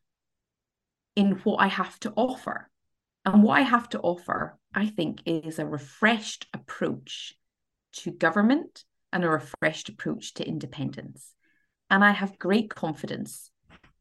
in 1.16 1.32
what 1.44 1.56
I 1.56 1.68
have 1.68 1.98
to 2.00 2.12
offer. 2.16 2.68
And 3.24 3.42
what 3.42 3.58
I 3.58 3.62
have 3.62 3.88
to 3.90 4.00
offer, 4.00 4.58
I 4.74 4.86
think, 4.86 5.22
is 5.24 5.58
a 5.58 5.66
refreshed 5.66 6.46
approach 6.52 7.34
to 7.94 8.10
government 8.10 8.84
and 9.12 9.24
a 9.24 9.28
refreshed 9.28 9.88
approach 9.88 10.34
to 10.34 10.46
independence. 10.46 11.32
And 11.88 12.04
I 12.04 12.10
have 12.10 12.38
great 12.38 12.70
confidence 12.70 13.50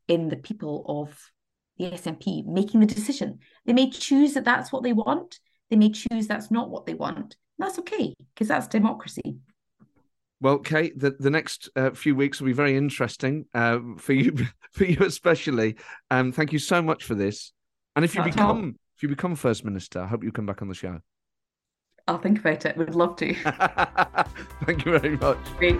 in 0.07 0.29
the 0.29 0.35
people 0.35 0.83
of 0.87 1.31
the 1.77 1.91
SNP 1.91 2.45
making 2.45 2.81
the 2.81 2.85
decision. 2.85 3.39
They 3.65 3.73
may 3.73 3.89
choose 3.89 4.33
that 4.33 4.45
that's 4.45 4.71
what 4.71 4.83
they 4.83 4.93
want. 4.93 5.39
They 5.69 5.75
may 5.75 5.89
choose 5.89 6.27
that's 6.27 6.51
not 6.51 6.69
what 6.69 6.85
they 6.85 6.93
want. 6.93 7.37
That's 7.57 7.79
okay 7.79 8.13
because 8.33 8.47
that's 8.47 8.67
democracy. 8.67 9.37
Well, 10.41 10.57
Kate, 10.57 10.99
the, 10.99 11.11
the 11.11 11.29
next 11.29 11.69
uh, 11.75 11.91
few 11.91 12.15
weeks 12.15 12.41
will 12.41 12.47
be 12.47 12.53
very 12.53 12.75
interesting 12.75 13.45
uh, 13.53 13.79
for 13.97 14.11
you, 14.11 14.35
for 14.71 14.83
you 14.83 14.97
especially. 15.05 15.77
Um, 16.11 16.33
thank 16.33 16.51
you 16.51 16.59
so 16.59 16.81
much 16.81 17.05
for 17.05 17.15
this. 17.15 17.53
And 17.95 18.03
if 18.03 18.15
you 18.15 18.21
not 18.21 18.31
become 18.31 18.75
you 19.03 19.09
become 19.09 19.35
first 19.35 19.63
minister, 19.65 20.01
I 20.01 20.07
hope 20.07 20.23
you 20.23 20.31
come 20.31 20.45
back 20.45 20.61
on 20.61 20.69
the 20.69 20.73
show. 20.73 21.01
I'll 22.07 22.17
think 22.17 22.39
about 22.39 22.65
it. 22.65 22.77
We'd 22.77 22.95
love 22.95 23.17
to. 23.17 23.33
thank 24.65 24.85
you 24.85 24.97
very 24.97 25.17
much. 25.17 25.37
Great. 25.57 25.79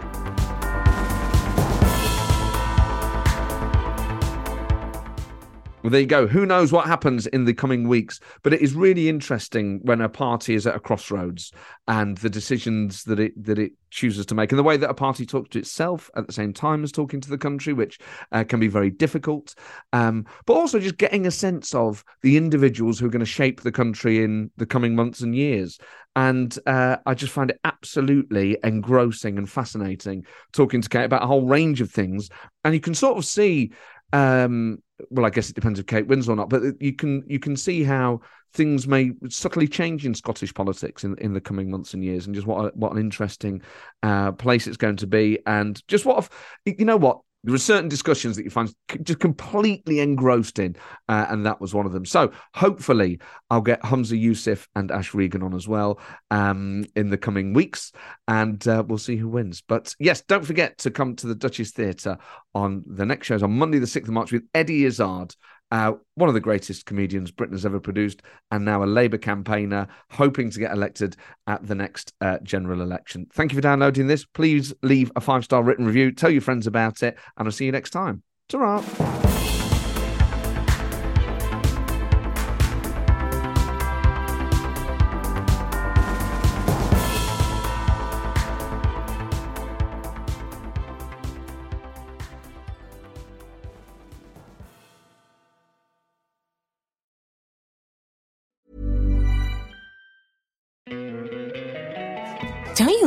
Well, 5.84 5.90
there 5.90 6.00
you 6.00 6.08
go. 6.08 6.28
Who 6.28 6.46
knows 6.46 6.72
what 6.72 6.88
happens 6.88 7.28
in 7.28 7.44
the 7.44 7.54
coming 7.54 7.90
weeks? 7.90 8.22
But 8.42 8.54
it 8.54 8.62
is 8.62 8.74
really 8.74 9.10
interesting 9.10 9.82
when 9.84 10.00
a 10.00 10.08
party 10.08 10.56
is 10.56 10.66
at 10.66 10.78
a 10.78 10.80
crossroads 10.80 11.52
and 11.90 12.18
the 12.20 12.30
decisions 12.30 13.04
that 13.04 13.20
it 13.20 13.44
that 13.44 13.60
it 13.60 13.74
chooses 13.90 14.26
to 14.28 14.36
make, 14.36 14.54
and 14.54 14.60
the 14.60 14.64
way 14.64 14.78
that 14.78 14.90
a 14.90 14.94
party 14.94 15.26
talks 15.26 15.50
to 15.50 15.60
itself 15.60 16.10
at 16.16 16.26
the 16.26 16.32
same 16.32 16.54
time 16.54 16.86
as 16.86 16.92
talking 16.94 17.20
to 17.20 17.30
the 17.30 17.38
country, 17.38 17.74
which 17.74 18.00
uh, 18.32 18.46
can 18.46 18.62
be 18.62 18.70
very 18.70 18.90
difficult. 18.90 19.56
Um, 19.92 20.26
but 20.46 20.54
also 20.54 20.80
just 20.80 20.98
getting 20.98 21.28
a 21.28 21.32
sense 21.32 21.76
of 21.76 22.06
the 22.22 22.38
individuals 22.38 22.98
who 22.98 23.08
are 23.08 23.10
going 23.10 23.20
to 23.20 23.26
shape 23.26 23.60
the 23.60 23.72
country 23.72 24.24
in 24.24 24.52
the 24.56 24.66
coming 24.66 24.96
months 24.96 25.20
and 25.20 25.36
years. 25.36 25.80
And 26.16 26.58
uh, 26.66 26.98
I 27.06 27.14
just 27.14 27.34
find 27.34 27.50
it 27.50 27.60
absolutely 27.66 28.58
engrossing 28.64 29.38
and 29.38 29.50
fascinating 29.50 30.26
talking 30.54 30.82
to 30.82 30.88
Kate 30.88 31.06
about 31.06 31.24
a 31.24 31.28
whole 31.28 31.46
range 31.46 31.82
of 31.82 31.92
things. 31.92 32.30
And 32.64 32.74
you 32.74 32.80
can 32.80 32.96
sort 32.96 33.18
of 33.18 33.26
see 33.26 33.74
um, 34.14 34.78
well, 35.10 35.26
I 35.26 35.30
guess 35.30 35.50
it 35.50 35.56
depends 35.56 35.80
if 35.80 35.88
Kate 35.88 36.08
wins 36.08 36.30
or 36.30 36.36
not, 36.36 36.50
but 36.50 36.62
you 36.80 36.94
can 36.94 37.24
you 37.28 37.40
can 37.40 37.56
see 37.56 37.84
how 37.84 38.22
things 38.54 38.88
may 38.88 39.12
subtly 39.30 39.68
change 39.68 40.06
in 40.06 40.14
Scottish 40.14 40.54
politics 40.54 41.04
in, 41.04 41.18
in 41.18 41.34
the 41.34 41.42
coming 41.42 41.72
months 41.72 41.94
and 41.94 42.04
years, 42.04 42.26
and 42.26 42.36
just 42.36 42.48
what 42.48 42.66
a, 42.66 42.72
what 42.76 42.92
an 42.92 43.00
interesting 43.00 43.62
uh, 44.04 44.32
place 44.32 44.68
it's 44.68 44.78
going 44.78 44.98
to 44.98 45.08
be, 45.08 45.40
and 45.46 45.86
just 45.88 46.06
what 46.06 46.30
you 46.66 46.86
know 46.86 46.98
what 46.98 47.20
there 47.44 47.54
are 47.54 47.60
certain 47.60 47.90
discussions 47.90 48.38
that 48.38 48.44
you 48.44 48.50
find 48.50 48.74
just 49.04 49.20
completely 49.20 50.00
engrossed 50.00 50.60
in, 50.60 50.76
uh, 51.10 51.26
and 51.30 51.46
that 51.46 51.60
was 51.60 51.74
one 51.74 51.86
of 51.86 51.92
them. 51.92 52.06
So 52.06 52.32
hopefully, 52.54 53.20
I'll 53.50 53.62
get 53.62 53.82
Humza 53.82 54.22
Yousaf 54.22 54.68
and 54.76 54.92
Ash 54.92 55.14
Regan 55.14 55.44
on 55.44 55.54
as 55.54 55.68
well 55.68 56.00
um, 56.32 56.86
in 56.96 57.10
the 57.10 57.18
coming 57.18 57.54
weeks, 57.54 57.92
and 58.28 58.66
uh, 58.68 58.84
we'll 58.88 58.98
see 58.98 59.18
who 59.18 59.28
wins. 59.28 59.62
But 59.62 59.94
yes, 60.00 60.22
don't 60.22 60.46
forget 60.46 60.78
to 60.80 60.92
come 60.92 61.16
to 61.18 61.28
the 61.28 61.36
Duchess 61.36 61.72
Theatre 61.72 62.18
on 62.56 62.84
the 62.88 63.06
next 63.06 63.28
shows 63.28 63.44
on 63.44 63.58
Monday, 63.58 63.80
the 63.80 63.88
sixth 63.88 64.08
of 64.08 64.14
March, 64.14 64.32
with 64.32 64.48
Eddie 64.54 64.86
Izzard 64.86 65.36
uh, 65.74 65.94
one 66.14 66.30
of 66.30 66.36
the 66.36 66.40
greatest 66.40 66.86
comedians 66.86 67.32
Britain 67.32 67.56
has 67.56 67.66
ever 67.66 67.80
produced, 67.80 68.22
and 68.52 68.64
now 68.64 68.84
a 68.84 68.86
Labour 68.86 69.18
campaigner 69.18 69.88
hoping 70.12 70.52
to 70.52 70.60
get 70.60 70.72
elected 70.72 71.18
at 71.48 71.66
the 71.66 71.74
next 71.74 72.14
uh, 72.22 72.38
general 72.44 72.82
election. 72.82 73.26
Thank 73.34 73.52
you 73.52 73.56
for 73.56 73.62
downloading 73.62 74.06
this. 74.06 74.24
Please 74.24 74.72
leave 74.84 75.12
a 75.16 75.22
five 75.22 75.44
star 75.44 75.64
written 75.64 75.88
review, 75.88 76.12
tell 76.12 76.30
your 76.30 76.42
friends 76.42 76.68
about 76.68 77.02
it, 77.02 77.18
and 77.38 77.48
I'll 77.48 77.52
see 77.52 77.66
you 77.66 77.72
next 77.72 77.90
time. 77.90 78.22
ta 78.48 79.23